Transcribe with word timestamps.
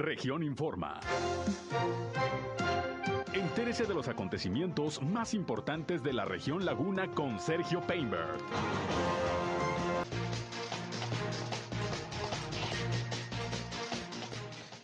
Región 0.00 0.42
Informa. 0.42 0.98
Entérese 3.34 3.84
de 3.84 3.92
los 3.92 4.08
acontecimientos 4.08 5.02
más 5.02 5.34
importantes 5.34 6.02
de 6.02 6.14
la 6.14 6.24
región 6.24 6.64
Laguna 6.64 7.10
con 7.14 7.38
Sergio 7.38 7.82
Painberg. 7.86 8.38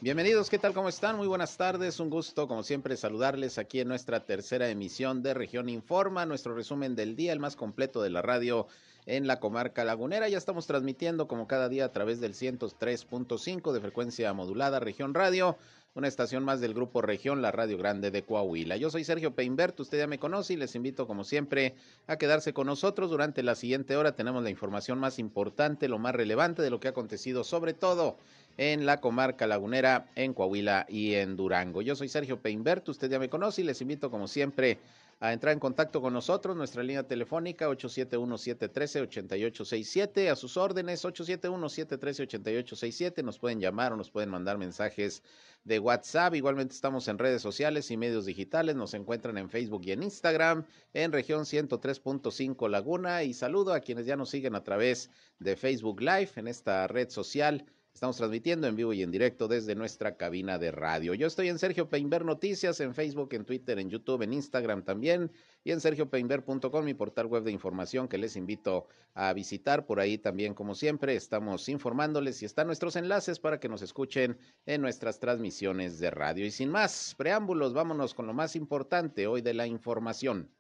Bienvenidos, 0.03 0.51
¿qué 0.51 0.59
tal? 0.59 0.75
¿Cómo 0.75 0.91
están? 0.91 1.17
Muy 1.17 1.27
buenas 1.27 1.57
tardes, 1.57 1.99
un 1.99 2.11
gusto 2.11 2.47
como 2.47 2.63
siempre 2.63 2.95
saludarles 2.99 3.57
aquí 3.57 3.81
en 3.81 3.89
nuestra 3.89 4.27
tercera 4.27 4.69
emisión 4.69 5.23
de 5.23 5.33
Región 5.33 5.71
Informa, 5.71 6.27
nuestro 6.27 6.55
resumen 6.55 6.95
del 6.95 7.17
día, 7.17 7.33
el 7.33 7.41
más 7.41 7.57
completo 7.57 8.03
de 8.03 8.11
la 8.11 8.21
radio 8.21 8.67
en 9.07 9.27
la 9.27 9.41
comarca 9.41 9.85
lagunera. 9.85 10.29
Ya 10.29 10.37
estamos 10.37 10.67
transmitiendo 10.67 11.29
como 11.29 11.47
cada 11.47 11.69
día 11.69 11.87
a 11.87 11.93
través 11.93 12.21
del 12.21 12.35
103.5 12.35 13.73
de 13.73 13.81
frecuencia 13.81 14.33
modulada 14.33 14.81
Región 14.81 15.15
Radio, 15.15 15.57
una 15.95 16.09
estación 16.09 16.45
más 16.45 16.61
del 16.61 16.75
grupo 16.75 17.01
Región, 17.01 17.41
la 17.41 17.53
Radio 17.53 17.79
Grande 17.79 18.11
de 18.11 18.23
Coahuila. 18.23 18.77
Yo 18.77 18.91
soy 18.91 19.05
Sergio 19.05 19.35
Peinbert, 19.35 19.81
usted 19.81 19.99
ya 19.99 20.07
me 20.07 20.19
conoce 20.19 20.53
y 20.53 20.57
les 20.57 20.75
invito 20.75 21.07
como 21.07 21.25
siempre 21.25 21.75
a 22.07 22.19
quedarse 22.19 22.53
con 22.53 22.67
nosotros. 22.67 23.09
Durante 23.09 23.43
la 23.43 23.55
siguiente 23.55 23.97
hora 23.97 24.15
tenemos 24.15 24.43
la 24.43 24.51
información 24.51 24.99
más 24.99 25.19
importante, 25.19 25.89
lo 25.89 25.99
más 25.99 26.15
relevante 26.15 26.61
de 26.61 26.71
lo 26.71 26.81
que 26.81 26.89
ha 26.89 26.91
acontecido, 26.91 27.45
sobre 27.45 27.73
todo 27.73 28.17
en 28.59 28.87
la 28.87 29.01
comarca 29.01 29.47
lagunera, 29.47 30.11
en 30.17 30.35
Coahuila 30.35 30.87
y 30.89 31.15
en 31.15 31.37
Durango. 31.37 31.83
Yo 31.83 31.95
soy 31.95 32.09
Sergio 32.09 32.41
Peinbert, 32.41 32.89
usted 32.89 33.11
ya 33.11 33.19
me 33.19 33.29
conoce 33.29 33.63
y 33.63 33.65
les 33.65 33.81
invito 33.81 34.11
como 34.11 34.29
siempre 34.29 34.79
a 35.19 35.33
entrar 35.33 35.55
en 35.55 35.61
contacto 35.61 36.03
con 36.03 36.13
nosotros. 36.13 36.57
Nuestra 36.57 36.83
línea 36.83 37.07
telefónica 37.07 37.71
871-713-8867. 37.71 40.31
A 40.31 40.37
sus 40.37 40.57
órdenes 40.57 41.05
871-713-8867. 41.05 43.23
Nos 43.25 43.39
pueden 43.39 43.61
llamar 43.61 43.93
o 43.93 43.97
nos 43.97 44.11
pueden 44.11 44.31
mandar 44.31 44.59
mensajes 44.59 45.23
de 45.65 45.79
WhatsApp. 45.79 46.35
Igualmente 46.35 46.75
estamos 46.75 47.07
en 47.09 47.19
redes 47.19 47.43
sociales 47.43 47.91
y 47.91 47.97
medios 47.97 48.27
digitales. 48.27 48.77
Nos 48.77 48.93
encuentran 48.95 49.39
en 49.39 49.49
Facebook 49.49 49.83
y 49.85 49.93
en 49.93 50.03
Instagram 50.03 50.67
en 50.93 51.13
región 51.13 51.45
103.5 51.45 52.69
Laguna. 52.69 53.23
Y 53.23 53.33
saludo 53.33 53.73
a 53.73 53.81
quienes 53.81 54.05
ya 54.07 54.17
nos 54.17 54.29
siguen 54.31 54.55
a 54.55 54.65
través 54.65 55.11
de 55.39 55.57
Facebook 55.57 56.01
Live 56.01 56.31
en 56.37 56.49
esta 56.49 56.87
red 56.89 57.09
social 57.09 57.65
Estamos 57.97 58.19
transmitiendo 58.19 58.67
en 58.67 58.77
vivo 58.77 58.93
y 58.93 59.03
en 59.03 59.11
directo 59.11 59.49
desde 59.49 59.75
nuestra 59.75 60.19
cabina 60.19 60.59
de 60.59 60.71
radio. 60.71 61.15
Yo 61.15 61.27
estoy 61.27 61.49
en 61.49 61.59
Sergio 61.59 61.89
Peinber 61.89 62.27
Noticias, 62.27 62.79
en 62.81 62.93
Facebook, 62.95 63.33
en 63.33 63.47
Twitter, 63.47 63.79
en 63.79 63.89
YouTube, 63.89 64.21
en 64.21 64.35
Instagram 64.35 64.83
también 64.83 65.33
y 65.65 65.71
en 65.73 65.81
sergiopeinber.com, 65.81 66.85
mi 66.85 66.93
portal 66.93 67.25
web 67.25 67.43
de 67.43 67.53
información 67.53 68.07
que 68.07 68.19
les 68.19 68.37
invito 68.37 68.87
a 69.15 69.33
visitar. 69.33 69.87
Por 69.87 69.99
ahí 69.99 70.19
también, 70.19 70.53
como 70.53 70.75
siempre, 70.75 71.17
estamos 71.17 71.71
informándoles 71.71 72.43
y 72.43 72.45
están 72.45 72.67
nuestros 72.67 72.97
enlaces 72.97 73.39
para 73.39 73.59
que 73.59 73.71
nos 73.71 73.81
escuchen 73.81 74.37
en 74.67 74.83
nuestras 74.83 75.19
transmisiones 75.19 75.99
de 75.99 76.11
radio. 76.11 76.45
Y 76.45 76.51
sin 76.51 76.69
más 76.69 77.15
preámbulos, 77.17 77.73
vámonos 77.73 78.13
con 78.13 78.27
lo 78.27 78.35
más 78.35 78.57
importante 78.57 79.27
hoy 79.27 79.41
de 79.41 79.55
la 79.55 79.67
información. 79.67 80.51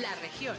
La 0.00 0.12
región. 0.16 0.56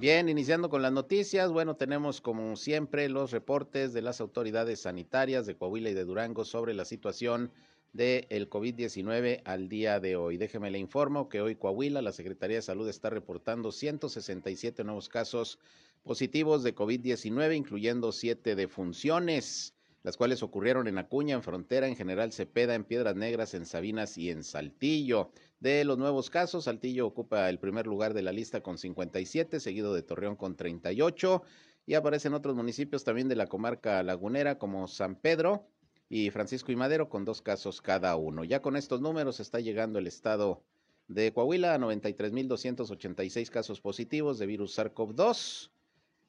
Bien, 0.00 0.28
iniciando 0.28 0.70
con 0.70 0.80
las 0.80 0.92
noticias, 0.92 1.50
bueno, 1.50 1.74
tenemos 1.74 2.20
como 2.20 2.54
siempre 2.54 3.08
los 3.08 3.32
reportes 3.32 3.92
de 3.92 4.00
las 4.00 4.20
autoridades 4.20 4.82
sanitarias 4.82 5.44
de 5.44 5.56
Coahuila 5.56 5.90
y 5.90 5.94
de 5.94 6.04
Durango 6.04 6.44
sobre 6.44 6.72
la 6.72 6.84
situación 6.84 7.50
del 7.92 8.48
COVID-19 8.48 9.42
al 9.44 9.68
día 9.68 9.98
de 9.98 10.14
hoy. 10.14 10.36
Déjeme 10.36 10.70
le 10.70 10.78
informo 10.78 11.28
que 11.28 11.40
hoy 11.40 11.56
Coahuila, 11.56 12.00
la 12.00 12.12
Secretaría 12.12 12.58
de 12.58 12.62
Salud 12.62 12.88
está 12.88 13.10
reportando 13.10 13.72
167 13.72 14.84
nuevos 14.84 15.08
casos 15.08 15.58
positivos 16.04 16.62
de 16.62 16.76
COVID-19, 16.76 17.56
incluyendo 17.56 18.12
siete 18.12 18.54
defunciones 18.54 19.74
las 20.04 20.16
cuales 20.16 20.42
ocurrieron 20.42 20.86
en 20.86 20.98
Acuña, 20.98 21.34
en 21.34 21.42
Frontera, 21.42 21.88
en 21.88 21.96
General 21.96 22.32
Cepeda, 22.32 22.74
en 22.74 22.84
Piedras 22.84 23.16
Negras, 23.16 23.52
en 23.54 23.66
Sabinas 23.66 24.16
y 24.16 24.30
en 24.30 24.44
Saltillo. 24.44 25.32
De 25.60 25.84
los 25.84 25.98
nuevos 25.98 26.30
casos, 26.30 26.64
Saltillo 26.64 27.06
ocupa 27.06 27.48
el 27.48 27.58
primer 27.58 27.86
lugar 27.86 28.14
de 28.14 28.22
la 28.22 28.30
lista 28.30 28.62
con 28.62 28.78
57, 28.78 29.58
seguido 29.58 29.92
de 29.92 30.02
Torreón 30.02 30.36
con 30.36 30.54
38, 30.54 31.42
y 31.84 31.94
aparecen 31.94 32.34
otros 32.34 32.54
municipios 32.54 33.02
también 33.02 33.28
de 33.28 33.34
la 33.34 33.48
comarca 33.48 34.02
lagunera 34.04 34.58
como 34.58 34.86
San 34.86 35.16
Pedro 35.16 35.66
y 36.08 36.30
Francisco 36.30 36.70
y 36.70 36.76
Madero 36.76 37.08
con 37.08 37.24
dos 37.24 37.42
casos 37.42 37.82
cada 37.82 38.14
uno. 38.14 38.44
Ya 38.44 38.62
con 38.62 38.76
estos 38.76 39.00
números 39.00 39.40
está 39.40 39.58
llegando 39.58 39.98
el 39.98 40.06
estado 40.06 40.62
de 41.08 41.32
Coahuila 41.32 41.74
a 41.74 41.78
93.286 41.78 43.50
casos 43.50 43.80
positivos 43.80 44.38
de 44.38 44.46
virus 44.46 44.78
SARS-CoV-2 44.78 45.70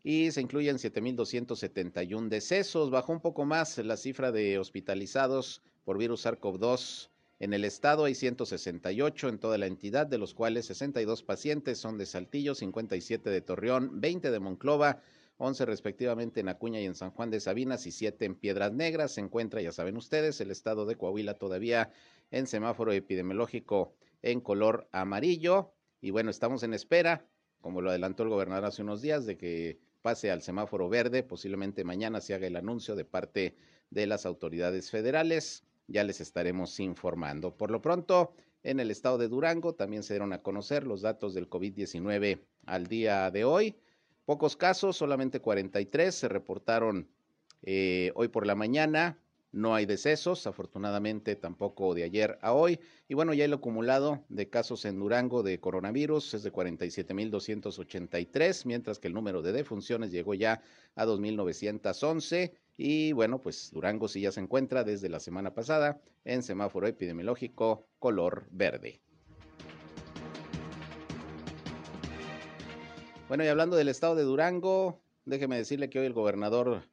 y 0.02 0.32
se 0.32 0.42
incluyen 0.42 0.78
7.271 0.78 2.30
decesos. 2.30 2.90
Bajó 2.90 3.12
un 3.12 3.22
poco 3.22 3.46
más 3.46 3.78
la 3.78 3.98
cifra 3.98 4.32
de 4.32 4.58
hospitalizados 4.58 5.62
por 5.84 6.00
virus 6.00 6.26
SARS-CoV-2. 6.26 7.09
En 7.40 7.54
el 7.54 7.64
estado 7.64 8.04
hay 8.04 8.16
168 8.16 9.30
en 9.30 9.40
toda 9.40 9.58
la 9.58 9.66
entidad, 9.66 10.06
de 10.06 10.18
los 10.18 10.34
cuales 10.34 10.66
62 10.66 11.24
pacientes 11.24 11.78
son 11.78 11.98
de 11.98 12.06
Saltillo, 12.06 12.54
57 12.54 13.30
de 13.30 13.42
Torreón, 13.42 14.02
20 14.02 14.30
de 14.30 14.40
Monclova, 14.40 15.02
11 15.38 15.66
respectivamente 15.66 16.42
en 16.42 16.50
Acuña 16.50 16.82
y 16.82 16.86
en 16.86 16.96
San 16.96 17.12
Juan 17.12 17.30
de 17.30 17.40
Sabinas 17.40 17.88
y 17.88 17.94
7 17.94 18.26
en 18.26 18.36
Piedras 18.36 18.74
Negras. 18.74 19.14
Se 19.14 19.22
encuentra, 19.22 19.62
ya 19.62 19.72
saben 19.72 19.96
ustedes, 19.96 20.42
el 20.42 20.52
estado 20.52 20.86
de 20.86 20.98
Coahuila 20.98 21.36
todavía 21.36 21.94
en 22.30 22.46
semáforo 22.46 22.92
epidemiológico 22.92 23.94
en 24.22 24.42
color 24.42 24.90
amarillo. 24.92 25.72
Y 26.02 26.12
bueno, 26.12 26.32
estamos 26.32 26.64
en 26.64 26.74
espera, 26.74 27.26
como 27.62 27.80
lo 27.80 27.90
adelantó 27.90 28.24
el 28.24 28.30
gobernador 28.30 28.66
hace 28.66 28.82
unos 28.82 29.02
días, 29.02 29.26
de 29.26 29.38
que 29.38 29.80
pase 30.02 30.30
al 30.30 30.42
semáforo 30.42 30.90
verde. 30.90 31.24
Posiblemente 31.24 31.86
mañana 31.86 32.20
se 32.20 32.34
haga 32.34 32.48
el 32.48 32.58
anuncio 32.58 32.98
de 32.98 33.06
parte 33.06 33.56
de 33.92 34.08
las 34.08 34.26
autoridades 34.26 34.92
federales. 34.92 35.64
Ya 35.90 36.04
les 36.04 36.22
estaremos 36.22 36.80
informando. 36.80 37.58
Por 37.58 37.72
lo 37.72 37.82
pronto, 37.82 38.36
en 38.62 38.80
el 38.80 38.92
estado 38.92 39.18
de 39.18 39.28
Durango 39.28 39.74
también 39.74 40.04
se 40.04 40.14
dieron 40.14 40.34
a 40.34 40.44
conocer 40.44 40.86
los 40.86 41.02
datos 41.02 41.34
del 41.34 41.50
COVID-19 41.50 42.40
al 42.68 42.86
día 42.88 43.32
de 43.32 43.44
hoy. 43.44 43.76
Pocos 44.26 44.56
casos, 44.56 44.98
solamente 44.98 45.40
43 45.40 46.14
se 46.14 46.28
reportaron 46.28 47.10
eh, 47.64 48.12
hoy 48.14 48.28
por 48.28 48.46
la 48.46 48.54
mañana. 48.54 49.18
No 49.52 49.74
hay 49.74 49.88
decesos, 49.88 50.46
afortunadamente 50.46 51.36
tampoco 51.36 51.96
de 51.96 52.04
ayer 52.04 52.38
a 52.44 52.54
hoy. 52.54 52.80
Y 53.08 53.16
bueno, 53.16 53.34
ya 53.34 53.46
el 53.46 53.54
acumulado 53.54 54.24
de 54.30 54.48
casos 54.48 54.86
en 54.86 55.00
Durango 55.00 55.42
de 55.42 55.60
coronavirus 55.60 56.36
es 56.36 56.44
de 56.44 56.54
47.283, 56.54 58.66
mientras 58.66 59.00
que 59.00 59.08
el 59.08 59.16
número 59.16 59.42
de 59.42 59.54
defunciones 59.54 60.12
llegó 60.12 60.36
ya 60.36 60.62
a 60.94 61.08
2.911. 61.08 62.52
Y 62.82 63.12
bueno, 63.12 63.42
pues 63.42 63.72
Durango 63.74 64.08
sí 64.08 64.22
ya 64.22 64.32
se 64.32 64.40
encuentra 64.40 64.86
desde 64.86 65.10
la 65.10 65.20
semana 65.20 65.54
pasada 65.54 66.00
en 66.24 66.44
semáforo 66.44 66.88
epidemiológico 66.88 67.90
color 68.00 68.48
verde. 68.52 69.02
Bueno, 73.28 73.44
y 73.44 73.48
hablando 73.48 73.76
del 73.76 73.90
estado 73.90 74.16
de 74.16 74.24
Durango, 74.24 75.02
déjeme 75.26 75.58
decirle 75.58 75.90
que 75.90 76.00
hoy 76.00 76.06
el 76.06 76.14
gobernador 76.14 76.84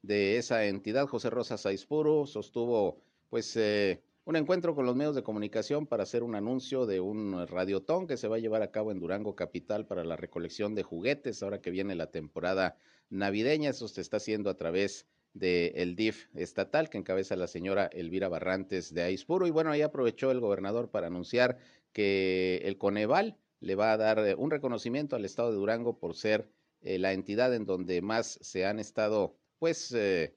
de 0.00 0.38
esa 0.38 0.64
entidad, 0.64 1.06
José 1.06 1.28
Rosa 1.28 1.58
Saispuro, 1.58 2.24
sostuvo 2.24 3.02
pues 3.28 3.54
eh, 3.56 4.02
un 4.24 4.34
encuentro 4.34 4.74
con 4.74 4.86
los 4.86 4.96
medios 4.96 5.14
de 5.14 5.22
comunicación 5.22 5.86
para 5.86 6.04
hacer 6.04 6.22
un 6.22 6.36
anuncio 6.36 6.86
de 6.86 7.00
un 7.00 7.46
radiotón 7.46 8.06
que 8.06 8.16
se 8.16 8.28
va 8.28 8.36
a 8.36 8.40
llevar 8.40 8.62
a 8.62 8.70
cabo 8.70 8.92
en 8.92 8.98
Durango 8.98 9.36
Capital 9.36 9.84
para 9.84 10.04
la 10.04 10.16
recolección 10.16 10.74
de 10.74 10.84
juguetes 10.84 11.42
ahora 11.42 11.60
que 11.60 11.70
viene 11.70 11.94
la 11.96 12.10
temporada 12.10 12.78
navideña. 13.10 13.68
Eso 13.68 13.88
se 13.88 14.00
está 14.00 14.16
haciendo 14.16 14.48
a 14.48 14.56
través 14.56 15.06
del 15.38 15.96
DIF 15.96 16.26
estatal 16.34 16.90
que 16.90 16.98
encabeza 16.98 17.36
la 17.36 17.46
señora 17.46 17.86
Elvira 17.92 18.28
Barrantes 18.28 18.92
de 18.92 19.02
Aispuro. 19.02 19.46
Y 19.46 19.50
bueno, 19.50 19.70
ahí 19.70 19.82
aprovechó 19.82 20.30
el 20.30 20.40
gobernador 20.40 20.90
para 20.90 21.06
anunciar 21.06 21.58
que 21.92 22.60
el 22.64 22.78
Coneval 22.78 23.36
le 23.60 23.74
va 23.74 23.92
a 23.92 23.96
dar 23.96 24.18
eh, 24.20 24.34
un 24.34 24.50
reconocimiento 24.50 25.16
al 25.16 25.24
estado 25.24 25.50
de 25.50 25.56
Durango 25.56 25.98
por 25.98 26.14
ser 26.14 26.48
eh, 26.82 26.98
la 26.98 27.12
entidad 27.12 27.54
en 27.54 27.64
donde 27.64 28.02
más 28.02 28.38
se 28.40 28.66
han 28.66 28.78
estado 28.78 29.36
pues 29.58 29.92
eh, 29.96 30.34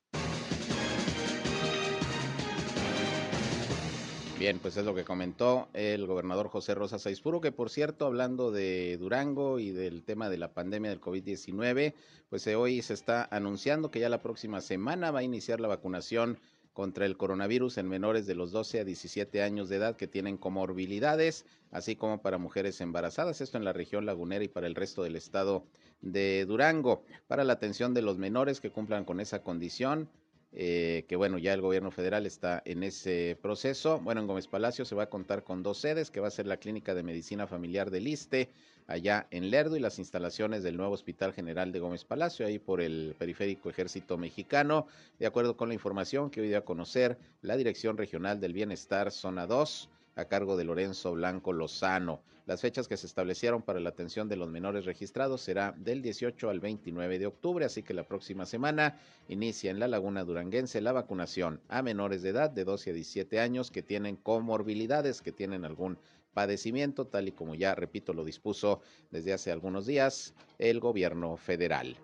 Bien, 4.45 4.59
pues 4.59 4.77
es 4.77 4.85
lo 4.85 4.95
que 4.95 5.05
comentó 5.05 5.69
el 5.73 6.07
gobernador 6.07 6.49
José 6.49 6.75
Rosa 6.75 6.99
Saizpuro, 6.99 7.41
que 7.41 7.51
por 7.51 7.71
cierto, 7.71 8.05
hablando 8.05 8.53
de 8.53 8.99
Durango 8.99 9.59
y 9.59 9.71
del 9.71 10.05
tema 10.05 10.29
de 10.29 10.37
la 10.37 10.53
pandemia 10.53 10.91
del 10.91 11.01
COVID-19, 11.01 11.95
pues 12.29 12.47
eh, 12.47 12.55
hoy 12.55 12.83
se 12.83 12.93
está 12.93 13.27
anunciando 13.31 13.91
que 13.91 14.01
ya 14.01 14.11
la 14.11 14.21
próxima 14.21 14.61
semana 14.61 15.11
va 15.11 15.21
a 15.21 15.23
iniciar 15.23 15.61
la 15.61 15.69
vacunación 15.69 16.39
contra 16.75 17.07
el 17.07 17.17
coronavirus 17.17 17.79
en 17.79 17.89
menores 17.89 18.27
de 18.27 18.35
los 18.35 18.53
12 18.53 18.81
a 18.81 18.85
17 18.85 19.43
años 19.43 19.71
de 19.71 19.77
edad 19.77 19.97
que 19.97 20.09
tienen 20.09 20.37
comorbilidades, 20.37 21.47
así 21.71 21.97
como 21.97 22.21
para 22.21 22.37
mujeres 22.37 22.83
embarazadas, 22.83 23.41
esto 23.41 23.57
en 23.57 23.65
la 23.65 23.73
región 23.73 24.05
lagunera 24.05 24.45
y 24.45 24.49
para 24.49 24.67
el 24.67 24.75
resto 24.75 25.03
del 25.05 25.17
estado 25.17 25.65
de 26.03 26.45
Durango. 26.45 27.03
Para 27.29 27.45
la 27.45 27.55
atención 27.55 27.95
de 27.95 28.03
los 28.03 28.19
menores 28.19 28.61
que 28.61 28.71
cumplan 28.71 29.07
con 29.07 29.21
esa 29.21 29.43
condición, 29.43 30.11
eh, 30.57 31.05
que 31.09 31.17
bueno, 31.17 31.37
ya 31.39 31.53
el 31.53 31.61
gobierno 31.61 31.91
federal 31.91 32.27
está 32.27 32.63
en 32.65 32.85
ese 32.85 33.37
proceso. 33.43 33.99
Bueno, 33.99 34.21
en 34.21 34.29
Gómez 34.29 34.47
Palacio 34.47 34.85
se 34.85 34.95
va 34.95 35.05
a 35.05 35.11
contar 35.11 35.43
con 35.43 35.65
dos 35.65 35.79
sedes, 35.79 36.13
que 36.13 36.21
va 36.21 36.29
a 36.29 36.31
ser 36.31 36.47
la 36.47 36.59
Clínica 36.59 36.95
de 36.95 37.03
Medicina 37.03 37.49
Familiar 37.49 37.91
del 37.91 38.07
ISTE, 38.07 38.49
allá 38.87 39.27
en 39.33 39.51
Lerdo, 39.51 39.77
y 39.77 39.81
las 39.81 39.99
instalaciones 39.99 40.63
del 40.63 40.77
nuevo 40.77 40.95
Hospital 40.95 41.33
General 41.33 41.73
de 41.73 41.81
Gómez 41.81 42.05
Palacio, 42.05 42.47
ahí 42.47 42.61
por 42.61 42.81
el 42.81 43.17
Periférico 43.19 43.69
Ejército 43.69 44.17
Mexicano, 44.17 44.87
de 45.19 45.27
acuerdo 45.27 45.57
con 45.57 45.69
la 45.69 45.75
información 45.75 46.31
que 46.31 46.41
hoy 46.41 46.49
dio 46.49 46.59
a 46.59 46.65
conocer 46.65 47.19
la 47.43 47.57
Dirección 47.57 47.97
Regional 47.97 48.41
del 48.41 48.53
Bienestar, 48.53 49.11
Zona 49.11 49.49
2 49.49 49.89
a 50.17 50.27
cargo 50.27 50.57
de 50.57 50.65
Lorenzo 50.65 51.13
Blanco 51.13 51.53
Lozano. 51.53 52.23
Las 52.47 52.61
fechas 52.61 52.89
que 52.89 52.97
se 52.97 53.07
establecieron 53.07 53.63
para 53.63 53.81
la 53.81 53.89
atención 53.89 54.29
de 54.29 54.37
los 54.37 54.51
menores 54.51 54.85
registrados 54.85 55.41
será 55.41 55.73
del 55.79 56.03
18 56.03 56.51
al 56.51 56.61
29 56.61 57.19
de 57.19 57.27
octubre, 57.27 57.65
así 57.65 57.83
que 57.83 57.95
la 57.95 58.07
próxima 58.07 58.45
semana 58.45 59.01
inicia 59.29 59.71
en 59.71 59.79
la 59.81 59.89
Laguna 59.89 60.25
Duranguense 60.25 60.81
la 60.81 60.93
vacunación 60.93 61.61
a 61.69 61.83
menores 61.83 62.23
de 62.23 62.31
edad 62.31 62.51
de 62.51 62.65
12 62.65 62.91
a 62.91 62.93
17 62.93 63.41
años 63.41 63.71
que 63.71 63.83
tienen 63.83 64.17
comorbilidades, 64.17 65.23
que 65.23 65.33
tienen 65.33 65.65
algún 65.65 65.99
padecimiento, 66.35 67.07
tal 67.07 67.29
y 67.29 67.33
como 67.33 67.55
ya, 67.55 67.75
repito, 67.75 68.13
lo 68.13 68.25
dispuso 68.25 68.83
desde 69.11 69.33
hace 69.33 69.51
algunos 69.51 69.87
días 69.87 70.35
el 70.59 70.81
gobierno 70.81 71.37
federal 71.37 71.97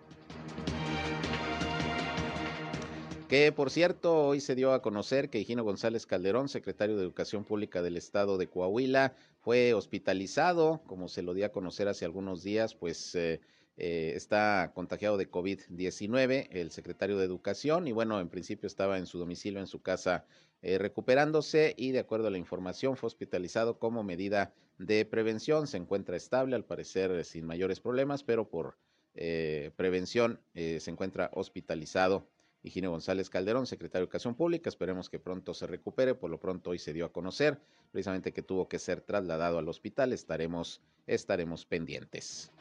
que 3.31 3.53
por 3.53 3.71
cierto 3.71 4.27
hoy 4.27 4.41
se 4.41 4.55
dio 4.55 4.73
a 4.73 4.81
conocer 4.81 5.29
que 5.29 5.39
Higino 5.39 5.63
González 5.63 6.05
Calderón, 6.05 6.49
secretario 6.49 6.97
de 6.97 7.03
Educación 7.03 7.45
Pública 7.45 7.81
del 7.81 7.95
Estado 7.95 8.37
de 8.37 8.47
Coahuila, 8.47 9.15
fue 9.39 9.73
hospitalizado, 9.73 10.81
como 10.85 11.07
se 11.07 11.21
lo 11.21 11.33
dio 11.33 11.45
a 11.45 11.53
conocer 11.53 11.87
hace 11.87 12.03
algunos 12.03 12.43
días, 12.43 12.75
pues 12.75 13.15
eh, 13.15 13.39
eh, 13.77 14.11
está 14.17 14.73
contagiado 14.75 15.15
de 15.15 15.31
COVID-19, 15.31 16.49
el 16.51 16.71
secretario 16.71 17.17
de 17.17 17.23
Educación, 17.23 17.87
y 17.87 17.93
bueno, 17.93 18.19
en 18.19 18.27
principio 18.27 18.67
estaba 18.67 18.97
en 18.97 19.05
su 19.05 19.17
domicilio, 19.17 19.61
en 19.61 19.67
su 19.67 19.81
casa, 19.81 20.25
eh, 20.61 20.77
recuperándose 20.77 21.73
y 21.77 21.91
de 21.91 21.99
acuerdo 21.99 22.27
a 22.27 22.31
la 22.31 22.37
información 22.37 22.97
fue 22.97 23.07
hospitalizado 23.07 23.79
como 23.79 24.03
medida 24.03 24.53
de 24.77 25.05
prevención, 25.05 25.67
se 25.67 25.77
encuentra 25.77 26.17
estable, 26.17 26.57
al 26.57 26.65
parecer 26.65 27.23
sin 27.23 27.45
mayores 27.45 27.79
problemas, 27.79 28.23
pero 28.23 28.49
por 28.49 28.75
prevención 29.13 30.39
se 30.53 30.89
encuentra 30.89 31.29
hospitalizado 31.33 32.25
Higinio 32.63 32.91
González 32.91 33.29
Calderón, 33.29 33.65
secretario 33.65 34.01
de 34.01 34.09
Educación 34.09 34.35
Pública. 34.35 34.69
Esperemos 34.69 35.09
que 35.09 35.19
pronto 35.19 35.53
se 35.53 35.65
recupere. 35.65 36.13
Por 36.13 36.29
lo 36.29 36.39
pronto 36.39 36.69
hoy 36.69 36.79
se 36.79 36.93
dio 36.93 37.05
a 37.05 37.11
conocer 37.11 37.59
precisamente 37.91 38.31
que 38.31 38.43
tuvo 38.43 38.67
que 38.67 38.77
ser 38.77 39.01
trasladado 39.01 39.57
al 39.57 39.67
hospital. 39.67 40.13
Estaremos, 40.13 40.81
estaremos 41.07 41.65
pendientes. 41.65 42.51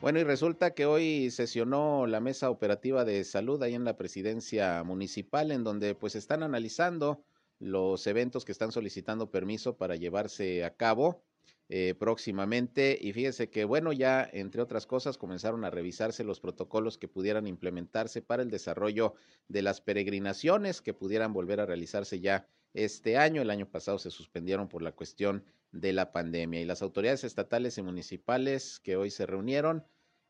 Bueno, 0.00 0.20
y 0.20 0.24
resulta 0.24 0.74
que 0.74 0.86
hoy 0.86 1.30
sesionó 1.30 2.06
la 2.06 2.20
mesa 2.20 2.50
operativa 2.50 3.04
de 3.04 3.24
salud 3.24 3.62
ahí 3.62 3.74
en 3.74 3.84
la 3.84 3.96
presidencia 3.96 4.82
municipal, 4.84 5.50
en 5.50 5.64
donde 5.64 5.94
pues 5.94 6.14
están 6.14 6.42
analizando 6.44 7.22
los 7.58 8.06
eventos 8.06 8.44
que 8.44 8.52
están 8.52 8.70
solicitando 8.70 9.30
permiso 9.30 9.76
para 9.76 9.96
llevarse 9.96 10.64
a 10.64 10.74
cabo 10.74 11.22
eh, 11.68 11.94
próximamente. 11.98 12.98
Y 13.00 13.12
fíjese 13.12 13.50
que, 13.50 13.64
bueno, 13.64 13.92
ya 13.92 14.28
entre 14.32 14.62
otras 14.62 14.86
cosas 14.86 15.18
comenzaron 15.18 15.64
a 15.64 15.70
revisarse 15.70 16.24
los 16.24 16.40
protocolos 16.40 16.98
que 16.98 17.08
pudieran 17.08 17.46
implementarse 17.46 18.22
para 18.22 18.42
el 18.42 18.50
desarrollo 18.50 19.14
de 19.48 19.62
las 19.62 19.80
peregrinaciones 19.80 20.80
que 20.80 20.94
pudieran 20.94 21.32
volver 21.32 21.60
a 21.60 21.66
realizarse 21.66 22.20
ya 22.20 22.46
este 22.74 23.16
año. 23.18 23.42
El 23.42 23.50
año 23.50 23.68
pasado 23.68 23.98
se 23.98 24.10
suspendieron 24.10 24.68
por 24.68 24.82
la 24.82 24.92
cuestión 24.92 25.44
de 25.72 25.92
la 25.92 26.12
pandemia 26.12 26.60
y 26.60 26.64
las 26.64 26.82
autoridades 26.82 27.24
estatales 27.24 27.76
y 27.78 27.82
municipales 27.82 28.80
que 28.80 28.96
hoy 28.96 29.10
se 29.10 29.26
reunieron 29.26 29.84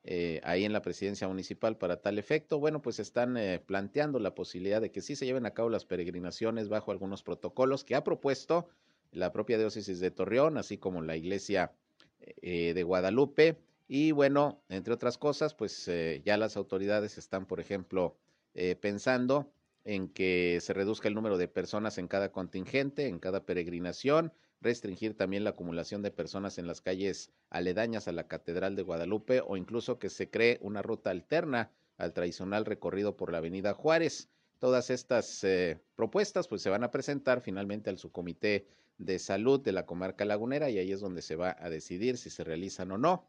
eh, 0.05 0.41
ahí 0.44 0.65
en 0.65 0.73
la 0.73 0.81
presidencia 0.81 1.29
municipal 1.29 1.76
para 1.76 2.00
tal 2.00 2.19
efecto, 2.19 2.59
bueno, 2.59 2.81
pues 2.81 2.99
están 2.99 3.37
eh, 3.37 3.59
planteando 3.59 4.19
la 4.19 4.35
posibilidad 4.35 4.81
de 4.81 4.91
que 4.91 5.03
sí 5.03 5.17
se 5.17 5.26
lleven 5.26 5.44
a 5.44 5.53
cabo 5.53 5.69
las 5.69 5.85
peregrinaciones 5.85 6.69
bajo 6.69 6.93
algunos 6.93 7.23
protocolos 7.23 7.85
que 7.85 7.94
ha 7.94 8.05
propuesto 8.05 8.69
la 9.12 9.32
propia 9.32 9.58
diócesis 9.58 10.00
de 10.00 10.10
Torreón, 10.10 10.58
así 10.58 10.78
como 10.78 11.02
la 11.02 11.16
iglesia 11.16 11.72
eh, 12.20 12.75
de 12.75 12.82
Guadalupe. 12.82 13.58
Y 13.87 14.12
bueno, 14.12 14.62
entre 14.69 14.93
otras 14.93 15.16
cosas, 15.16 15.55
pues 15.55 15.88
eh, 15.88 16.20
ya 16.25 16.37
las 16.37 16.56
autoridades 16.56 17.17
están, 17.17 17.46
por 17.46 17.60
ejemplo, 17.60 18.17
eh, 18.55 18.77
pensando 18.77 19.50
en 19.84 20.08
que 20.08 20.58
se 20.60 20.74
reduzca 20.74 21.08
el 21.08 21.15
número 21.15 21.38
de 21.38 21.48
personas 21.48 21.96
en 21.96 22.08
cada 22.08 22.31
contingente, 22.31 23.06
en 23.06 23.19
cada 23.19 23.46
peregrinación, 23.46 24.32
restringir 24.60 25.17
también 25.17 25.44
la 25.44 25.50
acumulación 25.50 26.03
de 26.03 26.10
personas 26.10 26.58
en 26.58 26.67
las 26.67 26.82
calles 26.82 27.31
aledañas 27.48 28.08
a 28.08 28.12
la 28.12 28.27
Catedral 28.27 28.77
de 28.77 28.82
Guadalupe 28.82 29.41
o 29.46 29.56
incluso 29.56 29.98
que 29.98 30.10
se 30.10 30.29
cree 30.29 30.58
una 30.60 30.82
ruta 30.82 31.10
alterna 31.10 31.70
al 31.96 32.12
tradicional 32.12 32.67
recorrido 32.67 33.17
por 33.17 33.32
la 33.32 33.38
Avenida 33.38 33.72
Juárez. 33.72 34.29
Todas 34.58 34.91
estas 34.91 35.46
propuestas 35.94 36.48
pues 36.48 36.60
se 36.60 36.69
van 36.69 36.82
a 36.82 36.91
presentar 36.91 37.41
finalmente 37.41 37.88
al 37.88 37.98
subcomité 37.98 38.67
de 38.98 39.19
salud 39.19 39.60
de 39.60 39.72
la 39.72 39.86
comarca 39.86 40.24
lagunera 40.24 40.70
y 40.70 40.78
ahí 40.78 40.93
es 40.93 41.00
donde 41.00 41.22
se 41.22 41.36
va 41.36 41.56
a 41.58 41.70
decidir 41.70 42.19
si 42.19 42.31
se 42.31 42.44
realizan 42.44 42.90
o 42.93 42.98
no 42.98 43.26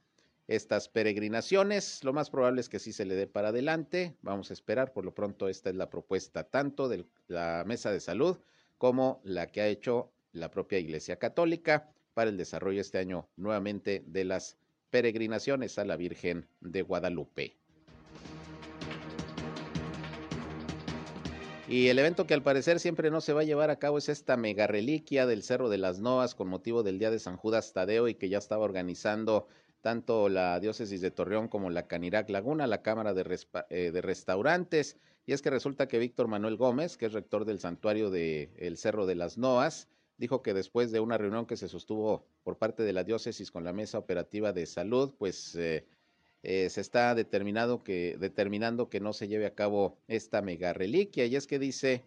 estas 0.49 0.89
peregrinaciones. 0.89 2.03
Lo 2.03 2.11
más 2.11 2.31
probable 2.31 2.59
es 2.59 2.69
que 2.69 2.79
sí 2.79 2.91
se 2.91 3.05
le 3.05 3.15
dé 3.15 3.27
para 3.27 3.49
adelante. 3.49 4.15
Vamos 4.23 4.49
a 4.49 4.53
esperar. 4.53 4.93
Por 4.93 5.05
lo 5.05 5.13
pronto, 5.13 5.47
esta 5.47 5.69
es 5.69 5.75
la 5.75 5.89
propuesta 5.89 6.43
tanto 6.43 6.89
de 6.89 7.05
la 7.27 7.63
Mesa 7.67 7.91
de 7.91 7.99
Salud 7.99 8.37
como 8.79 9.21
la 9.23 9.47
que 9.47 9.61
ha 9.61 9.67
hecho 9.67 10.11
la 10.33 10.49
propia 10.49 10.79
Iglesia 10.79 11.17
Católica 11.17 11.91
para 12.15 12.31
el 12.31 12.37
desarrollo 12.37 12.81
este 12.81 12.97
año 12.97 13.27
nuevamente 13.37 14.03
de 14.07 14.25
las 14.25 14.57
peregrinaciones 14.89 15.77
a 15.77 15.85
la 15.85 15.95
Virgen 15.95 16.47
de 16.61 16.81
Guadalupe. 16.81 17.55
Y 21.69 21.89
el 21.89 21.99
evento 21.99 22.25
que 22.25 22.33
al 22.33 22.41
parecer 22.41 22.79
siempre 22.79 23.11
no 23.11 23.21
se 23.21 23.31
va 23.31 23.41
a 23.41 23.43
llevar 23.43 23.69
a 23.69 23.77
cabo 23.77 23.99
es 23.99 24.09
esta 24.09 24.37
mega 24.37 24.65
reliquia 24.65 25.27
del 25.27 25.43
Cerro 25.43 25.69
de 25.69 25.77
las 25.77 25.99
Noas 25.99 26.33
con 26.33 26.47
motivo 26.47 26.81
del 26.81 26.97
Día 26.97 27.11
de 27.11 27.19
San 27.19 27.37
Judas 27.37 27.73
Tadeo 27.73 28.07
y 28.07 28.15
que 28.15 28.27
ya 28.27 28.39
estaba 28.39 28.65
organizando 28.65 29.47
tanto 29.81 30.29
la 30.29 30.59
diócesis 30.59 30.99
de 30.99 31.11
Torreón 31.11 31.47
como 31.47 31.69
la 31.69 31.85
Canirac 31.85 32.27
Laguna, 32.31 32.65
la 32.65 32.81
Cámara 32.81 33.13
de, 33.13 33.39
eh, 33.69 33.91
de 33.91 34.01
Restaurantes. 34.01 34.97
Y 35.27 35.33
es 35.33 35.43
que 35.43 35.51
resulta 35.51 35.87
que 35.87 35.99
Víctor 35.99 36.27
Manuel 36.27 36.57
Gómez, 36.57 36.97
que 36.97 37.05
es 37.05 37.13
rector 37.13 37.45
del 37.45 37.59
santuario 37.59 38.09
del 38.09 38.49
el 38.57 38.77
Cerro 38.77 39.05
de 39.05 39.13
las 39.13 39.37
Noas, 39.37 39.89
dijo 40.17 40.41
que 40.41 40.55
después 40.55 40.91
de 40.91 41.01
una 41.01 41.19
reunión 41.19 41.45
que 41.45 41.55
se 41.55 41.67
sostuvo 41.67 42.25
por 42.41 42.57
parte 42.57 42.81
de 42.81 42.93
la 42.93 43.03
diócesis 43.03 43.51
con 43.51 43.63
la 43.63 43.73
Mesa 43.73 43.99
Operativa 43.99 44.53
de 44.53 44.65
Salud, 44.65 45.13
pues 45.19 45.55
eh, 45.55 45.85
eh, 46.43 46.69
se 46.69 46.81
está 46.81 47.15
determinado 47.15 47.83
que, 47.83 48.17
determinando 48.19 48.89
que 48.89 48.99
no 48.99 49.13
se 49.13 49.27
lleve 49.27 49.45
a 49.45 49.55
cabo 49.55 49.97
esta 50.07 50.41
mega 50.41 50.73
reliquia. 50.73 51.25
Y 51.25 51.35
es 51.35 51.47
que 51.47 51.59
dice 51.59 52.03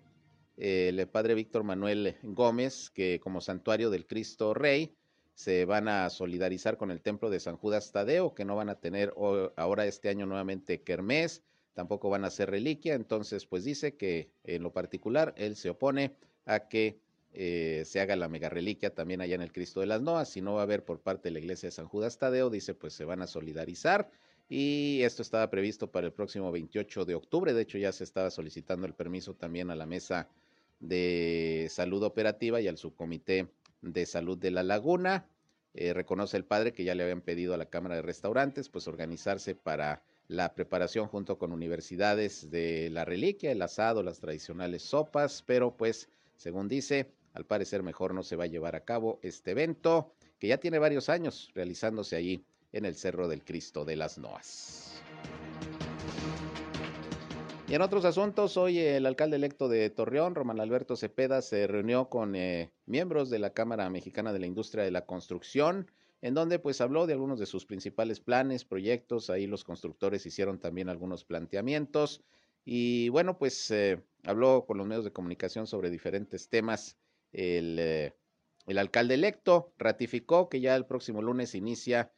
eh, 0.57 0.89
el 0.89 1.09
padre 1.09 1.35
Víctor 1.35 1.65
Manuel 1.65 2.17
Gómez 2.23 2.91
que 2.91 3.21
como 3.21 3.41
santuario 3.41 3.91
del 3.91 4.07
Cristo 4.07 4.55
Rey, 4.55 4.95
se 5.35 5.65
van 5.65 5.89
a 5.89 6.11
solidarizar 6.11 6.77
con 6.77 6.91
el 6.91 7.01
templo 7.01 7.31
de 7.31 7.41
San 7.41 7.57
Judas 7.57 7.91
Tadeo, 7.93 8.35
que 8.35 8.45
no 8.45 8.57
van 8.57 8.69
a 8.69 8.81
tener 8.81 9.15
ahora 9.57 9.87
este 9.87 10.09
año 10.09 10.27
nuevamente 10.27 10.83
Kermés, 10.83 11.43
tampoco 11.75 12.11
van 12.11 12.25
a 12.25 12.31
ser 12.31 12.51
reliquia, 12.51 12.95
entonces 12.95 13.47
pues 13.47 13.65
dice 13.65 13.97
que 13.97 14.31
en 14.45 14.63
lo 14.63 14.73
particular 14.73 15.35
él 15.37 15.57
se 15.57 15.71
opone 15.71 16.15
a 16.45 16.69
que 16.69 17.01
eh, 17.33 17.83
se 17.87 18.01
haga 18.01 18.15
la 18.15 18.29
mega 18.29 18.51
reliquia 18.51 18.95
también 18.95 19.23
allá 19.23 19.35
en 19.35 19.43
el 19.43 19.53
Cristo 19.53 19.81
de 19.81 19.87
las 19.87 20.03
Noas, 20.03 20.29
si 20.29 20.43
no 20.43 20.55
va 20.55 20.61
a 20.61 20.65
haber 20.65 20.85
por 20.85 21.01
parte 21.01 21.29
de 21.29 21.33
la 21.33 21.39
iglesia 21.39 21.69
de 21.69 21.73
San 21.73 21.87
Judas 21.87 22.19
Tadeo, 22.19 22.51
dice 22.51 22.75
pues 22.75 22.93
se 22.93 23.07
van 23.07 23.23
a 23.23 23.27
solidarizar 23.27 24.11
y 24.55 25.03
esto 25.03 25.23
estaba 25.23 25.49
previsto 25.49 25.91
para 25.91 26.07
el 26.07 26.13
próximo 26.13 26.53
28 26.53 27.07
de 27.07 27.15
octubre, 27.15 27.55
de 27.55 27.63
hecho 27.63 27.79
ya 27.79 27.91
se 27.91 28.05
estaba 28.05 28.31
solicitando 28.31 28.87
el 28.87 28.93
permiso 28.93 29.33
también 29.33 29.71
a 29.71 29.75
la 29.75 29.87
mesa 29.87 30.29
de 30.79 31.69
salud 31.71 32.03
operativa 32.03 32.61
y 32.61 32.69
al 32.69 32.77
subcomité 32.77 33.49
de 33.81 34.05
Salud 34.05 34.37
de 34.37 34.51
la 34.51 34.63
Laguna. 34.63 35.25
Eh, 35.73 35.95
reconoce 35.95 36.37
el 36.37 36.45
padre 36.45 36.75
que 36.75 36.85
ya 36.85 36.95
le 36.95 37.03
habían 37.03 37.23
pedido 37.23 37.55
a 37.55 37.57
la 37.57 37.71
Cámara 37.71 37.95
de 37.95 38.03
Restaurantes 38.03 38.69
pues 38.69 38.87
organizarse 38.89 39.55
para 39.55 40.03
la 40.29 40.53
preparación 40.53 41.07
junto 41.07 41.39
con 41.39 41.51
universidades 41.51 42.51
de 42.51 42.91
la 42.91 43.07
reliquia, 43.07 43.53
el 43.53 43.63
asado, 43.63 44.03
las 44.03 44.21
tradicionales 44.21 44.83
sopas, 44.83 45.43
pero 45.47 45.79
pues 45.79 46.11
según 46.37 46.69
dice, 46.69 47.11
al 47.33 47.47
parecer 47.47 47.83
mejor 47.83 48.13
no 48.13 48.23
se 48.23 48.37
va 48.37 48.45
a 48.45 48.49
llevar 48.49 48.77
a 48.77 48.85
cabo 48.85 49.19
este 49.23 49.53
evento 49.53 50.13
que 50.39 50.49
ya 50.49 50.59
tiene 50.59 50.79
varios 50.79 51.09
años 51.09 51.51
realizándose 51.55 52.17
allí 52.17 52.45
en 52.73 52.85
el 52.85 52.97
Cerro 52.97 53.29
del 53.29 53.45
Cristo 53.45 53.85
de 53.85 53.97
las 53.97 54.19
Noas. 54.19 55.03
Y 57.69 57.75
en 57.75 57.81
otros 57.83 58.05
asuntos, 58.05 58.57
hoy 58.57 58.79
el 58.79 59.07
alcalde 59.07 59.37
electo 59.37 59.69
de 59.69 59.89
Torreón, 59.89 60.35
Román 60.35 60.61
Alberto 60.61 60.97
Cepeda, 60.97 61.41
se 61.41 61.67
reunió 61.67 62.09
con 62.11 62.35
eh, 62.35 62.71
miembros 62.85 63.31
de 63.31 63.39
la 63.39 63.55
Cámara 63.55 63.89
Mexicana 63.89 64.33
de 64.33 64.41
la 64.41 64.47
Industria 64.47 64.85
de 64.85 64.91
la 64.91 65.07
Construcción, 65.07 65.91
en 66.21 66.35
donde 66.35 66.59
pues 66.59 66.81
habló 66.81 67.07
de 67.07 67.15
algunos 67.15 67.39
de 67.39 67.47
sus 67.47 67.65
principales 67.65 68.21
planes, 68.21 68.65
proyectos, 68.65 69.31
ahí 69.31 69.47
los 69.47 69.65
constructores 69.65 70.27
hicieron 70.27 70.59
también 70.59 70.89
algunos 70.89 71.25
planteamientos 71.25 72.23
y 72.65 73.09
bueno, 73.09 73.39
pues 73.39 73.71
eh, 73.71 74.03
habló 74.25 74.65
con 74.67 74.79
los 74.79 74.87
medios 74.87 75.05
de 75.05 75.13
comunicación 75.13 75.67
sobre 75.67 75.91
diferentes 75.91 76.49
temas. 76.49 76.97
Eh, 77.33 78.13
el 78.67 78.79
alcalde 78.79 79.15
electo 79.15 79.73
ratificó 79.79 80.49
que 80.49 80.61
ya 80.61 80.77
el 80.77 80.87
próximo 80.87 81.23
lunes 81.23 81.55
inicia 81.55 82.13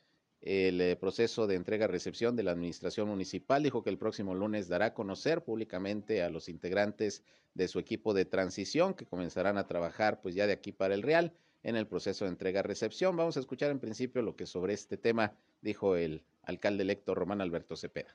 el 0.45 0.79
eh, 0.83 0.95
proceso 0.97 1.47
de 1.47 1.55
entrega-recepción 1.55 2.37
de 2.37 2.43
la 2.43 2.53
administración 2.53 3.09
municipal. 3.09 3.63
Dijo 3.63 3.83
que 3.83 3.89
el 3.89 3.97
próximo 3.97 4.35
lunes 4.35 4.69
dará 4.69 4.87
a 4.87 4.95
conocer 4.95 5.43
públicamente 5.43 6.23
a 6.23 6.29
los 6.29 6.51
integrantes 6.51 7.25
de 7.55 7.67
su 7.67 7.79
equipo 7.79 8.13
de 8.13 8.27
transición 8.27 8.93
que 8.93 9.07
comenzarán 9.07 9.57
a 9.57 9.67
trabajar 9.67 10.21
pues 10.21 10.35
ya 10.35 10.47
de 10.47 10.53
aquí 10.53 10.71
para 10.71 10.95
el 10.95 11.03
Real 11.03 11.33
en 11.63 11.77
el 11.77 11.87
proceso 11.87 12.27
de 12.27 12.33
entrega-recepción. 12.33 13.17
Vamos 13.17 13.39
a 13.39 13.41
escuchar 13.41 13.71
en 13.71 13.81
principio 13.81 14.21
lo 14.21 14.37
que 14.37 14.45
sobre 14.45 14.75
este 14.75 14.99
tema 14.99 15.33
dijo 15.63 15.97
el 15.97 16.23
alcalde 16.43 16.83
electo 16.83 17.15
Román 17.15 17.41
Alberto 17.41 17.75
Cepeda. 17.75 18.15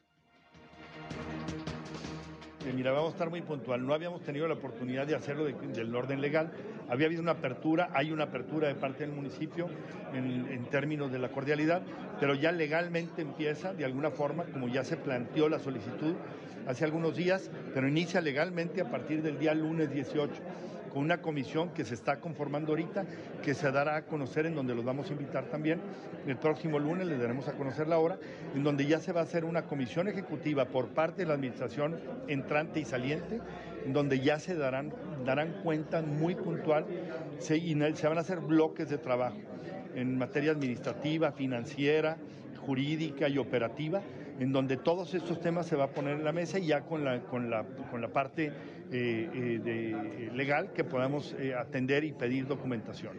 Mira, 2.75 2.91
vamos 2.91 3.09
a 3.09 3.13
estar 3.13 3.29
muy 3.29 3.41
puntual. 3.41 3.85
No 3.85 3.93
habíamos 3.93 4.21
tenido 4.21 4.47
la 4.47 4.55
oportunidad 4.55 5.07
de 5.07 5.15
hacerlo 5.15 5.45
del 5.45 5.95
orden 5.95 6.21
legal 6.21 6.51
había 6.89 7.05
habido 7.05 7.21
una 7.21 7.33
apertura, 7.33 7.89
hay 7.93 8.11
una 8.11 8.25
apertura 8.25 8.67
de 8.67 8.75
parte 8.75 9.05
del 9.05 9.15
municipio 9.15 9.69
en, 10.13 10.65
términos 10.71 11.11
de 11.11 11.19
la 11.19 11.29
cordialidad, 11.29 11.83
pero 12.19 12.33
ya 12.33 12.51
legalmente 12.51 13.21
empieza 13.21 13.73
de 13.73 13.85
alguna 13.85 14.09
forma, 14.09 14.43
como 14.45 14.67
ya 14.67 14.83
se 14.83 14.97
planteó 14.97 15.49
la 15.49 15.59
solicitud 15.59 16.15
hace 16.67 16.85
algunos 16.85 17.15
días, 17.15 17.51
pero 17.73 17.87
inicia 17.87 18.21
legalmente 18.21 18.81
a 18.81 18.89
partir 18.89 19.21
del 19.21 19.37
día 19.37 19.53
lunes 19.53 19.91
18 19.91 20.33
con 20.89 21.03
una 21.03 21.21
comisión 21.21 21.69
que 21.69 21.85
se 21.85 21.93
está 21.93 22.19
conformando 22.19 22.71
ahorita, 22.71 23.05
que 23.43 23.53
se 23.53 23.71
dará 23.71 23.95
a 23.95 24.05
conocer 24.05 24.45
en 24.45 24.55
donde 24.55 24.75
los 24.75 24.83
vamos 24.83 25.09
a 25.09 25.13
invitar 25.13 25.45
también. 25.45 25.79
El 26.27 26.37
próximo 26.37 26.79
lunes 26.79 27.07
les 27.07 27.19
daremos 27.19 27.47
a 27.47 27.53
conocer 27.53 27.87
la 27.87 27.99
hora, 27.99 28.17
en 28.55 28.63
donde 28.63 28.85
ya 28.85 28.99
se 28.99 29.11
va 29.11 29.21
a 29.21 29.23
hacer 29.23 29.45
una 29.45 29.63
comisión 29.63 30.07
ejecutiva 30.07 30.65
por 30.65 30.89
parte 30.89 31.21
de 31.21 31.27
la 31.27 31.35
administración 31.35 31.99
entrante 32.27 32.79
y 32.79 32.85
saliente, 32.85 33.39
en 33.85 33.93
donde 33.93 34.19
ya 34.19 34.39
se 34.39 34.55
darán, 34.55 34.93
darán 35.25 35.61
cuenta 35.63 36.01
muy 36.01 36.35
puntual 36.35 36.85
se, 37.39 37.59
se 37.95 38.07
van 38.07 38.17
a 38.17 38.21
hacer 38.21 38.39
bloques 38.39 38.89
de 38.89 38.97
trabajo 38.97 39.37
en 39.95 40.17
materia 40.17 40.51
administrativa, 40.51 41.31
financiera, 41.31 42.17
jurídica 42.65 43.27
y 43.27 43.37
operativa, 43.37 44.01
en 44.39 44.51
donde 44.53 44.77
todos 44.77 45.13
estos 45.13 45.39
temas 45.41 45.65
se 45.65 45.75
va 45.75 45.85
a 45.85 45.89
poner 45.89 46.15
en 46.15 46.23
la 46.23 46.31
mesa 46.31 46.59
y 46.59 46.67
ya 46.67 46.81
con 46.81 47.03
la, 47.03 47.19
con 47.21 47.49
la, 47.49 47.65
con 47.91 48.01
la 48.01 48.09
parte 48.09 48.51
de, 48.89 50.29
legal 50.33 50.73
que 50.73 50.83
podamos 50.83 51.35
eh, 51.39 51.53
atender 51.53 52.03
y 52.03 52.13
pedir 52.13 52.47
documentación. 52.47 53.17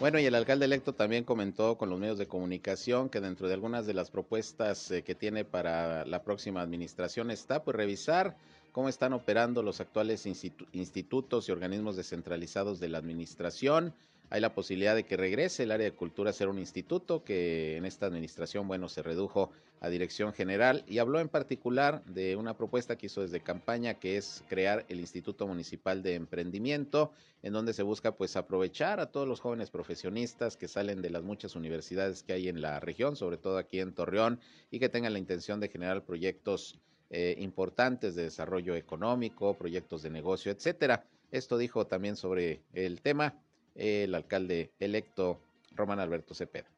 Bueno, 0.00 0.20
y 0.20 0.26
el 0.26 0.36
alcalde 0.36 0.66
electo 0.66 0.92
también 0.92 1.24
comentó 1.24 1.76
con 1.76 1.90
los 1.90 1.98
medios 1.98 2.18
de 2.18 2.28
comunicación 2.28 3.08
que 3.08 3.20
dentro 3.20 3.48
de 3.48 3.54
algunas 3.54 3.84
de 3.84 3.94
las 3.94 4.10
propuestas 4.10 4.92
que 5.04 5.14
tiene 5.16 5.44
para 5.44 6.04
la 6.04 6.22
próxima 6.22 6.60
administración 6.60 7.32
está 7.32 7.64
pues 7.64 7.76
revisar 7.76 8.36
cómo 8.70 8.88
están 8.88 9.12
operando 9.12 9.60
los 9.64 9.80
actuales 9.80 10.24
institutos 10.72 11.48
y 11.48 11.52
organismos 11.52 11.96
descentralizados 11.96 12.78
de 12.78 12.88
la 12.88 12.98
administración, 12.98 13.92
hay 14.30 14.40
la 14.40 14.54
posibilidad 14.54 14.94
de 14.94 15.04
que 15.04 15.16
regrese 15.16 15.62
el 15.62 15.70
área 15.70 15.84
de 15.84 15.96
cultura 15.96 16.30
a 16.30 16.34
ser 16.34 16.48
un 16.48 16.58
instituto 16.58 17.24
que 17.24 17.76
en 17.76 17.86
esta 17.86 18.06
administración, 18.06 18.68
bueno, 18.68 18.88
se 18.88 19.02
redujo 19.02 19.50
a 19.80 19.88
dirección 19.88 20.32
general 20.32 20.84
y 20.86 20.98
habló 20.98 21.20
en 21.20 21.28
particular 21.28 22.04
de 22.04 22.36
una 22.36 22.56
propuesta 22.56 22.96
que 22.96 23.06
hizo 23.06 23.22
desde 23.22 23.40
campaña 23.40 23.94
que 23.94 24.16
es 24.16 24.44
crear 24.48 24.84
el 24.88 25.00
Instituto 25.00 25.46
Municipal 25.46 26.02
de 26.02 26.14
Emprendimiento, 26.14 27.12
en 27.42 27.52
donde 27.52 27.72
se 27.72 27.82
busca 27.82 28.12
pues 28.12 28.36
aprovechar 28.36 29.00
a 29.00 29.10
todos 29.10 29.26
los 29.26 29.40
jóvenes 29.40 29.70
profesionistas 29.70 30.56
que 30.56 30.68
salen 30.68 31.00
de 31.00 31.10
las 31.10 31.22
muchas 31.22 31.54
universidades 31.54 32.22
que 32.22 32.32
hay 32.32 32.48
en 32.48 32.60
la 32.60 32.80
región, 32.80 33.16
sobre 33.16 33.38
todo 33.38 33.56
aquí 33.56 33.80
en 33.80 33.94
Torreón, 33.94 34.40
y 34.70 34.78
que 34.78 34.88
tengan 34.88 35.12
la 35.12 35.20
intención 35.20 35.60
de 35.60 35.68
generar 35.68 36.04
proyectos 36.04 36.78
eh, 37.10 37.36
importantes 37.38 38.14
de 38.14 38.24
desarrollo 38.24 38.74
económico, 38.74 39.54
proyectos 39.54 40.02
de 40.02 40.10
negocio, 40.10 40.52
etcétera. 40.52 41.04
Esto 41.30 41.56
dijo 41.56 41.86
también 41.86 42.16
sobre 42.16 42.62
el 42.72 43.00
tema 43.00 43.34
el 43.78 44.14
alcalde 44.14 44.72
electo 44.78 45.38
Román 45.74 46.00
Alberto 46.00 46.34
Cepeda. 46.34 46.68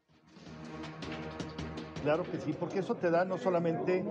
Claro 2.02 2.24
que 2.24 2.38
sí, 2.38 2.54
porque 2.58 2.78
eso 2.78 2.94
te 2.94 3.10
da 3.10 3.26
no 3.26 3.36
solamente, 3.36 4.02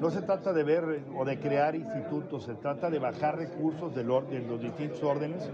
no 0.00 0.10
se 0.10 0.22
trata 0.22 0.52
de 0.52 0.64
ver 0.64 1.02
o 1.16 1.24
de 1.24 1.38
crear 1.38 1.76
institutos, 1.76 2.44
se 2.44 2.54
trata 2.54 2.90
de 2.90 2.98
bajar 2.98 3.36
recursos 3.36 3.94
de 3.94 4.02
los 4.02 4.60
distintos 4.60 5.02
órdenes 5.04 5.48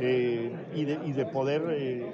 eh, 0.00 0.50
y, 0.74 0.84
de, 0.84 1.26
poder 1.26 1.62
eh, 1.70 2.06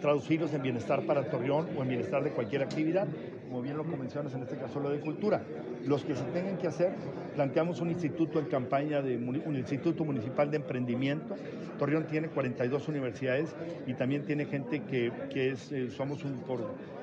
traducirlos 0.00 0.52
en 0.54 0.62
bienestar 0.62 1.04
para 1.04 1.28
Torreón 1.28 1.68
o 1.76 1.82
en 1.82 1.88
bienestar 1.88 2.22
de 2.22 2.30
cualquier 2.30 2.62
actividad, 2.62 3.08
como 3.50 3.62
bien 3.62 3.76
lo 3.76 3.82
mencionas 3.82 4.32
en 4.34 4.44
este 4.44 4.56
caso 4.56 4.78
lo 4.78 4.90
de 4.90 5.00
cultura. 5.00 5.42
Los 5.84 6.04
que 6.04 6.14
se 6.14 6.22
tengan 6.26 6.56
que 6.56 6.68
hacer, 6.68 6.92
planteamos 7.34 7.80
un 7.80 7.90
instituto 7.90 8.38
en 8.38 8.44
campaña, 8.46 9.02
de, 9.02 9.16
un 9.16 9.56
instituto 9.56 10.04
municipal 10.04 10.52
de 10.52 10.58
emprendimiento. 10.58 11.34
Torreón 11.76 12.04
tiene 12.04 12.28
42 12.28 12.86
universidades 12.86 13.52
y 13.88 13.94
también 13.94 14.24
tiene 14.24 14.46
gente 14.46 14.82
que, 14.84 15.50
es, 15.50 15.72
eh, 15.72 15.90
somos 15.90 16.24
un, 16.24 16.34
por, 16.42 16.60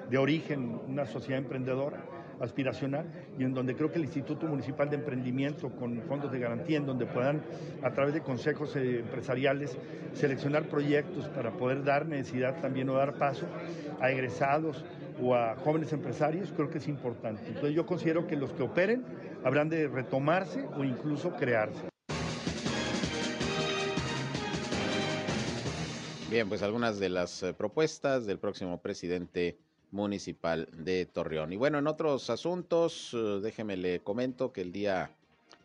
de 0.09 0.17
origen 0.17 0.79
una 0.87 1.05
sociedad 1.05 1.39
emprendedora 1.39 2.01
aspiracional 2.39 3.05
y 3.37 3.43
en 3.43 3.53
donde 3.53 3.75
creo 3.75 3.91
que 3.91 3.97
el 3.97 4.05
Instituto 4.05 4.45
Municipal 4.45 4.89
de 4.89 4.97
Emprendimiento 4.97 5.69
con 5.71 6.01
fondos 6.03 6.31
de 6.31 6.39
garantía, 6.39 6.77
en 6.77 6.85
donde 6.85 7.05
puedan 7.05 7.41
a 7.81 7.91
través 7.91 8.13
de 8.13 8.21
consejos 8.21 8.75
eh, 8.75 8.99
empresariales 8.99 9.77
seleccionar 10.13 10.63
proyectos 10.69 11.27
para 11.29 11.51
poder 11.51 11.83
dar 11.83 12.05
necesidad 12.05 12.61
también 12.61 12.89
o 12.89 12.93
dar 12.93 13.15
paso 13.15 13.47
a 13.99 14.11
egresados 14.11 14.85
o 15.21 15.35
a 15.35 15.55
jóvenes 15.55 15.93
empresarios, 15.93 16.51
creo 16.55 16.69
que 16.69 16.77
es 16.77 16.87
importante. 16.87 17.47
Entonces 17.47 17.73
yo 17.73 17.85
considero 17.85 18.27
que 18.27 18.35
los 18.35 18.51
que 18.53 18.63
operen 18.63 19.03
habrán 19.43 19.69
de 19.69 19.87
retomarse 19.87 20.65
o 20.77 20.83
incluso 20.83 21.31
crearse. 21.35 21.89
Bien, 26.29 26.49
pues 26.49 26.61
algunas 26.61 26.99
de 26.99 27.09
las 27.09 27.41
eh, 27.43 27.53
propuestas 27.53 28.25
del 28.25 28.37
próximo 28.37 28.81
presidente 28.81 29.57
municipal 29.91 30.67
de 30.73 31.05
Torreón. 31.05 31.53
Y 31.53 31.55
bueno, 31.55 31.79
en 31.79 31.87
otros 31.87 32.29
asuntos, 32.29 33.11
eh, 33.13 33.39
déjeme 33.41 33.77
le 33.77 34.01
comento 34.01 34.51
que 34.51 34.61
el 34.61 34.73
día 34.73 35.11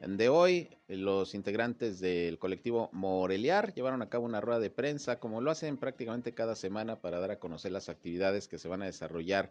de 0.07 0.29
hoy 0.29 0.69
los 0.89 1.35
integrantes 1.35 2.01
del 2.01 2.39
colectivo 2.39 2.91
Moreliar 2.93 3.73
llevaron 3.73 4.03
a 4.03 4.09
cabo 4.09 4.25
una 4.25 4.41
rueda 4.41 4.59
de 4.59 4.71
prensa, 4.71 5.21
como 5.21 5.41
lo 5.41 5.53
hacen 5.53 5.77
prácticamente 5.77 6.35
cada 6.35 6.57
semana 6.57 6.97
para 7.01 7.21
dar 7.21 7.31
a 7.31 7.39
conocer 7.39 7.71
las 7.71 7.89
actividades 7.89 8.49
que 8.49 8.59
se 8.59 8.67
van 8.67 8.83
a 8.83 8.87
desarrollar 8.87 9.51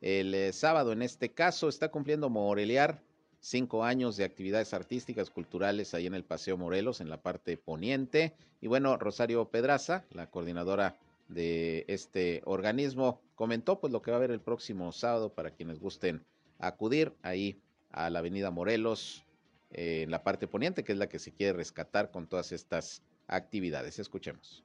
el 0.00 0.32
eh, 0.32 0.52
sábado. 0.52 0.92
En 0.92 1.02
este 1.02 1.30
caso 1.30 1.68
está 1.68 1.90
cumpliendo 1.90 2.30
Moreliar 2.30 3.02
cinco 3.40 3.82
años 3.82 4.16
de 4.16 4.24
actividades 4.24 4.74
artísticas, 4.74 5.28
culturales 5.28 5.92
ahí 5.92 6.06
en 6.06 6.14
el 6.14 6.24
Paseo 6.24 6.56
Morelos, 6.56 7.00
en 7.00 7.10
la 7.10 7.20
parte 7.20 7.56
poniente. 7.56 8.34
Y 8.60 8.68
bueno, 8.68 8.96
Rosario 8.96 9.46
Pedraza, 9.46 10.04
la 10.12 10.30
coordinadora 10.30 10.98
de 11.28 11.84
este 11.88 12.42
organismo, 12.44 13.20
comentó 13.34 13.80
pues 13.80 13.92
lo 13.92 14.02
que 14.02 14.12
va 14.12 14.18
a 14.18 14.18
haber 14.18 14.30
el 14.30 14.40
próximo 14.40 14.92
sábado 14.92 15.32
para 15.32 15.50
quienes 15.50 15.80
gusten 15.80 16.22
acudir 16.60 17.12
ahí 17.22 17.60
a 17.90 18.08
la 18.08 18.20
Avenida 18.20 18.52
Morelos, 18.52 19.24
eh, 19.70 20.02
en 20.02 20.10
la 20.10 20.22
parte 20.22 20.46
poniente, 20.46 20.84
que 20.84 20.92
es 20.92 20.98
la 20.98 21.08
que 21.08 21.18
se 21.18 21.32
quiere 21.32 21.52
rescatar 21.52 22.10
con 22.10 22.26
todas 22.26 22.52
estas 22.52 23.02
actividades. 23.26 23.98
Escuchemos. 23.98 24.64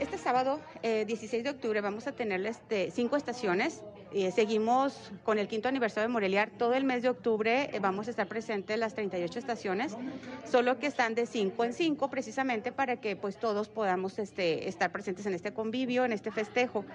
Este 0.00 0.16
sábado, 0.16 0.60
16 0.82 1.34
eh, 1.34 1.42
de 1.42 1.50
octubre, 1.50 1.80
vamos 1.82 2.06
a 2.06 2.12
tener 2.12 2.44
este, 2.46 2.90
cinco 2.90 3.16
estaciones. 3.16 3.82
Eh, 4.12 4.32
seguimos 4.32 5.12
con 5.24 5.38
el 5.38 5.46
quinto 5.46 5.68
aniversario 5.68 6.08
de 6.08 6.12
Moreliar. 6.12 6.50
Todo 6.50 6.72
el 6.72 6.84
mes 6.84 7.02
de 7.02 7.10
octubre 7.10 7.68
eh, 7.70 7.78
vamos 7.80 8.08
a 8.08 8.10
estar 8.10 8.26
presentes 8.26 8.78
las 8.78 8.94
38 8.94 9.38
estaciones, 9.38 9.94
solo 10.50 10.78
que 10.78 10.86
están 10.86 11.14
de 11.14 11.26
5 11.26 11.64
en 11.64 11.74
5 11.74 12.08
precisamente 12.08 12.72
para 12.72 12.96
que 12.96 13.14
pues 13.14 13.38
todos 13.38 13.68
podamos 13.68 14.18
este, 14.18 14.68
estar 14.68 14.90
presentes 14.90 15.26
en 15.26 15.34
este 15.34 15.52
convivio, 15.52 16.06
en 16.06 16.12
este 16.12 16.30
festejo. 16.30 16.86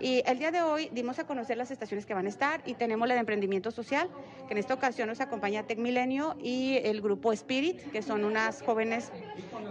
Y 0.00 0.22
el 0.26 0.38
día 0.38 0.52
de 0.52 0.62
hoy 0.62 0.88
dimos 0.92 1.18
a 1.18 1.26
conocer 1.26 1.56
las 1.56 1.72
estaciones 1.72 2.06
que 2.06 2.14
van 2.14 2.26
a 2.26 2.28
estar 2.28 2.62
y 2.64 2.74
tenemos 2.74 3.08
la 3.08 3.14
de 3.14 3.20
emprendimiento 3.20 3.72
social, 3.72 4.08
que 4.46 4.54
en 4.54 4.58
esta 4.58 4.74
ocasión 4.74 5.08
nos 5.08 5.20
acompaña 5.20 5.64
Tec 5.64 5.78
Milenio 5.78 6.36
y 6.40 6.76
el 6.84 7.00
grupo 7.00 7.32
Spirit, 7.32 7.80
que 7.90 8.02
son 8.02 8.24
unas 8.24 8.62
jóvenes 8.62 9.10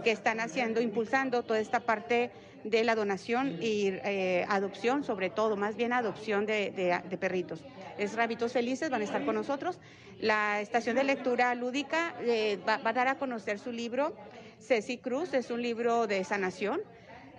que 0.04 0.12
están 0.12 0.42
haciendo, 0.42 0.82
impulsando 0.82 1.44
toda 1.44 1.60
esta 1.60 1.80
parte 1.80 2.32
de 2.66 2.84
la 2.84 2.96
donación 2.96 3.58
y 3.62 3.88
eh, 4.04 4.46
adopción, 4.50 5.06
sobre 5.06 5.30
todo, 5.30 5.56
más 5.56 5.78
bien 5.78 5.94
adopción 5.94 6.46
de, 6.46 7.02
perritos. 7.20 7.64
Es 7.98 8.14
Rabitos 8.16 8.52
Felices, 8.52 8.90
van 8.90 9.02
a 9.02 9.06
estar 9.06 9.24
con 9.24 9.36
nosotros. 9.36 9.80
La 10.20 10.60
estación 10.60 10.98
de 10.98 11.06
lectura 11.06 11.56
lúdica 11.56 12.16
eh, 12.22 12.60
va, 12.68 12.78
va, 12.80 12.90
a 12.90 12.94
dar 12.94 13.08
a 13.08 13.16
conocer 13.18 13.60
su 13.60 13.72
libro, 13.72 14.14
Ceci 14.60 14.98
Cruz, 14.98 15.34
es 15.34 15.52
un 15.52 15.62
libro 15.62 16.06
de 16.06 16.24
sanación 16.26 16.82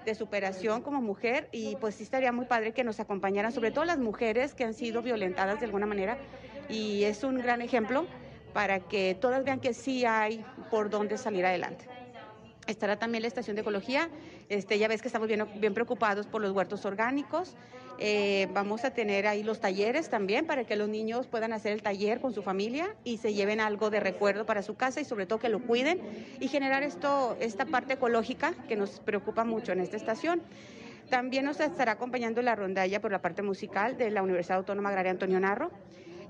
de 0.08 0.14
superación 0.14 0.82
como 0.82 1.00
mujer 1.00 1.48
y 1.52 1.76
pues 1.76 1.96
sí 1.96 2.02
estaría 2.02 2.32
muy 2.32 2.46
padre 2.46 2.72
que 2.72 2.82
nos 2.82 2.98
acompañaran, 2.98 3.52
sobre 3.52 3.70
todo 3.70 3.84
las 3.84 3.98
mujeres 3.98 4.54
que 4.54 4.64
han 4.64 4.74
sido 4.74 5.02
violentadas 5.02 5.60
de 5.60 5.66
alguna 5.66 5.86
manera 5.86 6.16
y 6.68 7.04
es 7.04 7.24
un 7.24 7.38
gran 7.38 7.60
ejemplo 7.62 8.06
para 8.52 8.80
que 8.80 9.14
todas 9.20 9.44
vean 9.44 9.60
que 9.60 9.74
sí 9.74 10.04
hay 10.04 10.44
por 10.70 10.90
dónde 10.90 11.18
salir 11.18 11.44
adelante. 11.44 11.84
Estará 12.68 12.98
también 12.98 13.22
la 13.22 13.28
estación 13.28 13.56
de 13.56 13.62
ecología. 13.62 14.10
Este, 14.50 14.78
ya 14.78 14.88
ves 14.88 15.00
que 15.00 15.08
estamos 15.08 15.26
bien, 15.26 15.72
preocupados 15.72 16.26
por 16.26 16.42
los 16.42 16.52
huertos 16.52 16.84
orgánicos. 16.84 17.56
Eh, 17.98 18.46
vamos 18.52 18.84
a 18.84 18.90
tener 18.90 19.26
ahí 19.26 19.42
los 19.42 19.58
talleres 19.58 20.10
también 20.10 20.46
para 20.46 20.64
que 20.64 20.76
los 20.76 20.87
niños 20.87 21.26
puedan 21.26 21.54
hacer 21.54 21.72
el 21.72 21.82
taller 21.82 22.20
con 22.20 22.34
su 22.34 22.42
familia 22.42 22.94
y 23.04 23.16
se 23.16 23.32
lleven 23.32 23.60
algo 23.60 23.88
de 23.88 24.00
recuerdo 24.00 24.44
para 24.44 24.60
su 24.62 24.76
casa 24.76 25.00
y 25.00 25.06
sobre 25.06 25.25
todo 25.25 25.38
que 25.38 25.48
lo 25.48 25.60
cuiden 25.60 25.98
y 26.40 26.48
generar 26.48 26.82
esto, 26.82 27.38
esta 27.40 27.64
parte 27.64 27.94
ecológica 27.94 28.52
que 28.68 28.76
nos 28.76 29.00
preocupa 29.00 29.44
mucho 29.44 29.72
en 29.72 29.80
esta 29.80 29.96
estación. 29.96 30.42
También 31.08 31.46
nos 31.46 31.58
estará 31.60 31.92
acompañando 31.92 32.42
la 32.42 32.54
rondalla 32.54 33.00
por 33.00 33.10
la 33.10 33.22
parte 33.22 33.40
musical 33.40 33.96
de 33.96 34.10
la 34.10 34.22
Universidad 34.22 34.58
Autónoma 34.58 34.90
Agraria 34.90 35.12
Antonio 35.12 35.40
Narro 35.40 35.70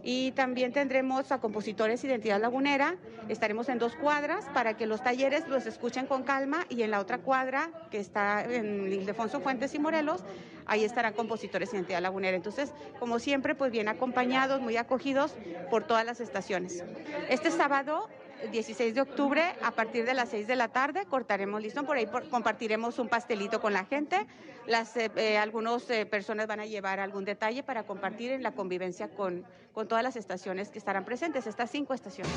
y 0.03 0.33
también 0.33 0.73
tendremos 0.73 1.33
a 1.33 1.39
compositores 1.39 2.03
Identidad 2.05 2.41
Lagunera. 2.41 2.97
Estaremos 3.29 3.69
en 3.69 3.79
dos 3.79 3.95
cuadras 3.95 4.47
para 4.55 4.77
que 4.77 4.87
los 4.87 5.03
talleres 5.03 5.49
los 5.49 5.67
escuchen 5.67 6.07
con 6.07 6.23
calma 6.23 6.65
y 6.69 6.83
en 6.83 6.91
la 6.91 7.01
otra 7.01 7.19
cuadra 7.19 7.71
que 7.91 7.99
está 7.99 8.45
en 8.45 8.93
Ildefonso 8.93 9.41
Fuentes 9.41 9.75
y 9.75 9.79
Morelos, 9.79 10.25
ahí 10.67 10.85
estarán 10.85 11.15
compositores 11.15 11.73
Identidad 11.75 12.01
Lagunera. 12.01 12.37
Entonces, 12.37 12.73
como 12.99 13.19
siempre, 13.19 13.55
pues 13.55 13.73
bien 13.73 13.89
acompañados, 13.89 14.61
muy 14.61 14.77
acogidos 14.77 15.35
por 15.71 15.85
todas 15.85 16.05
las 16.05 16.21
estaciones. 16.21 16.85
Este 17.29 17.51
sábado 17.51 18.09
16 18.53 18.95
de 18.95 19.01
octubre 19.01 19.43
a 19.63 19.73
partir 19.73 20.05
de 20.05 20.15
las 20.15 20.29
6 20.29 20.47
de 20.47 20.57
la 20.57 20.69
tarde 20.69 21.07
cortaremos 21.07 21.61
listón, 21.61 21.87
por 21.87 21.97
ahí 21.97 22.07
compartiremos 22.31 22.99
un 22.99 23.09
pastelito 23.09 23.61
con 23.61 23.73
la 23.73 23.85
gente. 23.85 24.27
Las 24.69 24.95
eh, 24.99 25.11
eh, 25.17 25.39
algunas 25.39 25.89
eh, 25.89 26.05
personas 26.05 26.47
van 26.47 26.61
a 26.61 26.67
llevar 26.67 27.01
algún 27.01 27.25
detalle 27.25 27.63
para 27.63 27.85
compartir 27.85 28.33
en 28.33 28.43
la 28.43 28.53
convivencia 28.53 29.09
con, 29.09 29.43
con 29.73 29.89
todas 29.89 30.05
las 30.05 30.15
estaciones 30.15 30.69
que 30.69 30.79
estarán 30.79 31.07
presentes, 31.07 31.47
estas 31.47 31.71
cinco 31.71 31.95
estaciones. 31.95 32.31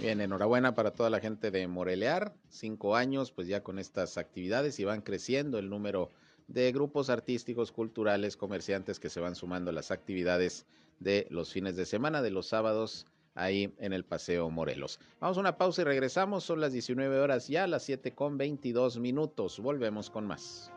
Bien, 0.00 0.18
enhorabuena 0.22 0.74
para 0.74 0.92
toda 0.92 1.10
la 1.10 1.20
gente 1.20 1.50
de 1.50 1.68
Morelear, 1.68 2.32
cinco 2.48 2.96
años, 2.96 3.30
pues 3.30 3.48
ya 3.48 3.62
con 3.62 3.78
estas 3.78 4.16
actividades 4.16 4.80
y 4.80 4.84
van 4.84 5.02
creciendo 5.02 5.58
el 5.58 5.68
número 5.68 6.08
de 6.48 6.72
grupos 6.72 7.10
artísticos, 7.10 7.70
culturales, 7.70 8.38
comerciantes 8.38 8.98
que 8.98 9.10
se 9.10 9.20
van 9.20 9.34
sumando 9.34 9.70
a 9.70 9.74
las 9.74 9.90
actividades 9.90 10.64
de 11.00 11.26
los 11.28 11.52
fines 11.52 11.76
de 11.76 11.84
semana, 11.84 12.22
de 12.22 12.30
los 12.30 12.46
sábados, 12.46 13.06
ahí 13.34 13.74
en 13.78 13.92
el 13.92 14.04
Paseo 14.04 14.50
Morelos. 14.50 14.98
Vamos 15.20 15.36
a 15.36 15.40
una 15.40 15.56
pausa 15.56 15.82
y 15.82 15.84
regresamos. 15.84 16.44
Son 16.44 16.60
las 16.60 16.72
19 16.72 17.18
horas 17.18 17.48
ya, 17.48 17.66
las 17.66 17.84
7 17.84 18.14
con 18.14 18.38
22 18.38 18.98
minutos. 18.98 19.58
Volvemos 19.58 20.10
con 20.10 20.26
más. 20.26 20.70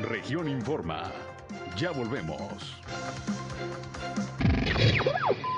Región 0.00 0.48
Informa. 0.48 1.12
Ya 1.76 1.92
volvemos. 1.92 2.76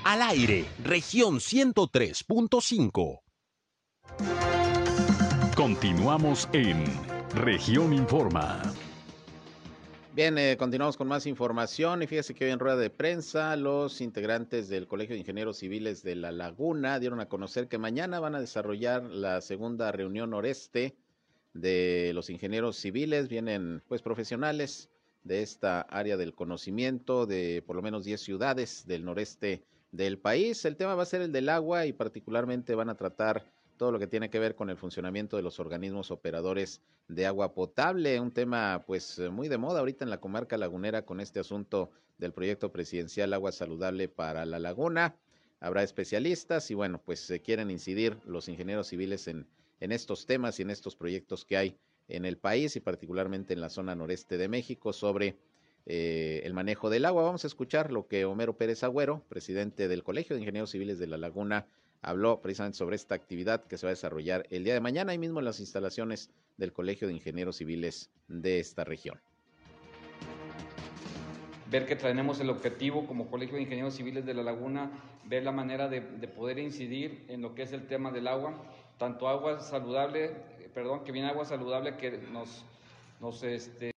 Al 0.04 0.22
aire, 0.22 0.66
región 0.84 1.36
103.5. 1.36 3.20
Continuamos 5.54 6.48
en 6.52 6.84
región 7.34 7.92
Informa. 7.92 8.60
Bien, 10.14 10.36
eh, 10.36 10.58
continuamos 10.58 10.98
con 10.98 11.08
más 11.08 11.24
información 11.24 12.02
y 12.02 12.06
fíjese 12.06 12.34
que 12.34 12.44
hoy 12.44 12.50
en 12.50 12.58
rueda 12.58 12.76
de 12.76 12.90
prensa 12.90 13.56
los 13.56 14.02
integrantes 14.02 14.68
del 14.68 14.86
Colegio 14.86 15.14
de 15.14 15.20
Ingenieros 15.20 15.56
Civiles 15.56 16.02
de 16.02 16.16
La 16.16 16.30
Laguna 16.30 17.00
dieron 17.00 17.20
a 17.20 17.30
conocer 17.30 17.66
que 17.66 17.78
mañana 17.78 18.20
van 18.20 18.34
a 18.34 18.40
desarrollar 18.40 19.04
la 19.04 19.40
segunda 19.40 19.90
reunión 19.90 20.28
noreste 20.28 20.94
de 21.54 22.10
los 22.14 22.28
ingenieros 22.28 22.76
civiles. 22.76 23.28
Vienen 23.30 23.82
pues 23.88 24.02
profesionales 24.02 24.90
de 25.24 25.40
esta 25.40 25.80
área 25.80 26.18
del 26.18 26.34
conocimiento 26.34 27.24
de 27.24 27.64
por 27.66 27.76
lo 27.76 27.80
menos 27.80 28.04
10 28.04 28.20
ciudades 28.20 28.86
del 28.86 29.06
noreste 29.06 29.64
del 29.92 30.18
país. 30.18 30.66
El 30.66 30.76
tema 30.76 30.94
va 30.94 31.04
a 31.04 31.06
ser 31.06 31.22
el 31.22 31.32
del 31.32 31.48
agua 31.48 31.86
y 31.86 31.94
particularmente 31.94 32.74
van 32.74 32.90
a 32.90 32.96
tratar 32.96 33.46
todo 33.82 33.90
lo 33.90 33.98
que 33.98 34.06
tiene 34.06 34.30
que 34.30 34.38
ver 34.38 34.54
con 34.54 34.70
el 34.70 34.76
funcionamiento 34.76 35.36
de 35.36 35.42
los 35.42 35.58
organismos 35.58 36.12
operadores 36.12 36.80
de 37.08 37.26
agua 37.26 37.52
potable, 37.52 38.20
un 38.20 38.30
tema 38.30 38.84
pues 38.86 39.18
muy 39.18 39.48
de 39.48 39.58
moda 39.58 39.80
ahorita 39.80 40.04
en 40.04 40.10
la 40.10 40.20
comarca 40.20 40.56
lagunera 40.56 41.04
con 41.04 41.18
este 41.18 41.40
asunto 41.40 41.90
del 42.16 42.32
proyecto 42.32 42.70
presidencial 42.70 43.32
Agua 43.32 43.50
Saludable 43.50 44.06
para 44.06 44.46
la 44.46 44.60
Laguna. 44.60 45.16
Habrá 45.58 45.82
especialistas 45.82 46.70
y 46.70 46.74
bueno, 46.74 47.02
pues 47.04 47.18
se 47.18 47.42
quieren 47.42 47.72
incidir 47.72 48.16
los 48.24 48.48
ingenieros 48.48 48.86
civiles 48.86 49.26
en, 49.26 49.48
estos 49.80 50.26
temas 50.26 50.60
y 50.60 50.62
en 50.62 50.70
estos 50.70 50.94
proyectos 50.94 51.44
que 51.44 51.56
hay 51.56 51.76
en 52.06 52.24
el 52.24 52.38
país 52.38 52.76
y 52.76 52.80
particularmente 52.80 53.52
en 53.52 53.60
la 53.60 53.68
zona 53.68 53.96
noreste 53.96 54.38
de 54.38 54.46
México 54.46 54.92
sobre 54.92 55.38
eh, 55.86 56.40
el 56.44 56.54
manejo 56.54 56.88
del 56.88 57.04
agua. 57.04 57.24
Vamos 57.24 57.42
a 57.42 57.48
escuchar 57.48 57.90
lo 57.90 58.06
que 58.06 58.26
Homero 58.26 58.56
Pérez 58.56 58.84
Agüero, 58.84 59.24
presidente 59.28 59.88
del 59.88 60.04
Colegio 60.04 60.36
de 60.36 60.42
Ingenieros 60.42 60.70
Civiles 60.70 61.00
de 61.00 61.08
la 61.08 61.18
Laguna, 61.18 61.66
habló 62.02 62.42
precisamente 62.42 62.76
sobre 62.76 62.96
esta 62.96 63.14
actividad 63.14 63.64
que 63.64 63.78
se 63.78 63.86
va 63.86 63.90
a 63.90 63.94
desarrollar 63.94 64.44
el 64.50 64.64
día 64.64 64.74
de 64.74 64.80
mañana, 64.80 65.12
ahí 65.12 65.18
mismo 65.18 65.38
en 65.38 65.44
las 65.44 65.60
instalaciones 65.60 66.30
del 66.56 66.72
Colegio 66.72 67.08
de 67.08 67.14
Ingenieros 67.14 67.56
Civiles 67.56 68.10
de 68.28 68.58
esta 68.58 68.84
región. 68.84 69.20
Ver 71.70 71.86
que 71.86 71.96
tenemos 71.96 72.38
el 72.40 72.50
objetivo 72.50 73.06
como 73.06 73.30
Colegio 73.30 73.56
de 73.56 73.62
Ingenieros 73.62 73.94
Civiles 73.94 74.26
de 74.26 74.34
la 74.34 74.42
Laguna, 74.42 74.90
ver 75.24 75.44
la 75.44 75.52
manera 75.52 75.88
de, 75.88 76.02
poder 76.02 76.58
incidir 76.58 77.24
en 77.28 77.40
lo 77.40 77.54
que 77.54 77.62
es 77.62 77.72
el 77.72 77.86
tema 77.86 78.10
del 78.10 78.26
agua, 78.26 78.62
tanto 78.98 79.28
agua 79.28 79.60
saludable, 79.60 80.36
perdón, 80.74 81.04
que 81.04 81.12
viene 81.12 81.28
agua 81.28 81.44
saludable 81.44 81.96
que 81.96 82.18
nos, 82.18 82.64
nos 83.20 83.42
este, 83.42 83.92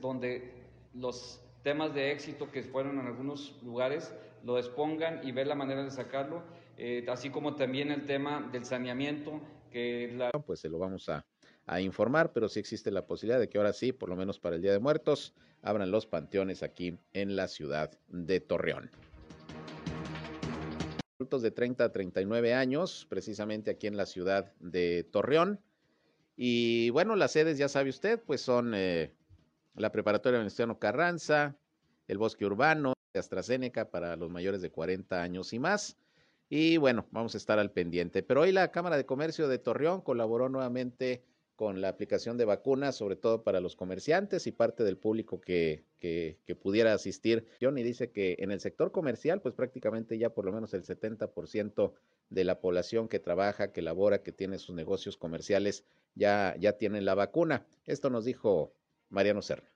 donde 0.00 0.52
los 0.92 1.40
temas 1.62 1.94
de 1.94 2.12
éxito 2.12 2.50
que 2.50 2.62
fueron 2.62 2.98
en 2.98 3.06
algunos 3.06 3.56
lugares 3.62 4.12
lo 4.44 4.58
expongan 4.58 5.20
y 5.26 5.32
ver 5.32 5.46
la 5.46 5.54
manera 5.54 5.82
de 5.82 5.90
sacarlo 5.90 6.42
eh, 6.78 7.04
así 7.08 7.30
como 7.30 7.56
también 7.56 7.90
el 7.90 8.06
tema 8.06 8.48
del 8.52 8.64
saneamiento, 8.64 9.40
que 9.70 10.12
la... 10.16 10.30
Pues 10.30 10.60
se 10.60 10.68
lo 10.68 10.78
vamos 10.78 11.08
a, 11.08 11.26
a 11.66 11.80
informar, 11.80 12.32
pero 12.32 12.48
sí 12.48 12.60
existe 12.60 12.90
la 12.90 13.06
posibilidad 13.06 13.40
de 13.40 13.48
que 13.48 13.58
ahora 13.58 13.72
sí, 13.72 13.92
por 13.92 14.08
lo 14.08 14.16
menos 14.16 14.38
para 14.38 14.56
el 14.56 14.62
Día 14.62 14.72
de 14.72 14.78
Muertos, 14.78 15.34
abran 15.60 15.90
los 15.90 16.06
panteones 16.06 16.62
aquí 16.62 16.96
en 17.12 17.36
la 17.36 17.48
ciudad 17.48 17.98
de 18.08 18.40
Torreón. 18.40 18.90
Adultos 21.18 21.42
de 21.42 21.50
30 21.50 21.84
a 21.84 21.92
39 21.92 22.54
años, 22.54 23.06
precisamente 23.10 23.72
aquí 23.72 23.88
en 23.88 23.96
la 23.96 24.06
ciudad 24.06 24.52
de 24.60 25.02
Torreón. 25.02 25.60
Y 26.36 26.90
bueno, 26.90 27.16
las 27.16 27.32
sedes, 27.32 27.58
ya 27.58 27.68
sabe 27.68 27.90
usted, 27.90 28.22
pues 28.24 28.40
son 28.40 28.72
eh, 28.76 29.12
la 29.74 29.90
Preparatoria 29.90 30.38
Venustiano 30.38 30.78
Carranza, 30.78 31.56
el 32.06 32.18
Bosque 32.18 32.46
Urbano, 32.46 32.92
AstraZeneca 33.14 33.90
para 33.90 34.14
los 34.14 34.30
mayores 34.30 34.62
de 34.62 34.70
40 34.70 35.20
años 35.20 35.52
y 35.52 35.58
más. 35.58 35.96
Y 36.48 36.78
bueno, 36.78 37.06
vamos 37.10 37.34
a 37.34 37.38
estar 37.38 37.58
al 37.58 37.72
pendiente. 37.72 38.22
Pero 38.22 38.42
hoy 38.42 38.52
la 38.52 38.70
Cámara 38.70 38.96
de 38.96 39.06
Comercio 39.06 39.48
de 39.48 39.58
Torreón 39.58 40.00
colaboró 40.00 40.48
nuevamente 40.48 41.22
con 41.58 41.80
la 41.80 41.88
aplicación 41.88 42.36
de 42.36 42.44
vacunas, 42.44 42.94
sobre 42.94 43.16
todo 43.16 43.42
para 43.42 43.60
los 43.60 43.74
comerciantes 43.74 44.46
y 44.46 44.52
parte 44.52 44.84
del 44.84 44.96
público 44.96 45.40
que, 45.40 45.82
que, 45.98 46.38
pudiera 46.54 46.92
asistir. 46.92 47.48
Y 47.58 47.66
dice 47.82 48.12
que 48.12 48.36
en 48.38 48.52
el 48.52 48.60
sector 48.60 48.92
comercial, 48.92 49.40
pues 49.42 49.54
prácticamente 49.54 50.16
ya 50.18 50.30
por 50.30 50.44
lo 50.44 50.52
menos 50.52 50.72
el 50.72 50.84
70% 50.84 51.92
de 52.30 52.44
la 52.44 52.60
población 52.60 53.08
que 53.08 53.18
trabaja, 53.18 53.72
que 53.72 53.82
labora, 53.82 54.22
que 54.22 54.30
tiene 54.30 54.58
sus 54.58 54.76
negocios 54.76 55.16
comerciales, 55.16 55.84
ya, 56.14 56.54
ya 56.60 56.74
tienen 56.74 57.04
la 57.04 57.16
vacuna. 57.16 57.66
Esto 57.86 58.08
nos 58.08 58.24
dijo 58.24 58.72
Mariano 59.08 59.42
Serra 59.42 59.68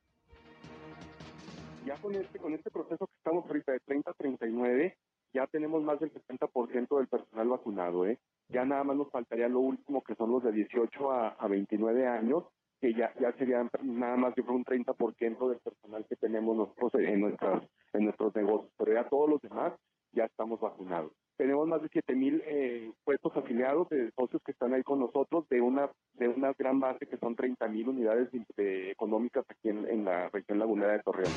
Ya 1.85 1.97
con 1.97 2.15
este, 2.15 2.39
con 2.39 2.55
este 2.55 2.71
proceso 2.71 3.09
que 3.09 3.17
estamos 3.17 3.45
ahorita 3.47 3.73
de 3.73 3.81
30 3.81 4.09
a 4.09 4.15
39, 4.15 4.97
ya 5.33 5.47
tenemos 5.47 5.83
más 5.83 5.99
del 6.01 6.12
70% 6.12 6.99
del 6.99 7.09
personal 7.09 7.49
vacunado, 7.49 8.07
¿eh? 8.07 8.18
Ya 8.49 8.64
nada 8.64 8.85
más 8.85 8.97
nos 8.97 9.11
faltaría 9.11 9.49
lo 9.49 9.61
último, 9.61 10.03
que 10.03 10.14
son 10.14 10.31
los 10.31 10.42
de 10.42 10.53
18 10.53 11.11
a, 11.11 11.29
a 11.29 11.49
29 11.49 12.07
años, 12.07 12.45
que 12.81 12.92
ya, 12.95 13.14
ya 13.21 13.33
sería 13.35 13.66
nada 13.83 14.16
más 14.16 14.35
de 14.35 14.42
un 14.42 14.64
30% 14.64 15.49
del 15.49 15.59
personal 15.61 16.05
que 16.09 16.16
tenemos 16.16 16.57
nosotros 16.57 16.95
en, 16.97 17.21
nuestras, 17.21 17.62
en 17.92 18.05
nuestros 18.05 18.35
negocios, 18.35 18.73
pero 18.77 18.92
ya 18.92 19.09
todos 19.09 19.31
los 19.31 19.40
demás 19.40 19.73
ya 20.12 20.25
estamos 20.25 20.61
vacunados. 20.61 21.12
Tenemos 21.37 21.66
más 21.66 21.81
de 21.81 21.88
7 21.90 22.14
mil 22.14 22.42
eh, 22.45 22.92
puestos 23.05 23.35
afiliados 23.37 23.88
de 23.88 24.11
socios 24.12 24.42
que 24.45 24.53
están 24.53 24.75
ahí 24.75 24.83
con 24.83 24.99
nosotros 24.99 25.49
de 25.49 25.61
una 25.61 25.90
de 26.14 26.29
una 26.29 26.53
gran 26.53 26.79
base 26.79 27.07
que 27.07 27.16
son 27.16 27.35
30 27.35 27.66
mil 27.68 27.88
unidades 27.88 28.29
económicas 28.57 29.45
aquí 29.49 29.71
en, 29.71 29.88
en 29.88 30.05
la 30.05 30.29
región 30.29 30.59
lagunera 30.59 30.92
de 30.92 31.03
Torreón. 31.03 31.33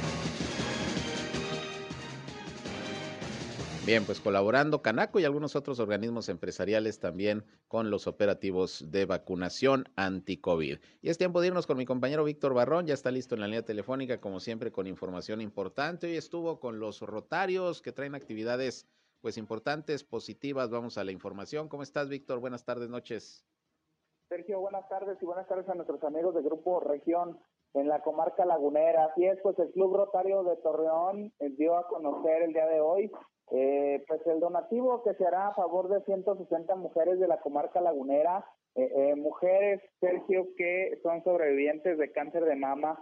Bien, 3.86 4.04
pues 4.04 4.19
colaborando 4.19 4.82
Canaco 4.82 5.19
y 5.19 5.26
algunos 5.26 5.56
otros 5.56 5.80
organismos 5.80 6.28
empresariales 6.28 7.00
también 7.00 7.43
con 7.67 7.91
los 7.91 8.08
operativos 8.08 8.89
de 8.89 9.06
vacunación 9.06 9.86
anti-COVID. 9.95 10.80
Y 11.04 11.10
es 11.10 11.19
tiempo 11.19 11.39
de 11.39 11.48
irnos 11.48 11.67
con 11.67 11.78
mi 11.78 11.86
compañero 11.86 12.24
Víctor 12.24 12.56
Barrón, 12.56 12.88
ya 12.88 12.95
está 12.95 13.12
listo 13.12 13.36
en 13.36 13.41
la 13.41 13.48
línea 13.48 13.62
telefónica, 13.62 14.19
como 14.19 14.39
siempre, 14.39 14.71
con 14.71 14.88
información 14.88 15.39
importante. 15.39 16.08
Hoy 16.08 16.17
estuvo 16.17 16.60
con 16.60 16.80
los 16.80 17.02
rotarios 17.02 17.84
que 17.84 17.91
traen 17.91 18.15
actividades 18.15 18.88
pues 19.21 19.38
importantes, 19.38 20.04
positivas. 20.04 20.71
Vamos 20.71 20.98
a 20.98 21.04
la 21.04 21.12
información. 21.12 21.69
¿Cómo 21.69 21.84
estás, 21.84 22.10
Víctor? 22.10 22.39
Buenas 22.39 22.65
tardes, 22.65 22.89
noches. 22.89 23.45
Sergio, 24.30 24.62
buenas 24.62 24.89
tardes 24.89 25.19
y 25.21 25.26
buenas 25.28 25.48
tardes 25.48 25.69
a 25.69 25.76
nuestros 25.76 26.04
amigos 26.04 26.34
de 26.34 26.41
Grupo 26.41 26.80
Región 26.80 27.39
en 27.76 27.88
la 27.88 28.02
comarca 28.02 28.45
lagunera. 28.45 29.06
Así 29.06 29.28
es, 29.28 29.38
pues 29.43 29.60
el 29.60 29.69
Club 29.74 29.95
Rotario 29.95 30.43
de 30.43 30.56
Torreón 30.56 31.32
dio 31.39 31.78
a 31.78 31.88
conocer 31.88 32.41
el 32.41 32.52
día 32.52 32.65
de 32.65 32.82
hoy 32.82 33.12
eh, 33.51 34.03
pues 34.08 34.25
el 34.25 34.39
donativo 34.39 35.03
que 35.03 35.13
se 35.13 35.25
hará 35.25 35.47
a 35.47 35.53
favor 35.53 35.88
de 35.88 36.01
160 36.01 36.75
mujeres 36.75 37.19
de 37.19 37.27
la 37.27 37.39
comarca 37.39 37.79
lagunera, 37.79 38.45
eh, 38.73 38.91
eh, 38.95 39.15
mujeres, 39.15 39.81
Sergio, 39.99 40.47
que 40.58 40.99
son 41.03 41.23
sobrevivientes 41.23 41.97
de 41.97 42.12
cáncer 42.12 42.45
de 42.45 42.55
mama, 42.55 42.99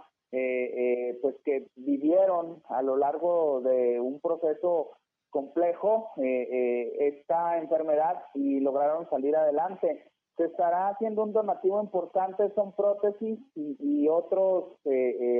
pues 1.22 1.36
que 1.44 1.68
vivieron 1.76 2.60
a 2.68 2.82
lo 2.82 2.96
largo 2.96 3.60
de 3.60 4.00
un 4.00 4.18
proceso 4.18 4.90
complejo 5.30 6.10
esta 6.16 7.58
enfermedad 7.58 8.20
y 8.34 8.58
lograron 8.58 9.08
salir 9.10 9.36
adelante. 9.36 10.10
Se 10.36 10.46
estará 10.46 10.88
haciendo 10.88 11.22
un 11.22 11.32
donativo 11.32 11.80
importante, 11.80 12.50
son 12.56 12.72
prótesis 12.72 13.38
y, 13.54 13.76
y 13.78 14.08
otros 14.08 14.76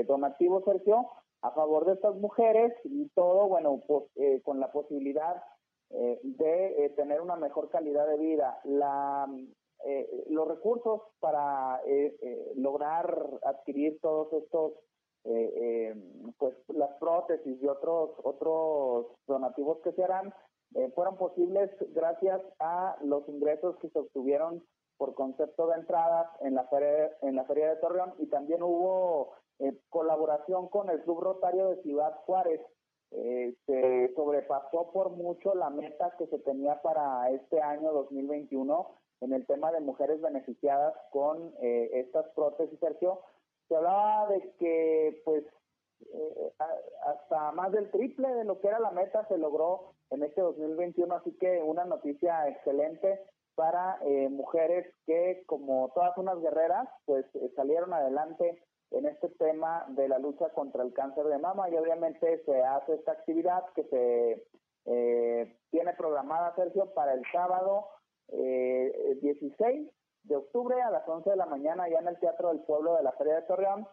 donativos, 0.07 0.63
Sergio, 0.63 1.09
a 1.41 1.51
favor 1.51 1.85
de 1.85 1.93
estas 1.93 2.15
mujeres 2.15 2.73
y 2.83 3.07
todo, 3.09 3.47
bueno, 3.47 3.81
pues, 3.87 4.03
eh, 4.15 4.41
con 4.43 4.59
la 4.59 4.71
posibilidad 4.71 5.43
eh, 5.91 6.19
de 6.23 6.85
eh, 6.85 6.89
tener 6.91 7.21
una 7.21 7.35
mejor 7.35 7.69
calidad 7.69 8.07
de 8.07 8.17
vida. 8.17 8.59
La, 8.63 9.27
los 10.29 10.47
recursos 10.47 11.01
para 11.19 11.79
lograr 12.55 13.39
adquirir 13.43 13.99
todos 14.01 14.33
estos, 14.33 14.73
pues 16.39 16.55
las 16.69 16.89
prótesis 16.99 17.61
y 17.61 17.67
otros, 17.67 18.11
otros 18.23 19.07
donativos 19.27 19.81
que 19.83 19.91
se 19.91 20.03
harán, 20.03 20.33
fueron 20.95 21.17
posibles 21.17 21.69
gracias 21.93 22.41
a 22.57 22.97
los 23.03 23.29
ingresos 23.29 23.77
que 23.77 23.89
se 23.89 23.99
obtuvieron 23.99 24.63
por 24.97 25.13
concepto 25.13 25.67
de 25.67 25.75
entradas 25.75 26.27
en 26.41 26.55
la 26.55 26.63
feria, 26.67 27.11
en 27.21 27.35
la 27.35 27.45
feria 27.45 27.69
de 27.69 27.75
Torreón 27.75 28.13
y 28.17 28.27
también 28.27 28.63
hubo 28.63 29.33
en 29.59 29.79
colaboración 29.89 30.67
con 30.69 30.89
el 30.89 31.01
Club 31.03 31.21
Rotario 31.21 31.69
de 31.69 31.81
Ciudad 31.81 32.13
Juárez, 32.25 32.61
eh, 33.11 33.55
se 33.65 34.13
sobrepasó 34.13 34.91
por 34.91 35.11
mucho 35.11 35.55
la 35.55 35.69
meta 35.69 36.15
que 36.17 36.27
se 36.27 36.39
tenía 36.39 36.81
para 36.81 37.29
este 37.29 37.61
año 37.61 37.93
2021 37.93 38.91
en 39.21 39.33
el 39.33 39.45
tema 39.45 39.71
de 39.71 39.79
mujeres 39.79 40.21
beneficiadas 40.21 40.93
con 41.11 41.53
eh, 41.61 41.91
estas 41.93 42.27
prótesis, 42.35 42.77
Sergio. 42.79 43.21
Se 43.69 43.75
hablaba 43.75 44.27
de 44.27 44.51
que, 44.59 45.21
pues, 45.23 45.45
eh, 46.11 46.51
hasta 47.05 47.51
más 47.53 47.71
del 47.71 47.89
triple 47.91 48.27
de 48.33 48.43
lo 48.43 48.59
que 48.59 48.67
era 48.67 48.79
la 48.79 48.91
meta 48.91 49.25
se 49.27 49.37
logró 49.37 49.93
en 50.09 50.23
este 50.23 50.41
2021, 50.41 51.15
así 51.15 51.31
que 51.37 51.61
una 51.63 51.85
noticia 51.85 52.49
excelente 52.49 53.21
para 53.55 53.97
mujeres 54.29 54.93
que, 55.05 55.43
como 55.45 55.89
todas 55.95 56.17
unas 56.17 56.37
guerreras, 56.41 56.89
pues 57.05 57.25
salieron 57.55 57.93
adelante 57.93 58.61
en 58.95 59.05
este 59.05 59.29
tema 59.29 59.85
de 59.89 60.07
la 60.07 60.19
lucha 60.19 60.49
contra 60.49 60.83
el 60.83 60.93
cáncer 60.93 61.25
de 61.25 61.37
mama 61.37 61.69
y 61.69 61.75
obviamente 61.75 62.43
se 62.45 62.63
hace 62.63 62.93
esta 62.93 63.11
actividad 63.11 63.63
que 63.75 63.83
se 63.83 64.47
eh, 64.85 65.57
tiene 65.69 65.93
programada, 65.93 66.55
Sergio, 66.55 66.93
para 66.93 67.13
el 67.13 67.21
sábado 67.31 67.87
16 68.27 69.59
eh, 69.59 69.91
de 70.23 70.35
octubre 70.35 70.81
a 70.81 70.91
las 70.91 71.07
11 71.07 71.29
de 71.29 71.35
la 71.35 71.45
mañana 71.45 71.89
ya 71.89 71.99
en 71.99 72.07
el 72.07 72.19
Teatro 72.19 72.49
del 72.49 72.61
Pueblo 72.61 72.95
de 72.95 73.03
la 73.03 73.11
Feria 73.13 73.35
de 73.35 73.41
Torreón. 73.43 73.87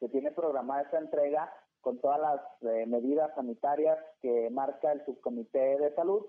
Se 0.00 0.08
tiene 0.08 0.32
programada 0.32 0.82
esta 0.82 0.98
entrega 0.98 1.52
con 1.80 2.00
todas 2.00 2.20
las 2.20 2.40
eh, 2.62 2.86
medidas 2.86 3.32
sanitarias 3.34 3.98
que 4.20 4.50
marca 4.50 4.92
el 4.92 5.04
Subcomité 5.04 5.78
de 5.78 5.94
Salud 5.94 6.26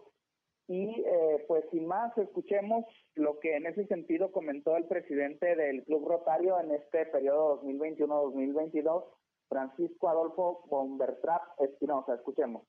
y 0.67 1.01
eh, 1.05 1.43
pues 1.47 1.65
sin 1.71 1.87
más, 1.87 2.17
escuchemos 2.17 2.85
lo 3.15 3.39
que 3.39 3.55
en 3.55 3.65
ese 3.65 3.85
sentido 3.87 4.31
comentó 4.31 4.77
el 4.77 4.85
presidente 4.85 5.55
del 5.55 5.83
Club 5.83 6.07
Rotario 6.07 6.59
en 6.59 6.71
este 6.71 7.05
periodo 7.07 7.61
2021-2022, 7.63 9.03
Francisco 9.49 10.09
Adolfo 10.09 10.63
Bombertrap 10.69 11.59
Espinosa. 11.59 12.15
Escuchemos. 12.15 12.63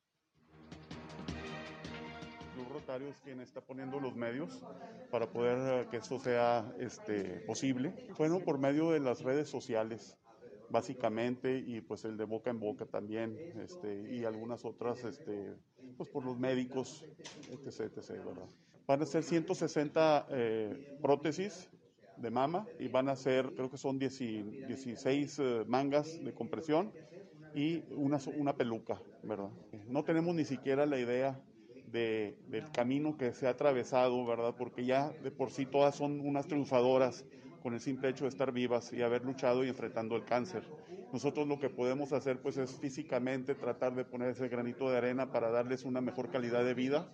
Club 2.55 2.67
Rotario 2.73 3.09
es 3.09 3.21
quien 3.21 3.41
está 3.41 3.61
poniendo 3.61 3.99
los 4.01 4.15
medios 4.15 4.65
para 5.11 5.27
poder 5.27 5.83
eh, 5.83 5.87
que 5.91 5.99
esto 5.99 6.19
sea 6.19 6.65
este, 6.79 7.41
posible. 7.47 7.93
Bueno, 8.19 8.41
por 8.41 8.59
medio 8.59 8.91
de 8.91 9.01
las 9.01 9.23
redes 9.23 9.49
sociales, 9.49 10.19
básicamente, 10.69 11.59
y 11.59 11.81
pues 11.81 12.05
el 12.05 12.17
de 12.17 12.25
boca 12.25 12.51
en 12.51 12.61
boca 12.61 12.87
también, 12.87 13.43
este, 13.55 14.09
y 14.11 14.25
algunas 14.25 14.65
otras, 14.65 15.05
este, 15.05 15.55
pues 15.97 16.09
por 16.09 16.25
los 16.25 16.39
médicos, 16.39 17.07
etc., 17.49 17.93
etc.. 17.97 18.49
Van 18.87 19.01
a 19.03 19.07
ser 19.07 19.23
160 19.25 20.27
eh, 20.31 20.77
prótesis 21.01 21.71
de 22.17 22.31
mama 22.31 22.69
y 22.79 22.89
van 22.89 23.09
a 23.09 23.17
ser, 23.17 23.53
creo 23.55 23.71
que 23.71 23.79
son 23.79 23.99
16 23.99 25.39
eh, 25.39 25.65
mangas 25.67 26.23
de 26.23 26.35
compresión 26.35 26.95
y 27.53 27.85
una, 27.95 28.19
una 28.35 28.57
peluca, 28.57 29.03
¿verdad? 29.23 29.51
No 29.87 30.05
tenemos 30.05 30.35
ni 30.35 30.45
siquiera 30.45 30.87
la 30.87 30.99
idea 30.99 31.41
de, 31.87 32.39
del 32.47 32.71
camino 32.71 33.17
que 33.17 33.33
se 33.33 33.47
ha 33.47 33.51
atravesado, 33.51 34.25
¿verdad? 34.27 34.55
Porque 34.57 34.85
ya 34.85 35.13
de 35.21 35.31
por 35.31 35.51
sí 35.51 35.67
todas 35.67 35.97
son 35.97 36.21
unas 36.21 36.47
triunfadoras 36.47 37.27
con 37.65 37.73
el 37.73 37.81
simple 37.81 38.11
hecho 38.11 38.25
de 38.25 38.29
estar 38.29 38.53
vivas 38.53 38.93
y 38.93 39.01
haber 39.01 39.25
luchado 39.25 39.65
y 39.65 39.71
enfrentando 39.71 40.17
el 40.17 40.27
cáncer. 40.27 40.65
Nosotros 41.15 41.49
lo 41.49 41.59
que 41.59 41.71
podemos 41.71 42.13
hacer 42.13 42.39
pues 42.43 42.59
es 42.59 42.79
físicamente 42.79 43.55
tratar 43.55 43.95
de 43.95 44.05
poner 44.05 44.29
ese 44.29 44.49
granito 44.49 44.91
de 44.91 44.99
arena 44.99 45.33
para 45.33 45.49
darles 45.49 45.87
una 45.87 46.03
mejor 46.03 46.29
calidad 46.31 46.63
de 46.63 46.75
vida 46.75 47.11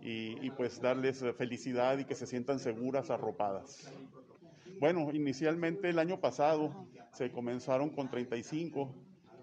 y, 0.00 0.48
pues 0.50 0.80
darles 0.80 1.24
felicidad 1.36 1.98
y 1.98 2.04
que 2.04 2.14
se 2.14 2.28
sientan 2.28 2.60
seguras, 2.60 3.10
arropadas. 3.10 3.92
Bueno, 4.78 5.10
inicialmente 5.12 5.88
el 5.88 5.98
año 5.98 6.20
pasado 6.20 6.86
se 7.12 7.32
comenzaron 7.32 7.90
con 7.90 8.08
35 8.08 8.94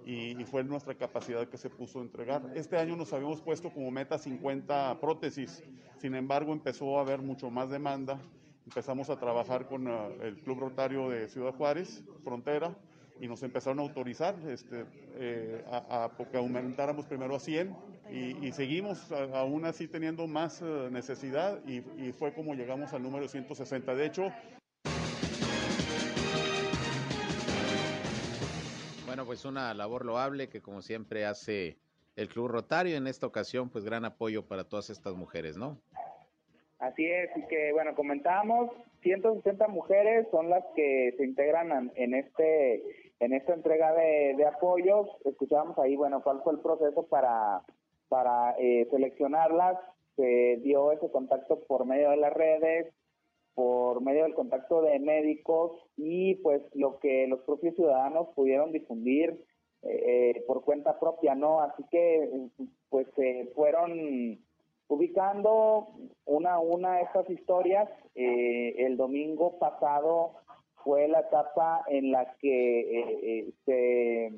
y, 0.06 0.42
y, 0.42 0.46
fue 0.46 0.64
nuestra 0.64 0.96
capacidad 0.96 1.50
que 1.50 1.58
se 1.58 1.70
puso 1.70 2.00
a 2.00 2.04
entregar. 2.04 2.50
Este 2.56 2.78
año 2.78 2.96
nos 2.96 3.12
habíamos 3.12 3.42
puesto 3.42 3.74
como 3.74 3.92
meta 3.92 4.18
50 4.18 5.02
prótesis, 5.02 5.62
sin 5.98 6.16
embargo 6.16 6.54
empezó 6.54 6.98
a 6.98 7.02
haber 7.02 7.22
mucho 7.22 7.52
más 7.52 7.70
demanda 7.70 8.22
empezamos 8.66 9.10
a 9.10 9.18
trabajar 9.18 9.68
con 9.68 9.88
eh, 9.88 10.18
el 10.24 10.36
Club 10.38 10.60
Rotario 10.60 11.10
de 11.10 11.28
Ciudad 11.28 11.54
Juárez, 11.54 12.04
Frontera, 12.24 12.76
y 13.20 13.28
nos 13.28 13.44
empezaron 13.44 13.80
a 13.80 13.82
autorizar 13.82 14.36
este, 14.48 14.86
eh, 15.16 15.66
a, 15.70 16.10
que 16.32 16.38
aumentáramos 16.38 17.06
primero 17.06 17.36
a 17.36 17.40
100 17.40 17.76
y, 18.12 18.52
seguimos 18.54 19.12
aún 19.12 19.66
así 19.66 19.88
teniendo 19.88 20.26
más 20.26 20.62
eh, 20.62 20.90
necesidad 20.90 21.60
y, 21.68 21.84
y, 22.02 22.12
fue 22.12 22.34
como 22.34 22.56
llegamos 22.56 22.94
al 22.94 23.04
número 23.04 23.28
160. 23.28 23.94
De 23.94 24.06
hecho... 24.06 24.32
Bueno, 29.06 29.26
pues 29.26 29.44
una 29.44 29.74
labor 29.74 30.06
loable 30.06 30.50
que 30.50 30.62
como 30.62 30.82
siempre 30.82 31.26
hace 31.26 31.78
el 32.16 32.30
Club 32.30 32.48
Rotario 32.48 32.96
en 32.96 33.08
esta 33.08 33.26
ocasión, 33.28 33.70
pues 33.70 33.84
gran 33.84 34.06
apoyo 34.06 34.46
para 34.46 34.64
todas 34.64 34.90
estas 34.90 35.16
mujeres, 35.16 35.58
¿no? 35.58 35.82
Así 36.80 37.06
es, 37.06 37.30
y 37.36 37.46
que 37.48 37.74
bueno, 37.74 37.94
comentábamos, 37.94 38.72
160 39.02 39.68
mujeres 39.68 40.28
son 40.32 40.50
las 40.50 40.64
que 40.76 41.14
se 41.18 41.26
integran 41.26 41.92
en 41.96 42.14
este 42.14 42.84
en 43.20 43.34
esta 43.34 43.54
entrega 43.54 43.94
de, 43.94 44.46
apoyos. 44.46 45.10
Escuchábamos 45.26 45.78
ahí, 45.78 45.98
bueno, 45.98 46.24
cuál 46.24 46.42
fue 46.42 46.54
el 46.54 46.62
proceso 46.62 47.06
para, 47.08 47.64
para 48.08 48.56
eh, 48.60 48.88
seleccionarlas. 48.92 49.78
Se 50.16 50.62
dio 50.64 50.94
ese 50.94 51.12
contacto 51.12 51.60
por 51.68 51.86
medio 51.86 52.12
de 52.12 52.18
las 52.18 52.34
redes, 52.34 52.94
por 53.56 54.02
medio 54.02 54.24
del 54.24 54.34
contacto 54.34 54.82
de 54.82 55.00
médicos 55.00 55.72
y 55.98 56.36
pues 56.36 56.62
lo 56.74 57.00
que 57.00 57.28
los 57.28 57.42
propios 57.42 57.76
ciudadanos 57.76 58.30
pudieron 58.36 58.72
difundir 58.72 59.44
eh, 59.82 60.44
por 60.48 60.64
cuenta 60.64 61.00
propia, 61.00 61.36
¿no? 61.36 61.62
Así 61.62 61.84
que 61.92 62.50
pues 62.90 63.08
se 63.16 63.52
fueron 63.56 64.40
ubicando 64.90 65.88
una 66.26 66.60
una 66.60 67.00
estas 67.00 67.30
historias. 67.30 67.90
Eh, 68.16 68.76
el 68.86 68.98
domingo 68.98 69.58
pasado 69.58 70.34
fue 70.84 71.08
la 71.08 71.22
etapa 71.22 71.84
en 71.88 72.12
la 72.12 72.36
que 72.42 73.54
se 73.66 74.34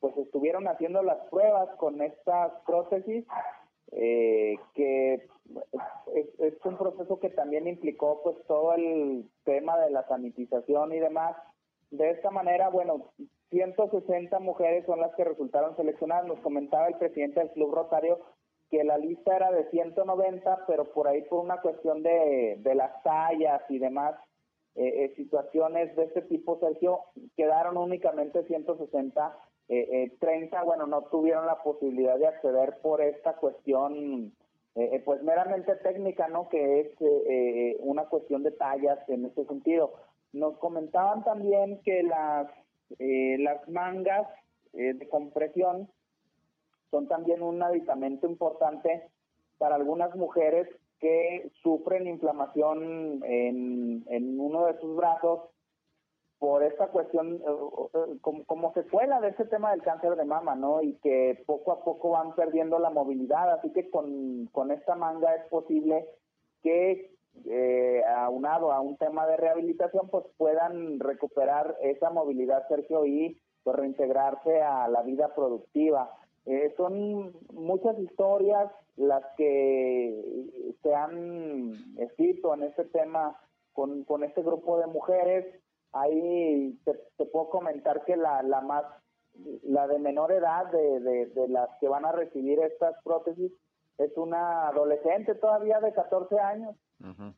pues 0.00 0.16
estuvieron 0.18 0.68
haciendo 0.68 1.02
las 1.02 1.18
pruebas 1.30 1.68
con 1.76 2.02
estas 2.02 2.52
prótesis 2.66 3.24
eh, 3.92 4.56
que 4.74 5.14
es, 5.14 6.64
un 6.64 6.76
proceso 6.76 7.18
que 7.20 7.30
también 7.30 7.66
implicó 7.66 8.22
pues 8.22 8.36
todo 8.46 8.74
el 8.74 9.28
tema 9.44 9.78
de 9.78 9.90
la 9.90 10.06
sanitización 10.06 10.92
y 10.92 10.98
demás. 10.98 11.36
De 11.90 12.10
esta 12.10 12.30
manera, 12.30 12.68
bueno, 12.68 13.12
160 13.50 14.38
mujeres 14.40 14.84
son 14.84 15.00
las 15.00 15.14
que 15.14 15.24
resultaron 15.24 15.74
seleccionadas. 15.76 16.26
Nos 16.26 16.40
comentaba 16.40 16.88
el 16.88 16.96
presidente 16.96 17.40
del 17.40 17.50
Club 17.52 17.74
Rotario 17.74 18.18
que 18.70 18.84
la 18.84 18.98
lista 18.98 19.36
era 19.36 19.50
de 19.50 19.68
190, 19.70 20.64
pero 20.66 20.84
por 20.92 21.08
ahí 21.08 21.22
por 21.22 21.40
una 21.44 21.60
cuestión 21.60 22.02
de, 22.02 22.56
de 22.60 22.74
las 22.74 23.02
tallas 23.02 23.62
y 23.68 23.78
demás 23.78 24.14
eh, 24.74 25.04
eh, 25.04 25.14
situaciones 25.16 25.94
de 25.96 26.04
este 26.04 26.22
tipo, 26.22 26.58
Sergio, 26.60 27.00
quedaron 27.36 27.76
únicamente 27.76 28.44
160 28.44 29.36
eh, 29.68 30.16
30, 30.18 30.56
eh, 30.60 30.64
bueno, 30.64 30.86
no 30.86 31.02
tuvieron 31.02 31.44
la 31.46 31.62
posibilidad 31.62 32.18
de 32.18 32.26
acceder 32.26 32.78
por 32.80 33.02
esta 33.02 33.34
cuestión, 33.34 34.32
eh, 34.74 35.02
pues 35.04 35.22
meramente 35.22 35.76
técnica, 35.76 36.28
¿no? 36.28 36.48
Que 36.48 36.80
es 36.80 37.78
una 37.80 38.06
cuestión 38.06 38.42
de 38.42 38.52
tallas 38.52 38.98
en 39.08 39.26
este 39.26 39.44
sentido. 39.44 39.92
Nos 40.32 40.56
comentaban 40.58 41.22
también 41.22 41.80
que 41.84 42.02
las, 42.02 42.48
las 42.98 43.68
mangas 43.68 44.26
de 44.72 45.08
compresión 45.08 45.88
son 46.90 47.08
también 47.08 47.42
un 47.42 47.62
aditamento 47.62 48.26
importante 48.26 49.10
para 49.58 49.76
algunas 49.76 50.14
mujeres 50.16 50.68
que 51.00 51.50
sufren 51.62 52.06
inflamación 52.06 53.22
en, 53.24 54.04
en 54.08 54.40
uno 54.40 54.66
de 54.66 54.78
sus 54.80 54.96
brazos 54.96 55.50
por 56.38 56.62
esta 56.62 56.88
cuestión 56.88 57.34
eh, 57.34 57.40
eh, 57.94 58.18
como, 58.20 58.44
como 58.44 58.72
secuela 58.72 59.20
de 59.20 59.30
ese 59.30 59.44
tema 59.46 59.72
del 59.72 59.82
cáncer 59.82 60.16
de 60.16 60.24
mama, 60.24 60.54
¿no? 60.54 60.82
Y 60.82 60.94
que 61.02 61.42
poco 61.46 61.72
a 61.72 61.82
poco 61.82 62.10
van 62.10 62.34
perdiendo 62.34 62.78
la 62.78 62.90
movilidad, 62.90 63.52
así 63.52 63.72
que 63.72 63.90
con, 63.90 64.46
con 64.52 64.70
esta 64.70 64.94
manga 64.94 65.34
es 65.34 65.44
posible 65.48 66.06
que 66.62 67.12
eh, 67.44 68.02
aunado 68.04 68.72
a 68.72 68.80
un 68.80 68.96
tema 68.96 69.26
de 69.26 69.36
rehabilitación, 69.36 70.08
pues 70.10 70.24
puedan 70.36 70.98
recuperar 71.00 71.76
esa 71.82 72.10
movilidad, 72.10 72.66
Sergio, 72.68 73.04
y 73.04 73.40
pues, 73.62 73.76
reintegrarse 73.76 74.62
a 74.62 74.88
la 74.88 75.02
vida 75.02 75.34
productiva. 75.34 76.10
Eh, 76.48 76.74
son 76.76 77.32
muchas 77.52 77.98
historias 77.98 78.70
las 78.96 79.22
que 79.36 80.74
se 80.82 80.94
han 80.94 81.72
escrito 81.98 82.54
en 82.54 82.64
este 82.64 82.84
tema 82.86 83.38
con, 83.72 84.04
con 84.04 84.24
este 84.24 84.42
grupo 84.42 84.78
de 84.78 84.86
mujeres 84.86 85.44
Ahí 85.92 86.78
te, 86.84 87.26
puedo 87.26 87.48
comentar 87.48 88.04
que 88.04 88.16
la, 88.16 88.42
la 88.42 88.60
más, 88.60 88.84
la 89.62 89.86
de 89.86 89.98
menor 89.98 90.32
edad 90.32 90.66
de, 90.70 91.26
de, 91.26 91.48
las 91.48 91.70
que 91.80 91.88
van 91.88 92.04
a 92.04 92.12
recibir 92.12 92.58
estas 92.60 92.94
prótesis 93.02 93.52
es 93.96 94.16
una 94.16 94.68
adolescente 94.68 95.34
todavía 95.34 95.80
de 95.80 95.92
14 95.92 96.38
años 96.38 96.76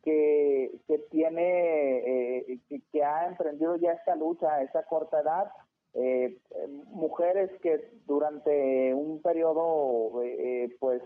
que, 0.03 0.79
que 0.87 0.97
tiene, 1.09 2.41
eh, 2.41 2.59
que, 2.91 3.03
ha 3.03 3.27
emprendido 3.27 3.75
ya 3.77 3.93
esta 3.93 4.15
lucha 4.15 4.53
a 4.53 4.63
esa 4.63 4.83
corta 4.83 5.21
edad. 5.21 5.51
Eh, 5.93 6.37
mujeres 6.87 7.51
que 7.61 7.91
durante 8.07 8.93
un 8.93 9.21
periodo 9.21 10.23
eh, 10.23 10.75
pues 10.79 11.01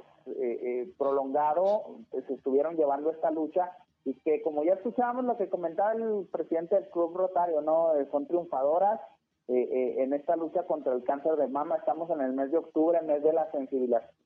prolongado 0.97 1.97
se 2.11 2.33
estuvieron 2.33 2.75
llevando 2.75 3.11
esta 3.11 3.31
lucha 3.31 3.71
y 4.05 4.13
que 4.21 4.41
como 4.43 4.63
ya 4.63 4.73
escuchábamos 4.73 5.25
lo 5.25 5.35
que 5.35 5.49
comentaba 5.49 5.93
el 5.93 6.27
presidente 6.31 6.75
del 6.75 6.89
Club 6.89 7.17
Rotario, 7.17 7.61
¿no? 7.61 7.95
Eh, 7.95 8.07
son 8.11 8.27
triunfadoras 8.27 9.01
eh, 9.47 9.57
eh, 9.57 10.03
en 10.03 10.13
esta 10.13 10.35
lucha 10.35 10.63
contra 10.63 10.93
el 10.93 11.03
cáncer 11.03 11.35
de 11.35 11.47
mama. 11.47 11.77
Estamos 11.77 12.09
en 12.11 12.21
el 12.21 12.33
mes 12.33 12.51
de 12.51 12.57
octubre, 12.57 13.01
mes 13.01 13.23
de 13.23 13.33
la 13.33 13.49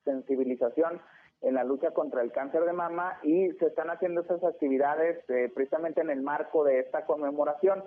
sensibilización 0.03 1.01
en 1.41 1.53
la 1.53 1.63
lucha 1.63 1.91
contra 1.91 2.21
el 2.21 2.33
cáncer 2.33 2.65
de 2.65 2.73
mama 2.73 3.17
y 3.23 3.51
se 3.53 3.67
están 3.67 3.89
haciendo 3.89 4.21
esas 4.21 4.43
actividades 4.43 5.23
precisamente 5.55 6.01
en 6.01 6.09
el 6.09 6.21
marco 6.21 6.65
de 6.65 6.79
esta 6.79 7.05
conmemoración. 7.05 7.81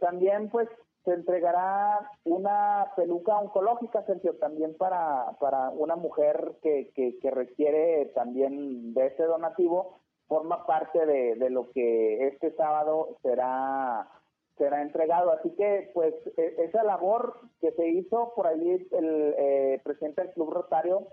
también 0.00 0.50
pues 0.50 0.68
se 1.04 1.12
entregará 1.12 2.10
una 2.24 2.92
peluca 2.96 3.38
oncológica, 3.38 4.04
Sergio, 4.06 4.36
también 4.36 4.74
para, 4.76 5.36
para 5.38 5.70
una 5.70 5.96
mujer 5.96 6.56
que, 6.62 6.90
que, 6.94 7.18
que 7.18 7.30
requiere 7.30 8.06
también 8.14 8.94
de 8.94 9.08
ese 9.08 9.24
donativo 9.24 10.00
forma 10.26 10.66
parte 10.66 11.04
de, 11.04 11.50
lo 11.50 11.70
que 11.70 12.28
este 12.28 12.52
sábado 12.56 13.18
será 13.22 14.08
será 14.56 14.82
entregado. 14.82 15.32
Así 15.32 15.50
que, 15.56 15.90
pues, 15.92 16.14
e, 16.36 16.54
esa 16.64 16.82
labor 16.84 17.40
que 17.60 17.72
se 17.72 17.88
hizo 17.88 18.32
por 18.34 18.46
allí, 18.46 18.88
el 18.92 19.34
eh, 19.36 19.80
presidente 19.82 20.22
del 20.22 20.32
Club 20.32 20.52
Rotario, 20.52 21.08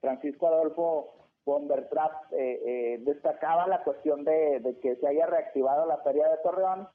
Francisco 0.00 0.48
Adolfo 0.48 1.14
von 1.46 1.70
eh, 1.70 2.26
eh, 2.32 2.98
destacaba 3.00 3.66
la 3.66 3.82
cuestión 3.82 4.24
de, 4.24 4.60
de, 4.60 4.78
que 4.80 4.96
se 4.96 5.06
haya 5.06 5.26
reactivado 5.26 5.86
la 5.86 5.98
Feria 5.98 6.28
de 6.28 6.36
Torreón 6.42 6.88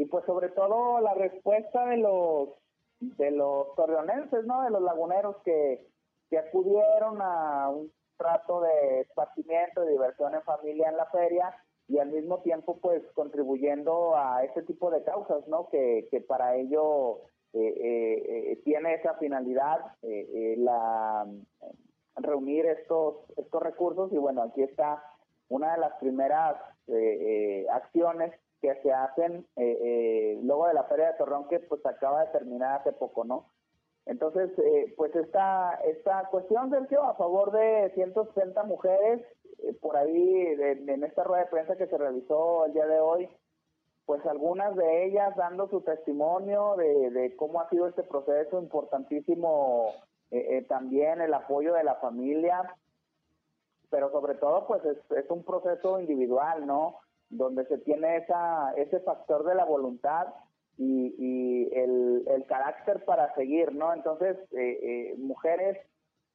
y, 0.00 0.06
pues, 0.06 0.24
sobre 0.24 0.48
todo 0.48 0.98
la 1.00 1.12
respuesta 1.12 1.84
de 1.84 1.98
los 1.98 2.48
de 3.00 3.30
los 3.30 3.74
torreonenses, 3.76 4.46
¿no? 4.46 4.62
De 4.62 4.70
los 4.70 4.80
laguneros 4.82 5.36
que, 5.44 5.86
que 6.30 6.38
acudieron 6.38 7.20
a 7.20 7.68
un 7.68 7.92
trato 8.16 8.62
de 8.62 9.00
esparcimiento, 9.00 9.82
de 9.82 9.92
diversión 9.92 10.34
en 10.34 10.42
familia 10.42 10.88
en 10.88 10.96
la 10.96 11.04
feria 11.06 11.54
y 11.86 11.98
al 11.98 12.10
mismo 12.10 12.40
tiempo 12.40 12.78
pues 12.80 13.02
contribuyendo 13.14 14.16
a 14.16 14.42
ese 14.44 14.62
tipo 14.62 14.90
de 14.90 15.02
causas, 15.02 15.46
¿no? 15.48 15.68
Que, 15.68 16.08
que 16.10 16.22
para 16.22 16.56
ello 16.56 17.18
eh, 17.52 18.52
eh, 18.52 18.60
tiene 18.64 18.94
esa 18.94 19.14
finalidad 19.14 19.80
eh, 20.00 20.54
la 20.56 21.26
reunir 22.16 22.64
estos 22.66 23.16
estos 23.36 23.62
recursos 23.62 24.10
y 24.12 24.16
bueno 24.16 24.42
aquí 24.44 24.62
está 24.62 25.02
una 25.48 25.72
de 25.74 25.80
las 25.80 25.92
primeras 25.98 26.56
acciones 27.70 28.32
que 28.60 28.74
se 28.82 28.92
hacen 28.92 29.46
luego 29.56 30.68
de 30.68 30.74
la 30.74 30.84
feria 30.84 31.12
de 31.12 31.18
Torreón 31.18 31.48
que 31.48 31.60
pues 31.60 31.84
acaba 31.86 32.24
de 32.24 32.30
terminar 32.32 32.80
hace 32.80 32.92
poco, 32.92 33.24
¿no? 33.24 33.46
Entonces, 34.06 34.50
eh, 34.58 34.92
pues 34.96 35.14
esta, 35.14 35.74
esta 35.84 36.28
cuestión, 36.30 36.70
Sergio, 36.70 37.02
a 37.04 37.14
favor 37.14 37.52
de 37.52 37.92
160 37.94 38.62
mujeres, 38.64 39.24
eh, 39.58 39.72
por 39.80 39.96
ahí 39.96 40.46
en 40.58 41.04
esta 41.04 41.22
rueda 41.22 41.44
de 41.44 41.50
prensa 41.50 41.76
que 41.76 41.86
se 41.86 41.98
realizó 41.98 42.66
el 42.66 42.72
día 42.72 42.86
de 42.86 42.98
hoy, 42.98 43.28
pues 44.06 44.24
algunas 44.26 44.74
de 44.74 45.04
ellas 45.04 45.36
dando 45.36 45.68
su 45.68 45.82
testimonio 45.82 46.74
de, 46.76 47.36
cómo 47.36 47.60
ha 47.60 47.68
sido 47.68 47.86
este 47.86 48.02
proceso 48.02 48.60
importantísimo, 48.60 49.92
eh, 50.32 50.66
también 50.68 51.20
el 51.20 51.32
apoyo 51.32 51.74
de 51.74 51.84
la 51.84 51.94
familia, 51.96 52.74
pero 53.90 54.10
sobre 54.10 54.34
todo 54.34 54.66
pues 54.66 54.84
es, 54.84 54.98
es 55.12 55.30
un 55.30 55.44
proceso 55.44 56.00
individual, 56.00 56.66
¿no? 56.66 56.98
Donde 57.30 57.64
se 57.66 57.78
tiene 57.78 58.18
esa, 58.18 58.72
ese 58.76 59.00
factor 59.00 59.44
de 59.44 59.54
la 59.54 59.64
voluntad 59.64 60.28
y, 60.76 61.68
el, 61.72 62.44
carácter 62.48 63.04
para 63.04 63.32
seguir, 63.34 63.72
¿no? 63.72 63.92
Entonces, 63.94 64.36
eh, 64.52 64.78
eh, 64.82 65.14
mujeres 65.18 65.78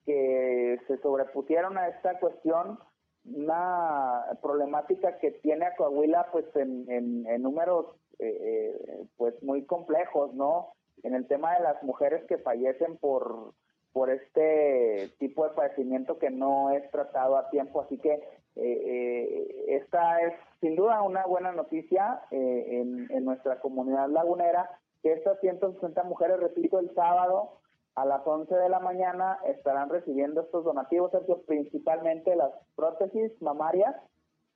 que 0.06 0.80
se 0.88 0.98
sobrepusieron 1.00 1.78
a 1.78 1.90
esta 1.90 2.20
cuestión, 2.20 2.80
una 3.26 4.24
problemática 4.42 5.18
que 5.18 5.32
tiene 5.32 5.66
a 5.66 5.76
Coahuila 5.76 6.28
pues 6.32 6.46
en, 6.56 6.86
en, 6.90 7.42
números 7.42 7.88
eh, 8.20 9.08
pues 9.18 9.42
muy 9.42 9.66
complejos, 9.66 10.34
¿no? 10.36 10.74
En 11.04 11.16
el 11.16 11.28
tema 11.28 11.56
de 11.56 11.64
las 11.64 11.82
mujeres 11.84 12.24
que 12.26 12.38
fallecen 12.38 12.98
por, 12.98 13.54
por 13.94 14.10
este 14.10 15.10
tipo 15.20 15.48
de 15.48 15.56
padecimiento 15.56 16.20
que 16.20 16.30
no 16.30 16.70
es 16.70 16.90
tratado 16.92 17.36
a 17.38 17.50
tiempo, 17.50 17.82
así 17.82 17.98
que 17.98 18.22
eh, 18.56 19.66
esta 19.68 20.22
es 20.22 20.34
sin 20.66 20.76
duda 20.76 21.04
una 21.04 21.26
buena 21.28 21.52
noticia 21.52 22.22
eh, 22.32 22.82
en, 23.10 23.24
nuestra 23.24 23.60
comunidad 23.60 24.10
lagunera, 24.10 24.80
que 25.04 25.14
estas 25.14 25.40
160 25.40 26.04
mujeres, 26.06 26.40
repito, 26.40 26.80
el 26.80 26.92
sábado 26.96 27.60
a 27.94 28.04
las 28.04 28.26
11 28.26 28.54
de 28.56 28.70
la 28.70 28.80
mañana 28.80 29.38
estarán 29.46 29.90
recibiendo 29.90 30.42
estos 30.42 30.66
donativos, 30.66 31.12
principalmente 31.46 32.36
las 32.36 32.52
prótesis 32.76 33.32
mamarias 33.44 33.96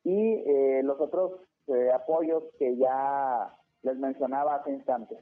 y 0.03 0.43
eh, 0.47 0.81
los 0.83 0.99
otros 0.99 1.33
eh, 1.67 1.91
apoyos 1.93 2.43
que 2.57 2.75
ya 2.77 3.53
les 3.83 3.95
mencionaba 3.97 4.55
hace 4.55 4.71
instantes. 4.71 5.19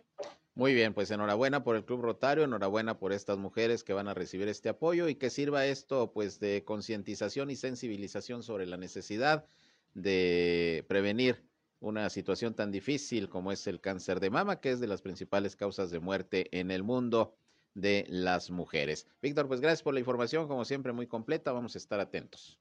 Muy 0.57 0.73
bien, 0.73 0.95
pues 0.95 1.11
enhorabuena 1.11 1.63
por 1.63 1.75
el 1.75 1.85
Club 1.85 2.01
Rotario, 2.01 2.43
enhorabuena 2.43 2.97
por 2.97 3.13
estas 3.13 3.37
mujeres 3.37 3.83
que 3.83 3.93
van 3.93 4.07
a 4.07 4.15
recibir 4.15 4.47
este 4.47 4.69
apoyo 4.69 5.07
y 5.07 5.13
que 5.13 5.29
sirva 5.29 5.67
esto 5.67 6.11
pues 6.13 6.39
de 6.39 6.63
concientización 6.65 7.51
y 7.51 7.55
sensibilización 7.55 8.41
sobre 8.41 8.65
la 8.65 8.75
necesidad 8.75 9.45
de 9.93 10.83
prevenir 10.89 11.45
una 11.79 12.09
situación 12.09 12.55
tan 12.55 12.71
difícil 12.71 13.29
como 13.29 13.51
es 13.51 13.67
el 13.67 13.79
cáncer 13.79 14.19
de 14.19 14.31
mama, 14.31 14.59
que 14.59 14.71
es 14.71 14.79
de 14.79 14.87
las 14.87 15.03
principales 15.03 15.55
causas 15.55 15.91
de 15.91 15.99
muerte 15.99 16.47
en 16.59 16.71
el 16.71 16.81
mundo 16.81 17.35
de 17.75 18.07
las 18.09 18.49
mujeres. 18.49 19.07
Víctor, 19.21 19.47
pues 19.47 19.61
gracias 19.61 19.83
por 19.83 19.93
la 19.93 19.99
información, 19.99 20.47
como 20.47 20.65
siempre 20.65 20.91
muy 20.91 21.05
completa, 21.05 21.51
vamos 21.51 21.75
a 21.75 21.77
estar 21.77 21.99
atentos. 21.99 22.59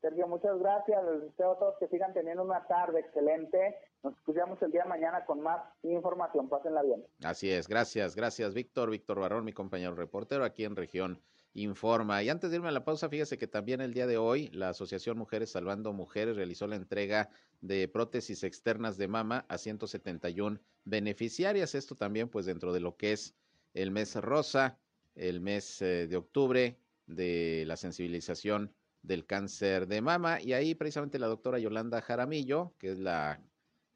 Sergio, 0.00 0.28
muchas 0.28 0.58
gracias. 0.58 1.04
Les 1.04 1.20
deseo 1.24 1.52
a 1.52 1.58
todos 1.58 1.74
que 1.78 1.88
sigan 1.88 2.14
teniendo 2.14 2.42
una 2.42 2.66
tarde 2.66 3.00
excelente. 3.00 3.76
Nos 4.02 4.14
escuchamos 4.14 4.60
el 4.62 4.70
día 4.70 4.84
de 4.84 4.88
mañana 4.88 5.24
con 5.24 5.40
más 5.40 5.60
información. 5.82 6.48
Pásenla 6.48 6.82
bien. 6.82 7.04
Así 7.24 7.50
es, 7.50 7.68
gracias, 7.68 8.14
gracias 8.14 8.54
Víctor, 8.54 8.90
Víctor 8.90 9.18
Barrón, 9.20 9.44
mi 9.44 9.52
compañero 9.52 9.94
reportero 9.94 10.44
aquí 10.44 10.64
en 10.64 10.76
región 10.76 11.20
Informa. 11.54 12.22
Y 12.22 12.28
antes 12.28 12.50
de 12.50 12.56
irme 12.56 12.68
a 12.68 12.72
la 12.72 12.84
pausa, 12.84 13.08
fíjese 13.08 13.38
que 13.38 13.48
también 13.48 13.80
el 13.80 13.92
día 13.92 14.06
de 14.06 14.16
hoy 14.16 14.48
la 14.52 14.68
Asociación 14.68 15.18
Mujeres 15.18 15.50
Salvando 15.50 15.92
Mujeres 15.92 16.36
realizó 16.36 16.66
la 16.66 16.76
entrega 16.76 17.30
de 17.60 17.88
prótesis 17.88 18.44
externas 18.44 18.96
de 18.96 19.08
mama 19.08 19.44
a 19.48 19.58
171 19.58 20.60
beneficiarias. 20.84 21.74
Esto 21.74 21.96
también 21.96 22.28
pues 22.28 22.46
dentro 22.46 22.72
de 22.72 22.80
lo 22.80 22.96
que 22.96 23.12
es 23.12 23.34
el 23.74 23.90
mes 23.90 24.14
rosa, 24.16 24.78
el 25.16 25.40
mes 25.40 25.82
eh, 25.82 26.06
de 26.06 26.16
octubre 26.16 26.78
de 27.06 27.64
la 27.66 27.76
sensibilización 27.76 28.72
del 29.02 29.26
cáncer 29.26 29.86
de 29.88 30.00
mama 30.00 30.40
y 30.40 30.52
ahí 30.52 30.74
precisamente 30.74 31.18
la 31.18 31.26
doctora 31.26 31.58
Yolanda 31.58 32.00
Jaramillo, 32.02 32.74
que 32.78 32.92
es 32.92 32.98
la 32.98 33.40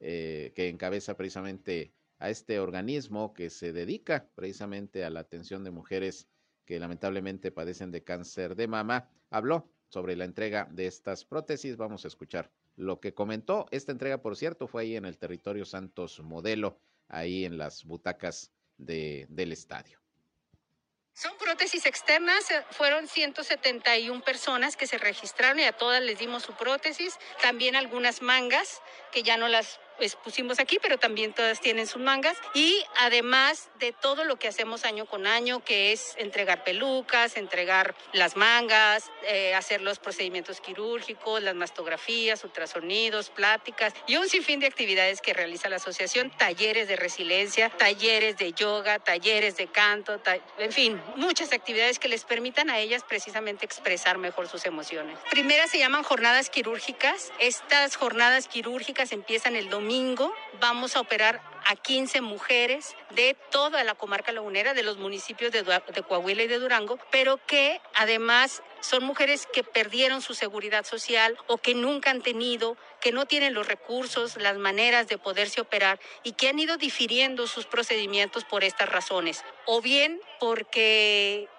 eh, 0.05 0.51
que 0.53 0.67
encabeza 0.67 1.15
precisamente 1.15 1.93
a 2.19 2.29
este 2.29 2.59
organismo 2.59 3.33
que 3.33 3.49
se 3.49 3.71
dedica 3.71 4.27
precisamente 4.35 5.05
a 5.05 5.09
la 5.09 5.21
atención 5.21 5.63
de 5.63 5.71
mujeres 5.71 6.27
que 6.65 6.77
lamentablemente 6.77 7.51
padecen 7.51 7.89
de 7.89 8.03
cáncer 8.03 8.55
de 8.55 8.67
mama, 8.67 9.09
habló 9.29 9.69
sobre 9.87 10.17
la 10.17 10.25
entrega 10.25 10.67
de 10.71 10.87
estas 10.87 11.23
prótesis. 11.23 11.77
Vamos 11.77 12.03
a 12.03 12.09
escuchar 12.09 12.51
lo 12.75 12.99
que 12.99 13.13
comentó. 13.13 13.65
Esta 13.71 13.93
entrega, 13.93 14.21
por 14.21 14.35
cierto, 14.35 14.67
fue 14.67 14.81
ahí 14.81 14.97
en 14.97 15.05
el 15.05 15.17
territorio 15.17 15.63
Santos 15.63 16.19
Modelo, 16.19 16.77
ahí 17.07 17.45
en 17.45 17.57
las 17.57 17.85
butacas 17.85 18.51
de, 18.77 19.25
del 19.29 19.53
estadio. 19.53 20.03
Son 21.15 21.31
prótesis 21.37 21.85
externas, 21.85 22.49
eh, 22.49 22.65
fueron 22.71 23.07
171 23.07 24.23
personas 24.23 24.75
que 24.75 24.87
se 24.87 24.97
registraron 24.97 25.59
y 25.59 25.63
a 25.63 25.71
todas 25.71 26.01
les 26.01 26.17
dimos 26.17 26.41
su 26.41 26.53
prótesis, 26.53 27.19
también 27.39 27.75
algunas 27.75 28.23
mangas 28.23 28.81
que 29.11 29.21
ya 29.21 29.37
no 29.37 29.47
las 29.47 29.79
pues 29.97 30.15
pusimos 30.15 30.59
aquí, 30.59 30.79
pero 30.81 30.97
también 30.97 31.33
todas 31.33 31.61
tienen 31.61 31.87
sus 31.87 32.01
mangas. 32.01 32.37
Y 32.53 32.83
además 32.97 33.69
de 33.79 33.91
todo 33.91 34.25
lo 34.25 34.37
que 34.37 34.47
hacemos 34.47 34.85
año 34.85 35.05
con 35.05 35.27
año, 35.27 35.63
que 35.63 35.91
es 35.91 36.15
entregar 36.17 36.63
pelucas, 36.63 37.37
entregar 37.37 37.95
las 38.11 38.35
mangas, 38.35 39.11
eh, 39.23 39.53
hacer 39.55 39.81
los 39.81 39.99
procedimientos 39.99 40.61
quirúrgicos, 40.61 41.41
las 41.41 41.55
mastografías, 41.55 42.43
ultrasonidos, 42.43 43.29
pláticas 43.29 43.93
y 44.07 44.15
un 44.17 44.27
sinfín 44.27 44.59
de 44.59 44.67
actividades 44.67 45.21
que 45.21 45.33
realiza 45.33 45.69
la 45.69 45.77
asociación, 45.77 46.31
talleres 46.31 46.87
de 46.87 46.95
resiliencia, 46.95 47.69
talleres 47.69 48.37
de 48.37 48.53
yoga, 48.53 48.99
talleres 48.99 49.57
de 49.57 49.67
canto, 49.67 50.19
en 50.57 50.71
fin, 50.71 51.01
muchas 51.15 51.53
actividades 51.53 51.99
que 51.99 52.07
les 52.07 52.23
permitan 52.23 52.69
a 52.69 52.79
ellas 52.79 53.03
precisamente 53.07 53.65
expresar 53.65 54.17
mejor 54.17 54.47
sus 54.47 54.65
emociones. 54.65 55.17
Primera 55.29 55.67
se 55.67 55.77
llaman 55.79 56.03
jornadas 56.03 56.49
quirúrgicas. 56.49 57.31
Estas 57.39 57.95
jornadas 57.95 58.47
quirúrgicas 58.47 59.11
empiezan 59.11 59.55
el 59.55 59.69
domingo 59.69 59.82
domingo 59.83 60.33
vamos 60.61 60.95
a 60.95 61.01
operar 61.01 61.41
a 61.65 61.75
15 61.75 62.21
mujeres 62.21 62.95
de 63.15 63.35
toda 63.51 63.83
la 63.83 63.95
comarca 63.95 64.31
lagunera, 64.31 64.73
de 64.73 64.81
los 64.81 64.97
municipios 64.97 65.51
de, 65.51 65.63
de, 65.63 66.03
Coahuila 66.03 66.43
y 66.43 66.47
de 66.47 66.57
Durango, 66.57 66.99
pero 67.11 67.37
que 67.45 67.81
además 67.93 68.63
son 68.79 69.03
mujeres 69.03 69.45
que 69.51 69.63
perdieron 69.63 70.21
su 70.21 70.35
seguridad 70.35 70.85
social 70.85 71.37
o 71.47 71.57
que 71.57 71.75
nunca 71.75 72.11
han 72.11 72.21
tenido, 72.21 72.77
que 73.01 73.11
no 73.11 73.25
tienen 73.25 73.53
los 73.53 73.67
recursos, 73.67 74.37
las 74.37 74.57
maneras 74.57 75.07
de 75.07 75.17
poderse 75.17 75.59
operar 75.59 75.99
y 76.23 76.31
que 76.31 76.47
han 76.47 76.59
ido 76.59 76.77
difiriendo 76.77 77.47
sus 77.47 77.65
procedimientos 77.65 78.45
por 78.45 78.63
estas 78.63 78.87
razones. 78.87 79.43
O 79.65 79.81
bien 79.81 80.21
porque 80.39 81.49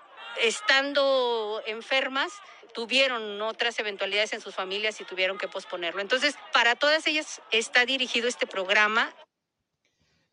estando 0.40 1.62
enfermas, 1.66 2.32
tuvieron 2.74 3.40
otras 3.40 3.78
eventualidades 3.78 4.32
en 4.34 4.40
sus 4.40 4.54
familias 4.54 5.00
y 5.00 5.04
tuvieron 5.04 5.38
que 5.38 5.48
posponerlo. 5.48 6.00
Entonces, 6.00 6.34
para 6.52 6.74
todas 6.74 7.06
ellas 7.06 7.40
está 7.50 7.87
dirigido 7.87 8.28
este 8.28 8.46
programa. 8.46 9.14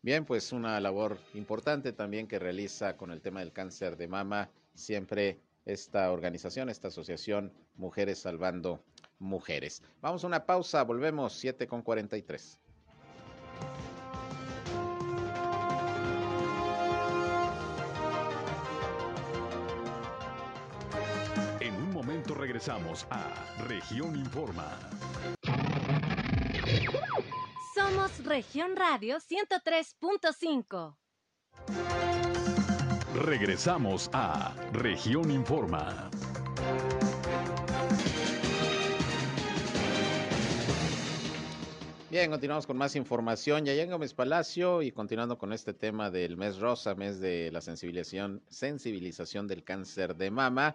Bien, 0.02 0.24
pues 0.24 0.52
una 0.52 0.78
labor 0.80 1.18
importante 1.32 1.92
también 1.92 2.26
que 2.26 2.38
realiza 2.38 2.96
con 2.96 3.12
el 3.12 3.20
tema 3.20 3.40
del 3.40 3.52
cáncer 3.52 3.96
de 3.96 4.08
mama 4.08 4.50
siempre 4.74 5.38
esta 5.64 6.10
organización, 6.10 6.68
esta 6.68 6.88
asociación 6.88 7.52
Mujeres 7.76 8.18
Salvando 8.18 8.82
Mujeres. 9.18 9.82
Vamos 10.00 10.24
a 10.24 10.26
una 10.26 10.44
pausa, 10.44 10.82
volvemos 10.82 11.34
7 11.34 11.68
con 11.68 11.82
43. 11.82 12.58
Regresamos 22.42 23.06
a 23.08 23.22
Región 23.68 24.16
Informa. 24.16 24.76
Somos 27.72 28.24
Región 28.24 28.74
Radio 28.74 29.18
103.5. 29.18 30.96
Regresamos 33.14 34.10
a 34.12 34.56
Región 34.72 35.30
Informa. 35.30 36.10
Bien, 42.10 42.28
continuamos 42.28 42.66
con 42.66 42.76
más 42.76 42.96
información. 42.96 43.64
Ya 43.64 43.72
llega 43.74 43.92
Gómez 43.92 44.14
Palacio 44.14 44.82
y 44.82 44.90
continuando 44.90 45.38
con 45.38 45.52
este 45.52 45.74
tema 45.74 46.10
del 46.10 46.36
mes 46.36 46.58
rosa, 46.58 46.96
mes 46.96 47.20
de 47.20 47.52
la 47.52 47.60
sensibilización, 47.60 48.42
sensibilización 48.48 49.46
del 49.46 49.62
cáncer 49.62 50.16
de 50.16 50.32
mama. 50.32 50.74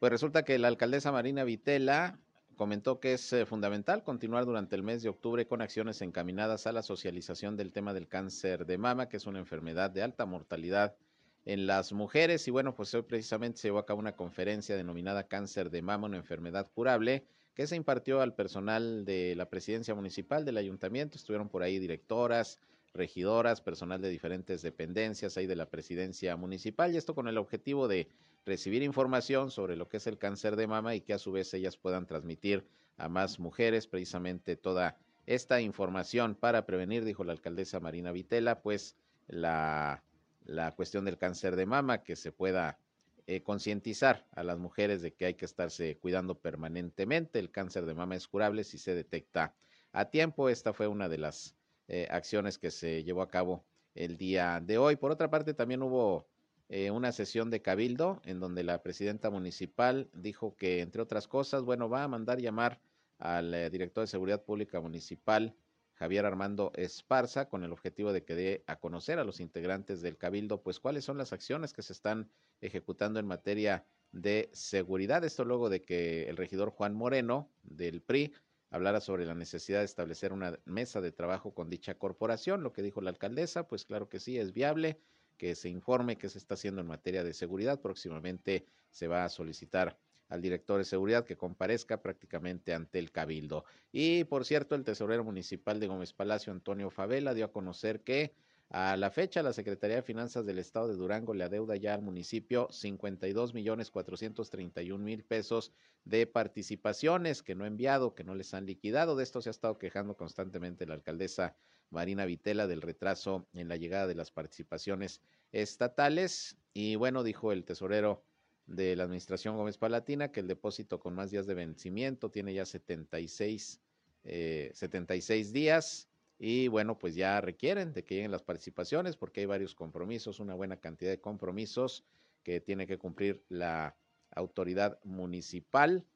Pues 0.00 0.10
resulta 0.10 0.44
que 0.44 0.58
la 0.58 0.68
alcaldesa 0.68 1.12
Marina 1.12 1.44
Vitela 1.44 2.18
comentó 2.56 3.00
que 3.00 3.12
es 3.12 3.34
eh, 3.34 3.44
fundamental 3.44 4.02
continuar 4.02 4.46
durante 4.46 4.74
el 4.74 4.82
mes 4.82 5.02
de 5.02 5.10
octubre 5.10 5.46
con 5.46 5.60
acciones 5.60 6.00
encaminadas 6.00 6.66
a 6.66 6.72
la 6.72 6.82
socialización 6.82 7.54
del 7.58 7.70
tema 7.70 7.92
del 7.92 8.08
cáncer 8.08 8.64
de 8.64 8.78
mama, 8.78 9.10
que 9.10 9.18
es 9.18 9.26
una 9.26 9.40
enfermedad 9.40 9.90
de 9.90 10.02
alta 10.02 10.24
mortalidad 10.24 10.96
en 11.44 11.66
las 11.66 11.92
mujeres. 11.92 12.48
Y 12.48 12.50
bueno, 12.50 12.74
pues 12.74 12.94
hoy 12.94 13.02
precisamente 13.02 13.58
se 13.58 13.68
llevó 13.68 13.78
a 13.78 13.84
cabo 13.84 14.00
una 14.00 14.16
conferencia 14.16 14.74
denominada 14.74 15.28
Cáncer 15.28 15.68
de 15.68 15.82
mama, 15.82 16.06
una 16.06 16.16
enfermedad 16.16 16.70
curable, 16.74 17.26
que 17.52 17.66
se 17.66 17.76
impartió 17.76 18.22
al 18.22 18.34
personal 18.34 19.04
de 19.04 19.34
la 19.36 19.50
presidencia 19.50 19.94
municipal 19.94 20.46
del 20.46 20.56
ayuntamiento. 20.56 21.18
Estuvieron 21.18 21.50
por 21.50 21.62
ahí 21.62 21.78
directoras, 21.78 22.58
regidoras, 22.94 23.60
personal 23.60 24.00
de 24.00 24.08
diferentes 24.08 24.62
dependencias 24.62 25.36
ahí 25.36 25.46
de 25.46 25.56
la 25.56 25.66
presidencia 25.66 26.36
municipal 26.36 26.94
y 26.94 26.96
esto 26.96 27.14
con 27.14 27.28
el 27.28 27.36
objetivo 27.36 27.86
de 27.86 28.08
recibir 28.44 28.82
información 28.82 29.50
sobre 29.50 29.76
lo 29.76 29.88
que 29.88 29.98
es 29.98 30.06
el 30.06 30.18
cáncer 30.18 30.56
de 30.56 30.66
mama 30.66 30.94
y 30.94 31.00
que 31.00 31.12
a 31.12 31.18
su 31.18 31.32
vez 31.32 31.52
ellas 31.54 31.76
puedan 31.76 32.06
transmitir 32.06 32.66
a 32.96 33.08
más 33.08 33.38
mujeres 33.38 33.86
precisamente 33.86 34.56
toda 34.56 34.96
esta 35.26 35.60
información 35.60 36.34
para 36.34 36.66
prevenir, 36.66 37.04
dijo 37.04 37.24
la 37.24 37.32
alcaldesa 37.32 37.80
Marina 37.80 38.12
Vitela, 38.12 38.62
pues 38.62 38.96
la, 39.28 40.02
la 40.44 40.72
cuestión 40.72 41.04
del 41.04 41.18
cáncer 41.18 41.56
de 41.56 41.66
mama, 41.66 42.02
que 42.02 42.16
se 42.16 42.32
pueda 42.32 42.78
eh, 43.26 43.42
concientizar 43.42 44.26
a 44.32 44.42
las 44.42 44.58
mujeres 44.58 45.02
de 45.02 45.12
que 45.12 45.26
hay 45.26 45.34
que 45.34 45.44
estarse 45.44 45.98
cuidando 45.98 46.34
permanentemente. 46.34 47.38
El 47.38 47.50
cáncer 47.50 47.86
de 47.86 47.94
mama 47.94 48.16
es 48.16 48.26
curable 48.26 48.64
si 48.64 48.76
se 48.76 48.94
detecta 48.94 49.54
a 49.92 50.06
tiempo. 50.06 50.48
Esta 50.48 50.72
fue 50.72 50.88
una 50.88 51.08
de 51.08 51.18
las 51.18 51.54
eh, 51.86 52.08
acciones 52.10 52.58
que 52.58 52.70
se 52.70 53.04
llevó 53.04 53.22
a 53.22 53.30
cabo 53.30 53.64
el 53.94 54.16
día 54.16 54.60
de 54.60 54.78
hoy. 54.78 54.96
Por 54.96 55.12
otra 55.12 55.30
parte, 55.30 55.54
también 55.54 55.82
hubo 55.82 56.26
eh, 56.72 56.92
una 56.92 57.10
sesión 57.10 57.50
de 57.50 57.62
cabildo 57.62 58.22
en 58.24 58.38
donde 58.38 58.62
la 58.62 58.80
presidenta 58.80 59.28
municipal 59.28 60.08
dijo 60.12 60.54
que, 60.54 60.82
entre 60.82 61.02
otras 61.02 61.26
cosas, 61.26 61.64
bueno, 61.64 61.88
va 61.88 62.04
a 62.04 62.08
mandar 62.08 62.38
llamar 62.38 62.80
al 63.18 63.52
eh, 63.52 63.70
director 63.70 64.04
de 64.04 64.06
Seguridad 64.06 64.44
Pública 64.44 64.80
Municipal, 64.80 65.56
Javier 65.94 66.26
Armando 66.26 66.70
Esparza, 66.76 67.48
con 67.48 67.64
el 67.64 67.72
objetivo 67.72 68.12
de 68.12 68.24
que 68.24 68.36
dé 68.36 68.64
a 68.68 68.76
conocer 68.76 69.18
a 69.18 69.24
los 69.24 69.40
integrantes 69.40 70.00
del 70.00 70.16
cabildo, 70.16 70.62
pues 70.62 70.78
cuáles 70.78 71.04
son 71.04 71.18
las 71.18 71.32
acciones 71.32 71.72
que 71.72 71.82
se 71.82 71.92
están 71.92 72.30
ejecutando 72.60 73.18
en 73.18 73.26
materia 73.26 73.84
de 74.12 74.48
seguridad. 74.52 75.24
Esto 75.24 75.44
luego 75.44 75.70
de 75.70 75.82
que 75.82 76.28
el 76.28 76.36
regidor 76.36 76.70
Juan 76.70 76.94
Moreno 76.94 77.50
del 77.64 78.00
PRI 78.00 78.32
hablara 78.70 79.00
sobre 79.00 79.26
la 79.26 79.34
necesidad 79.34 79.80
de 79.80 79.86
establecer 79.86 80.32
una 80.32 80.56
mesa 80.66 81.00
de 81.00 81.10
trabajo 81.10 81.52
con 81.52 81.68
dicha 81.68 81.98
corporación. 81.98 82.62
Lo 82.62 82.72
que 82.72 82.82
dijo 82.82 83.00
la 83.00 83.10
alcaldesa, 83.10 83.66
pues 83.66 83.84
claro 83.84 84.08
que 84.08 84.20
sí, 84.20 84.38
es 84.38 84.52
viable 84.52 85.00
que 85.40 85.54
se 85.54 85.70
informe 85.70 86.18
qué 86.18 86.28
se 86.28 86.36
está 86.36 86.52
haciendo 86.52 86.82
en 86.82 86.86
materia 86.86 87.24
de 87.24 87.32
seguridad. 87.32 87.80
Próximamente 87.80 88.66
se 88.90 89.06
va 89.08 89.24
a 89.24 89.30
solicitar 89.30 89.98
al 90.28 90.42
director 90.42 90.76
de 90.76 90.84
seguridad 90.84 91.24
que 91.24 91.38
comparezca 91.38 92.02
prácticamente 92.02 92.74
ante 92.74 92.98
el 92.98 93.10
cabildo. 93.10 93.64
Y 93.90 94.24
por 94.24 94.44
cierto, 94.44 94.74
el 94.74 94.84
tesorero 94.84 95.24
municipal 95.24 95.80
de 95.80 95.86
Gómez 95.86 96.12
Palacio, 96.12 96.52
Antonio 96.52 96.90
Favela, 96.90 97.32
dio 97.32 97.46
a 97.46 97.52
conocer 97.52 98.02
que 98.02 98.34
A 98.72 98.96
la 98.96 99.10
fecha, 99.10 99.42
la 99.42 99.52
Secretaría 99.52 99.96
de 99.96 100.02
Finanzas 100.02 100.44
del 100.46 100.58
Estado 100.58 100.88
de 100.88 100.94
Durango 100.94 101.34
le 101.34 101.44
adeuda 101.44 101.74
ya 101.74 101.94
al 101.94 102.02
municipio 102.02 102.68
52 102.70 103.54
millones 103.54 103.90
431 103.90 105.02
mil 105.02 105.24
pesos 105.24 105.72
de 106.04 106.26
participaciones 106.26 107.42
que 107.42 107.56
no 107.56 107.64
ha 107.64 107.66
enviado, 107.66 108.14
que 108.14 108.24
no 108.24 108.34
les 108.36 108.54
han 108.54 108.66
liquidado. 108.66 109.16
De 109.16 109.24
esto 109.24 109.40
se 109.40 109.48
ha 109.48 109.56
estado 109.58 109.78
quejando 109.78 110.16
constantemente 110.16 110.86
la 110.86 110.94
alcaldesa 110.94 111.56
Marina 111.90 112.24
Vitela 112.24 112.66
del 112.66 112.82
retraso 112.82 113.46
en 113.52 113.68
la 113.68 113.76
llegada 113.76 114.06
de 114.06 114.14
las 114.14 114.30
participaciones 114.30 115.20
estatales. 115.52 116.56
Y 116.72 116.96
bueno, 116.96 117.22
dijo 117.22 117.52
el 117.52 117.64
tesorero 117.64 118.22
de 118.66 118.94
la 118.96 119.04
administración 119.04 119.56
Gómez 119.56 119.78
Palatina 119.78 120.30
que 120.30 120.40
el 120.40 120.46
depósito 120.46 121.00
con 121.00 121.14
más 121.14 121.30
días 121.30 121.46
de 121.46 121.54
vencimiento 121.54 122.30
tiene 122.30 122.54
ya 122.54 122.64
76, 122.64 123.80
eh, 124.24 124.70
76 124.72 125.52
días 125.52 126.08
y 126.38 126.68
bueno, 126.68 126.96
pues 126.96 127.14
ya 127.14 127.40
requieren 127.40 127.92
de 127.92 128.04
que 128.04 128.14
lleguen 128.14 128.30
las 128.30 128.42
participaciones 128.42 129.16
porque 129.16 129.40
hay 129.40 129.46
varios 129.46 129.74
compromisos, 129.74 130.40
una 130.40 130.54
buena 130.54 130.76
cantidad 130.76 131.10
de 131.10 131.20
compromisos 131.20 132.04
que 132.44 132.60
tiene 132.60 132.86
que 132.86 132.96
cumplir 132.96 133.44
la 133.48 133.96
autoridad 134.30 134.98
municipal 135.02 136.06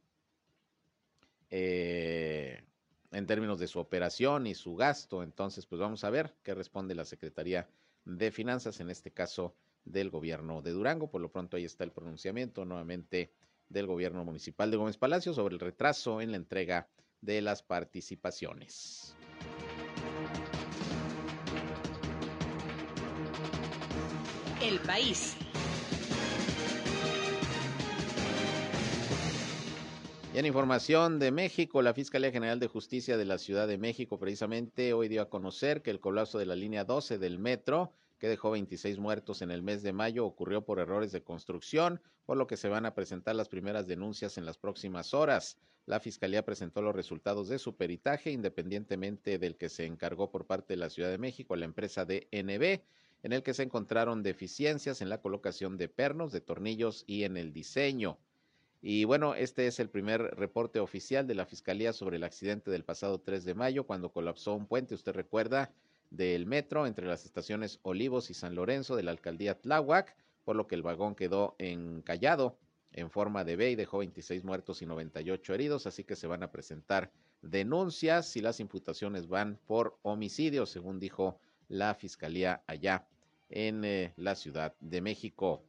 eh, 1.51 2.65
en 3.15 3.27
términos 3.27 3.59
de 3.59 3.69
su 3.69 3.79
operación 3.79 4.47
y 4.47 4.55
su 4.55 4.77
gasto. 4.77 5.23
Entonces, 5.23 5.67
pues 5.67 5.81
vamos 5.81 6.05
a 6.05 6.11
ver 6.11 6.35
qué 6.43 6.55
responde 6.55 6.95
la 6.95 7.05
Secretaría 7.05 7.69
de 8.05 8.31
Finanzas, 8.31 8.81
en 8.81 8.91
este 8.91 9.13
caso 9.13 9.55
del 9.85 10.11
gobierno 10.11 10.63
de 10.63 10.73
Durango. 10.73 11.11
Por 11.11 11.21
lo 11.21 11.31
pronto 11.31 11.57
ahí 11.57 11.65
está 11.65 11.85
el 11.85 11.93
pronunciamiento 11.93 12.65
nuevamente 12.65 13.33
del 13.69 13.87
gobierno 13.87 14.25
municipal 14.25 14.71
de 14.71 14.77
Gómez 14.77 14.97
Palacio 14.97 15.33
sobre 15.33 15.55
el 15.55 15.61
retraso 15.61 16.21
en 16.21 16.33
la 16.33 16.37
entrega 16.37 16.89
de 17.21 17.41
las 17.41 17.63
participaciones. 17.63 19.15
El 24.61 24.79
país. 24.81 25.37
Y 30.35 30.39
en 30.39 30.47
información 30.47 31.21
de 31.21 31.31
México, 31.31 31.81
la 31.81 31.95
Fiscalía 31.95 32.33
General 32.33 32.59
de 32.59 32.67
Justicia 32.67 33.17
de 33.17 33.25
la 33.25 33.39
Ciudad 33.39 33.69
de 33.69 33.79
México 33.79 34.19
precisamente 34.19 34.93
hoy 34.93 35.07
dio 35.07 35.23
a 35.23 35.31
conocer 35.31 35.81
que 35.81 35.93
el 35.93 36.01
colapso 36.01 36.39
de 36.39 36.47
la 36.47 36.57
línea 36.57 36.83
12 36.85 37.19
del 37.19 37.39
metro, 37.39 37.93
que 38.19 38.29
dejó 38.29 38.51
26 38.51 38.99
muertos 38.99 39.43
en 39.43 39.53
el 39.53 39.63
mes 39.63 39.85
de 39.85 39.93
mayo, 39.93 40.27
ocurrió 40.27 40.65
por 40.65 40.81
errores 40.81 41.13
de 41.13 41.23
construcción, 41.23 42.01
por 42.27 42.37
lo 42.37 42.49
que 42.49 42.57
se 42.57 42.69
van 42.69 42.85
a 42.85 42.97
presentar 42.97 43.37
las 43.37 43.49
primeras 43.49 43.87
denuncias 43.87 44.37
en 44.37 44.45
las 44.45 44.59
próximas 44.59 45.15
horas. 45.15 45.57
La 45.87 46.01
Fiscalía 46.01 46.45
presentó 46.45 46.83
los 46.83 46.97
resultados 46.97 47.47
de 47.47 47.61
su 47.61 47.77
peritaje, 47.77 48.33
independientemente 48.33 49.39
del 49.39 49.57
que 49.57 49.69
se 49.69 49.87
encargó 49.87 50.33
por 50.33 50.47
parte 50.47 50.73
de 50.73 50.79
la 50.79 50.91
Ciudad 50.91 51.11
de 51.11 51.19
México 51.19 51.55
a 51.55 51.59
la 51.59 51.67
empresa 51.67 52.07
DNB 52.07 52.81
en 53.23 53.33
el 53.33 53.45
que 53.45 53.55
se 53.55 53.63
encontraron 53.63 54.25
deficiencias 54.25 55.01
en 55.01 55.11
la 55.11 55.21
colocación 55.23 55.77
de 55.77 55.89
pernos, 55.89 56.33
de 56.33 56.41
tornillos 56.41 57.05
y 57.07 57.23
en 57.23 57.37
el 57.37 57.53
diseño. 57.53 58.19
Y 58.87 59.05
bueno, 59.05 59.35
este 59.35 59.67
es 59.67 59.81
el 59.81 59.89
primer 59.89 60.21
reporte 60.37 60.79
oficial 60.79 61.27
de 61.27 61.35
la 61.35 61.47
Fiscalía 61.47 61.95
sobre 61.95 62.19
el 62.19 62.23
accidente 62.23 62.71
del 62.71 62.85
pasado 62.85 63.19
3 63.19 63.43
de 63.47 63.55
mayo, 63.55 63.87
cuando 63.87 64.13
colapsó 64.13 64.53
un 64.53 64.67
puente, 64.67 64.95
usted 64.95 65.15
recuerda, 65.15 65.73
del 66.11 66.45
metro 66.45 66.87
entre 66.87 67.07
las 67.07 67.25
estaciones 67.25 67.81
Olivos 67.81 68.29
y 68.29 68.35
San 68.35 68.55
Lorenzo 68.55 68.95
de 68.95 69.03
la 69.03 69.13
alcaldía 69.13 69.59
Tláhuac, 69.59 70.15
por 70.45 70.55
lo 70.55 70.67
que 70.67 70.75
el 70.75 70.83
vagón 70.83 71.15
quedó 71.15 71.57
encallado 71.59 72.59
en 72.93 73.09
forma 73.09 73.43
de 73.43 73.57
B 73.57 73.71
y 73.71 73.75
dejó 73.75 74.01
26 74.01 74.45
muertos 74.45 74.83
y 74.83 74.87
98 74.87 75.55
heridos, 75.55 75.87
así 75.87 76.05
que 76.05 76.15
se 76.15 76.27
van 76.27 76.43
a 76.43 76.51
presentar 76.51 77.11
denuncias 77.41 78.37
y 78.37 78.43
las 78.43 78.61
imputaciones 78.61 79.29
van 79.29 79.59
por 79.67 79.97
homicidio, 80.03 80.67
según 80.67 81.01
dijo 81.01 81.39
la 81.69 81.95
Fiscalía 81.95 82.63
allá 82.67 83.07
en 83.49 83.83
eh, 83.87 84.13
la 84.17 84.35
Ciudad 84.35 84.75
de 84.81 85.01
México. 85.01 85.65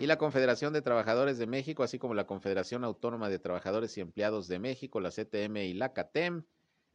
Y 0.00 0.06
la 0.06 0.16
Confederación 0.16 0.72
de 0.72 0.80
Trabajadores 0.80 1.36
de 1.36 1.46
México, 1.46 1.82
así 1.82 1.98
como 1.98 2.14
la 2.14 2.26
Confederación 2.26 2.84
Autónoma 2.84 3.28
de 3.28 3.38
Trabajadores 3.38 3.98
y 3.98 4.00
Empleados 4.00 4.48
de 4.48 4.58
México, 4.58 4.98
la 4.98 5.10
CTM 5.10 5.58
y 5.58 5.74
la 5.74 5.92
CATEM, 5.92 6.44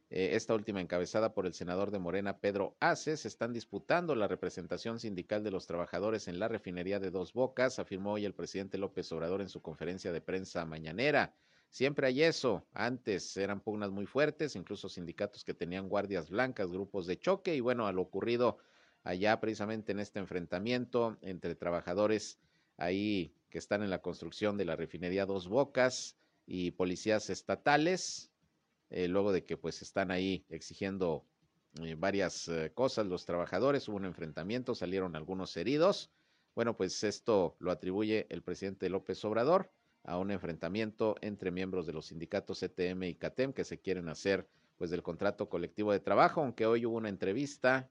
eh, 0.09 0.29
esta 0.33 0.55
última 0.55 0.81
encabezada 0.81 1.35
por 1.35 1.45
el 1.45 1.53
senador 1.53 1.91
de 1.91 1.99
Morena, 1.99 2.39
Pedro 2.39 2.75
Aces, 2.79 3.27
están 3.27 3.53
disputando 3.53 4.15
la 4.15 4.27
representación 4.27 4.99
sindical 4.99 5.43
de 5.43 5.51
los 5.51 5.67
trabajadores 5.67 6.27
en 6.27 6.39
la 6.39 6.47
refinería 6.47 6.99
de 6.99 7.11
Dos 7.11 7.33
Bocas, 7.33 7.77
afirmó 7.77 8.13
hoy 8.13 8.25
el 8.25 8.33
presidente 8.33 8.79
López 8.79 9.11
Obrador 9.11 9.41
en 9.41 9.49
su 9.49 9.61
conferencia 9.61 10.11
de 10.11 10.21
prensa 10.21 10.65
mañanera. 10.65 11.35
Siempre 11.69 12.07
hay 12.07 12.23
eso. 12.23 12.65
Antes 12.73 13.37
eran 13.37 13.59
pugnas 13.59 13.91
muy 13.91 14.07
fuertes, 14.07 14.55
incluso 14.55 14.89
sindicatos 14.89 15.43
que 15.43 15.53
tenían 15.53 15.89
guardias 15.89 16.31
blancas, 16.31 16.71
grupos 16.71 17.05
de 17.05 17.19
choque, 17.19 17.53
y 17.53 17.59
bueno, 17.59 17.85
a 17.85 17.91
lo 17.91 18.01
ocurrido 18.01 18.57
allá 19.03 19.39
precisamente 19.39 19.91
en 19.91 19.99
este 19.99 20.17
enfrentamiento 20.17 21.19
entre 21.21 21.53
trabajadores 21.53 22.39
ahí 22.77 23.33
que 23.49 23.57
están 23.57 23.83
en 23.83 23.89
la 23.89 24.01
construcción 24.01 24.57
de 24.57 24.65
la 24.65 24.75
refinería 24.75 25.25
Dos 25.25 25.47
Bocas 25.47 26.17
y 26.45 26.71
policías 26.71 27.29
estatales, 27.29 28.31
eh, 28.89 29.07
luego 29.07 29.31
de 29.31 29.45
que 29.45 29.57
pues 29.57 29.81
están 29.81 30.11
ahí 30.11 30.45
exigiendo 30.49 31.25
eh, 31.81 31.95
varias 31.97 32.47
eh, 32.47 32.71
cosas 32.73 33.05
los 33.05 33.25
trabajadores, 33.25 33.87
hubo 33.87 33.97
un 33.97 34.05
enfrentamiento, 34.05 34.75
salieron 34.75 35.15
algunos 35.15 35.55
heridos. 35.57 36.11
Bueno, 36.53 36.77
pues 36.77 37.03
esto 37.03 37.55
lo 37.59 37.71
atribuye 37.71 38.27
el 38.29 38.41
presidente 38.41 38.89
López 38.89 39.23
Obrador 39.25 39.71
a 40.03 40.17
un 40.17 40.31
enfrentamiento 40.31 41.15
entre 41.21 41.51
miembros 41.51 41.85
de 41.85 41.93
los 41.93 42.07
sindicatos 42.07 42.59
CTM 42.59 43.03
y 43.03 43.15
CATEM 43.15 43.53
que 43.53 43.63
se 43.63 43.79
quieren 43.79 44.07
hacer 44.07 44.47
pues 44.77 44.89
del 44.89 45.03
contrato 45.03 45.49
colectivo 45.49 45.91
de 45.91 45.99
trabajo, 45.99 46.41
aunque 46.41 46.65
hoy 46.65 46.85
hubo 46.85 46.97
una 46.97 47.09
entrevista 47.09 47.89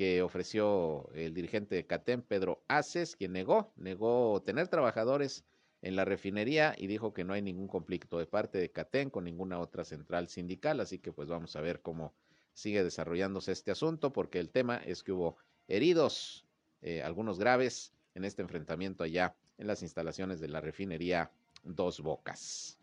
que 0.00 0.22
ofreció 0.22 1.10
el 1.12 1.34
dirigente 1.34 1.74
de 1.74 1.84
CATEM, 1.84 2.22
Pedro 2.22 2.64
Aces, 2.68 3.16
quien 3.16 3.32
negó, 3.32 3.70
negó 3.76 4.40
tener 4.42 4.66
trabajadores 4.66 5.44
en 5.82 5.94
la 5.94 6.06
refinería 6.06 6.74
y 6.78 6.86
dijo 6.86 7.12
que 7.12 7.22
no 7.22 7.34
hay 7.34 7.42
ningún 7.42 7.68
conflicto 7.68 8.18
de 8.18 8.24
parte 8.24 8.56
de 8.56 8.70
CATEM 8.70 9.10
con 9.10 9.24
ninguna 9.24 9.58
otra 9.58 9.84
central 9.84 10.28
sindical, 10.28 10.80
así 10.80 11.00
que 11.00 11.12
pues 11.12 11.28
vamos 11.28 11.54
a 11.54 11.60
ver 11.60 11.82
cómo 11.82 12.14
sigue 12.54 12.82
desarrollándose 12.82 13.52
este 13.52 13.72
asunto, 13.72 14.10
porque 14.10 14.40
el 14.40 14.48
tema 14.48 14.78
es 14.78 15.02
que 15.02 15.12
hubo 15.12 15.36
heridos, 15.68 16.46
eh, 16.80 17.02
algunos 17.02 17.38
graves, 17.38 17.92
en 18.14 18.24
este 18.24 18.40
enfrentamiento 18.40 19.04
allá 19.04 19.36
en 19.58 19.66
las 19.66 19.82
instalaciones 19.82 20.40
de 20.40 20.48
la 20.48 20.62
refinería 20.62 21.30
Dos 21.62 22.00
Bocas. 22.00 22.79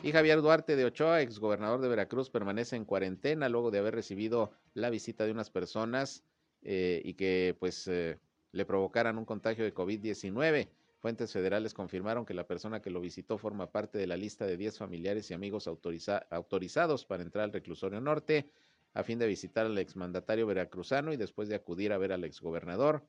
Y 0.00 0.12
Javier 0.12 0.40
Duarte 0.40 0.76
de 0.76 0.84
Ochoa, 0.84 1.22
exgobernador 1.22 1.80
de 1.80 1.88
Veracruz, 1.88 2.30
permanece 2.30 2.76
en 2.76 2.84
cuarentena 2.84 3.48
luego 3.48 3.72
de 3.72 3.80
haber 3.80 3.96
recibido 3.96 4.52
la 4.74 4.90
visita 4.90 5.24
de 5.24 5.32
unas 5.32 5.50
personas 5.50 6.22
eh, 6.62 7.02
y 7.04 7.14
que 7.14 7.56
pues 7.58 7.88
eh, 7.88 8.20
le 8.52 8.64
provocaran 8.64 9.18
un 9.18 9.24
contagio 9.24 9.64
de 9.64 9.74
COVID-19. 9.74 10.68
Fuentes 11.00 11.32
federales 11.32 11.74
confirmaron 11.74 12.24
que 12.24 12.32
la 12.32 12.46
persona 12.46 12.80
que 12.80 12.90
lo 12.90 13.00
visitó 13.00 13.38
forma 13.38 13.72
parte 13.72 13.98
de 13.98 14.06
la 14.06 14.16
lista 14.16 14.46
de 14.46 14.56
10 14.56 14.78
familiares 14.78 15.30
y 15.30 15.34
amigos 15.34 15.66
autorizados 15.66 17.04
para 17.04 17.22
entrar 17.24 17.44
al 17.44 17.52
reclusorio 17.52 18.00
norte 18.00 18.50
a 18.94 19.02
fin 19.02 19.18
de 19.18 19.26
visitar 19.26 19.66
al 19.66 19.78
exmandatario 19.78 20.46
veracruzano 20.46 21.12
y 21.12 21.16
después 21.16 21.48
de 21.48 21.56
acudir 21.56 21.92
a 21.92 21.98
ver 21.98 22.12
al 22.12 22.22
exgobernador. 22.22 23.04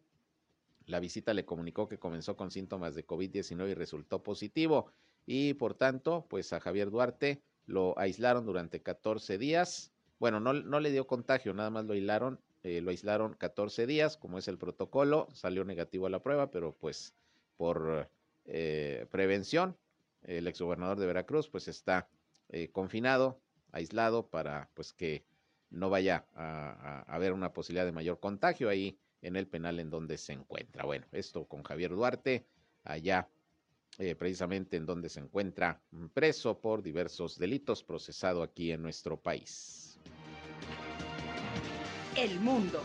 La 0.88 1.00
visita 1.00 1.36
le 1.36 1.46
comunicó 1.46 1.88
que 1.88 2.00
comenzó 2.00 2.36
con 2.36 2.50
síntomas 2.50 2.96
de 2.96 3.06
COVID-19 3.06 3.70
y 3.70 3.74
resultó 3.76 4.24
positivo 4.24 4.92
y 5.26 5.54
por 5.56 5.74
tanto, 5.74 6.26
pues 6.30 6.54
a 6.54 6.60
Javier 6.60 6.90
Duarte 6.90 7.42
lo 7.66 7.98
aislaron 8.00 8.46
durante 8.46 8.82
14 8.82 9.38
días. 9.38 9.92
Bueno, 10.20 10.40
no, 10.40 10.54
no 10.54 10.80
le 10.80 10.92
dio 10.92 11.08
contagio, 11.08 11.54
nada 11.54 11.70
más 11.70 11.86
lo 11.86 11.94
aislaron, 11.94 12.40
eh, 12.64 12.82
lo 12.82 12.90
aislaron 12.90 13.34
14 13.34 13.88
días, 13.88 14.18
como 14.18 14.38
es 14.38 14.48
el 14.48 14.58
protocolo, 14.58 15.28
salió 15.34 15.64
negativo 15.64 16.08
a 16.08 16.10
la 16.10 16.22
prueba, 16.22 16.52
pero 16.52 16.76
pues 16.76 17.14
por 17.58 18.10
eh, 18.46 19.06
prevención, 19.12 19.78
el 20.24 20.48
exgobernador 20.48 21.00
de 21.00 21.06
Veracruz 21.06 21.50
pues 21.50 21.68
está 21.68 22.10
eh, 22.50 22.70
confinado, 22.72 23.40
aislado 23.72 24.28
para 24.28 24.70
pues 24.74 24.92
que 24.92 25.24
no 25.70 25.90
vaya 25.90 26.26
a 26.34 27.04
haber 27.08 27.32
una 27.32 27.54
posibilidad 27.54 27.86
de 27.86 27.92
mayor 27.92 28.20
contagio 28.20 28.70
ahí 28.70 28.98
en 29.22 29.36
el 29.36 29.48
penal 29.48 29.80
en 29.80 29.90
donde 29.90 30.18
se 30.18 30.34
encuentra. 30.34 30.86
Bueno, 30.86 31.06
esto 31.12 31.46
con 31.46 31.64
Javier 31.64 31.92
Duarte, 31.92 32.46
allá 32.84 33.30
eh, 33.98 34.16
precisamente 34.16 34.78
en 34.78 34.86
donde 34.86 35.10
se 35.10 35.20
encuentra 35.20 35.82
preso 36.14 36.60
por 36.60 36.82
diversos 36.82 37.38
delitos 37.38 37.84
procesado 37.84 38.44
aquí 38.44 38.72
en 38.72 38.82
nuestro 38.82 39.18
país. 39.18 40.00
El 42.16 42.40
mundo. 42.40 42.82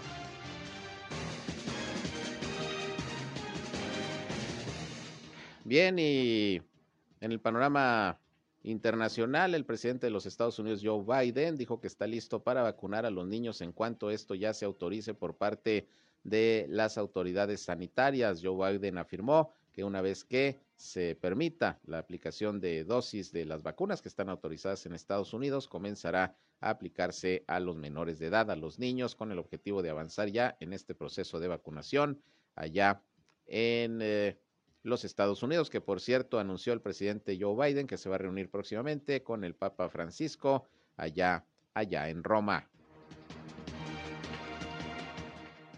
Bien, 5.64 5.98
y 5.98 6.60
en 7.20 7.32
el 7.32 7.40
panorama 7.40 8.20
internacional, 8.64 9.54
el 9.54 9.64
presidente 9.64 10.06
de 10.06 10.10
los 10.10 10.26
Estados 10.26 10.58
Unidos, 10.58 10.82
Joe 10.82 11.04
Biden, 11.04 11.56
dijo 11.56 11.80
que 11.80 11.86
está 11.86 12.06
listo 12.06 12.42
para 12.42 12.62
vacunar 12.62 13.06
a 13.06 13.10
los 13.10 13.26
niños 13.26 13.60
en 13.60 13.72
cuanto 13.72 14.10
esto 14.10 14.34
ya 14.34 14.52
se 14.52 14.64
autorice 14.64 15.14
por 15.14 15.36
parte 15.36 15.86
de 16.22 16.66
las 16.68 16.98
autoridades 16.98 17.62
sanitarias. 17.62 18.40
Joe 18.42 18.72
Biden 18.72 18.98
afirmó 18.98 19.52
que 19.72 19.84
una 19.84 20.00
vez 20.00 20.24
que 20.24 20.60
se 20.76 21.14
permita 21.14 21.80
la 21.84 21.98
aplicación 21.98 22.60
de 22.60 22.84
dosis 22.84 23.32
de 23.32 23.44
las 23.44 23.62
vacunas 23.62 24.02
que 24.02 24.08
están 24.08 24.28
autorizadas 24.28 24.86
en 24.86 24.94
Estados 24.94 25.32
Unidos, 25.32 25.68
comenzará 25.68 26.36
a 26.60 26.70
aplicarse 26.70 27.44
a 27.46 27.60
los 27.60 27.76
menores 27.76 28.18
de 28.18 28.26
edad, 28.26 28.50
a 28.50 28.56
los 28.56 28.78
niños, 28.78 29.14
con 29.14 29.30
el 29.32 29.38
objetivo 29.38 29.82
de 29.82 29.90
avanzar 29.90 30.28
ya 30.28 30.56
en 30.60 30.72
este 30.72 30.94
proceso 30.94 31.40
de 31.40 31.48
vacunación 31.48 32.20
allá 32.54 33.02
en 33.46 34.00
eh, 34.02 34.38
los 34.82 35.04
Estados 35.04 35.42
Unidos, 35.42 35.70
que 35.70 35.80
por 35.80 36.00
cierto 36.00 36.38
anunció 36.38 36.72
el 36.72 36.80
presidente 36.80 37.38
Joe 37.40 37.68
Biden 37.68 37.86
que 37.86 37.98
se 37.98 38.08
va 38.08 38.16
a 38.16 38.18
reunir 38.18 38.50
próximamente 38.50 39.22
con 39.22 39.44
el 39.44 39.54
Papa 39.54 39.88
Francisco 39.88 40.66
allá, 40.96 41.46
allá 41.72 42.08
en 42.08 42.22
Roma. 42.24 42.68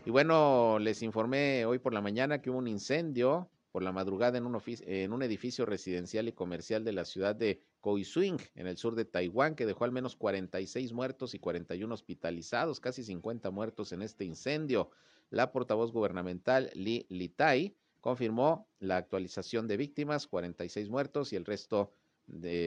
Y 0.04 0.10
bueno, 0.10 0.78
les 0.78 1.02
informé 1.02 1.66
hoy 1.66 1.80
por 1.80 1.92
la 1.92 2.00
mañana 2.00 2.40
que 2.40 2.48
hubo 2.48 2.58
un 2.58 2.68
incendio 2.68 3.50
por 3.76 3.82
la 3.82 3.92
madrugada 3.92 4.38
en 4.38 5.12
un, 5.12 5.22
edificio 5.22 5.66
residencial 5.66 6.28
y 6.28 6.32
comercial 6.32 6.82
de 6.82 6.94
la 6.94 7.04
ciudad 7.04 7.36
de 7.36 7.60
Kaohsiung, 7.82 8.40
en 8.54 8.66
el 8.66 8.78
sur 8.78 8.94
de 8.94 9.04
Taiwán, 9.04 9.54
que 9.54 9.66
dejó 9.66 9.84
al 9.84 9.92
menos 9.92 10.16
46 10.16 10.94
muertos 10.94 11.34
y 11.34 11.38
41 11.38 11.92
hospitalizados, 11.92 12.80
casi 12.80 13.04
50 13.04 13.50
muertos 13.50 13.92
en 13.92 14.00
este 14.00 14.24
incendio. 14.24 14.88
La 15.28 15.52
portavoz 15.52 15.92
gubernamental 15.92 16.70
Li 16.72 17.04
Litai 17.10 17.76
confirmó 18.00 18.66
la 18.78 18.96
actualización 18.96 19.68
de 19.68 19.76
víctimas, 19.76 20.26
46 20.26 20.88
muertos 20.88 21.34
y 21.34 21.36
el 21.36 21.44
resto 21.44 21.92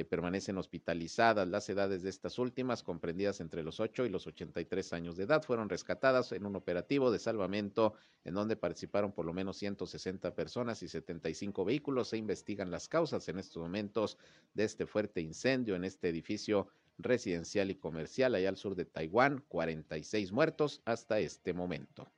permanecen 0.10 0.58
hospitalizadas. 0.58 1.48
Las 1.48 1.70
edades 1.70 2.02
de 2.02 2.10
estas 2.10 2.40
últimas, 2.40 2.84
comprendidas 2.84 3.42
entre 3.42 3.64
los 3.64 3.80
8 3.80 4.06
y 4.06 4.10
los 4.10 4.26
83 4.28 4.94
años 4.94 5.18
de 5.18 5.24
edad, 5.24 5.44
fueron 5.44 5.70
rescatadas 5.70 6.32
en 6.32 6.46
un 6.46 6.56
operativo 6.56 7.12
de 7.12 7.20
salvamento 7.20 7.94
en 8.24 8.34
donde 8.34 8.56
participaron 8.56 9.12
por 9.12 9.26
lo 9.26 9.34
menos 9.34 9.58
160 9.58 10.34
personas 10.34 10.82
y 10.84 10.88
75 10.88 11.66
vehículos. 11.66 12.10
Se 12.10 12.18
investigan 12.18 12.72
las 12.72 12.88
causas 12.88 13.28
en 13.28 13.40
estos 13.40 13.62
momentos 13.62 14.18
de 14.54 14.64
este 14.64 14.86
fuerte 14.86 15.22
incendio 15.22 15.76
en 15.76 15.84
este 15.84 16.10
edificio 16.10 16.68
residencial 16.98 17.72
y 17.72 17.76
comercial 17.76 18.36
allá 18.36 18.50
al 18.50 18.58
sur 18.58 18.76
de 18.76 18.86
Taiwán. 18.86 19.44
46 19.48 20.32
muertos 20.32 20.82
hasta 20.86 21.20
este 21.20 21.54
momento. 21.54 22.12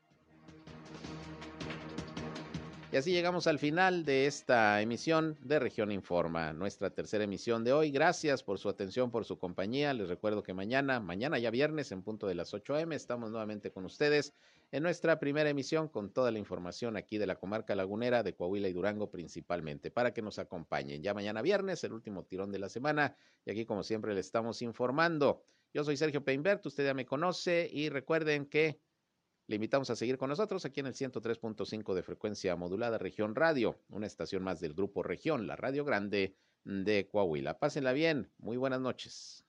Y 2.94 2.98
así 2.98 3.14
llegamos 3.14 3.48
al 3.48 3.58
final 3.58 4.04
de 4.04 4.26
esta 4.26 4.82
emisión 4.82 5.38
de 5.44 5.60
Región 5.60 5.94
Informa, 5.94 6.52
nuestra 6.52 6.90
tercera 6.90 7.24
emisión 7.24 7.64
de 7.64 7.72
hoy. 7.72 7.90
Gracias 7.90 8.44
por 8.44 8.60
su 8.60 8.68
atención, 8.68 9.12
por 9.12 9.24
su 9.24 9.40
compañía. 9.40 9.94
Les 9.94 10.10
recuerdo 10.10 10.44
que 10.44 10.54
mañana, 10.54 11.00
mañana 11.00 11.40
ya 11.40 11.52
viernes 11.52 11.94
en 11.94 12.02
punto 12.02 12.28
de 12.28 12.36
las 12.36 12.54
8 12.54 12.76
a.m., 12.76 12.94
estamos 12.94 13.32
nuevamente 13.32 13.72
con 13.72 13.86
ustedes 13.86 14.34
en 14.74 14.84
nuestra 14.84 15.20
primera 15.20 15.50
emisión 15.50 15.88
con 15.88 16.12
toda 16.12 16.32
la 16.32 16.40
información 16.40 16.98
aquí 16.98 17.18
de 17.18 17.28
la 17.28 17.38
comarca 17.38 17.76
lagunera 17.76 18.24
de 18.24 18.36
Coahuila 18.36 18.68
y 18.68 18.74
Durango 18.74 19.10
principalmente, 19.10 19.90
para 19.90 20.14
que 20.14 20.22
nos 20.22 20.38
acompañen. 20.38 21.02
Ya 21.02 21.14
mañana 21.14 21.42
viernes, 21.42 21.86
el 21.86 21.94
último 21.94 22.26
tirón 22.26 22.52
de 22.52 22.60
la 22.60 22.68
semana, 22.68 23.16
y 23.46 23.52
aquí 23.52 23.66
como 23.66 23.84
siempre 23.84 24.14
le 24.14 24.20
estamos 24.20 24.62
informando. 24.62 25.46
Yo 25.74 25.86
soy 25.86 25.96
Sergio 25.96 26.26
Peinbert, 26.26 26.66
usted 26.66 26.86
ya 26.86 26.94
me 26.94 27.06
conoce 27.06 27.70
y 27.72 27.88
recuerden 27.88 28.48
que 28.48 28.82
le 29.52 29.56
invitamos 29.56 29.90
a 29.90 29.98
seguir 29.98 30.18
con 30.18 30.30
nosotros 30.30 30.64
aquí 30.64 30.80
en 30.80 30.86
el 30.86 30.94
103.5 30.94 31.94
de 31.94 32.04
frecuencia 32.04 32.56
modulada 32.56 32.98
Región 32.98 33.36
Radio, 33.36 33.76
una 33.90 34.08
estación 34.08 34.44
más 34.44 34.62
del 34.62 34.74
Grupo 34.74 35.04
Región, 35.04 35.46
la 35.46 35.58
Radio 35.58 35.84
Grande 35.84 36.38
de 36.64 37.10
Coahuila. 37.12 37.60
Pásenla 37.60 37.92
bien, 37.92 38.32
muy 38.38 38.56
buenas 38.56 38.80
noches. 38.80 39.44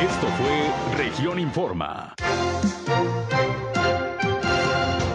Esto 0.00 0.26
fue 0.38 0.96
Región 0.96 1.38
Informa. 1.38 2.14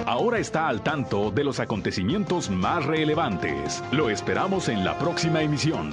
Ahora 0.06 0.38
está 0.38 0.68
al 0.68 0.84
tanto 0.84 1.32
de 1.32 1.44
los 1.44 1.60
acontecimientos 1.60 2.52
más 2.52 2.86
relevantes. 2.86 3.84
Lo 3.92 4.12
esperamos 4.12 4.70
en 4.70 4.86
la 4.86 4.96
próxima 5.00 5.42
emisión. 5.42 5.92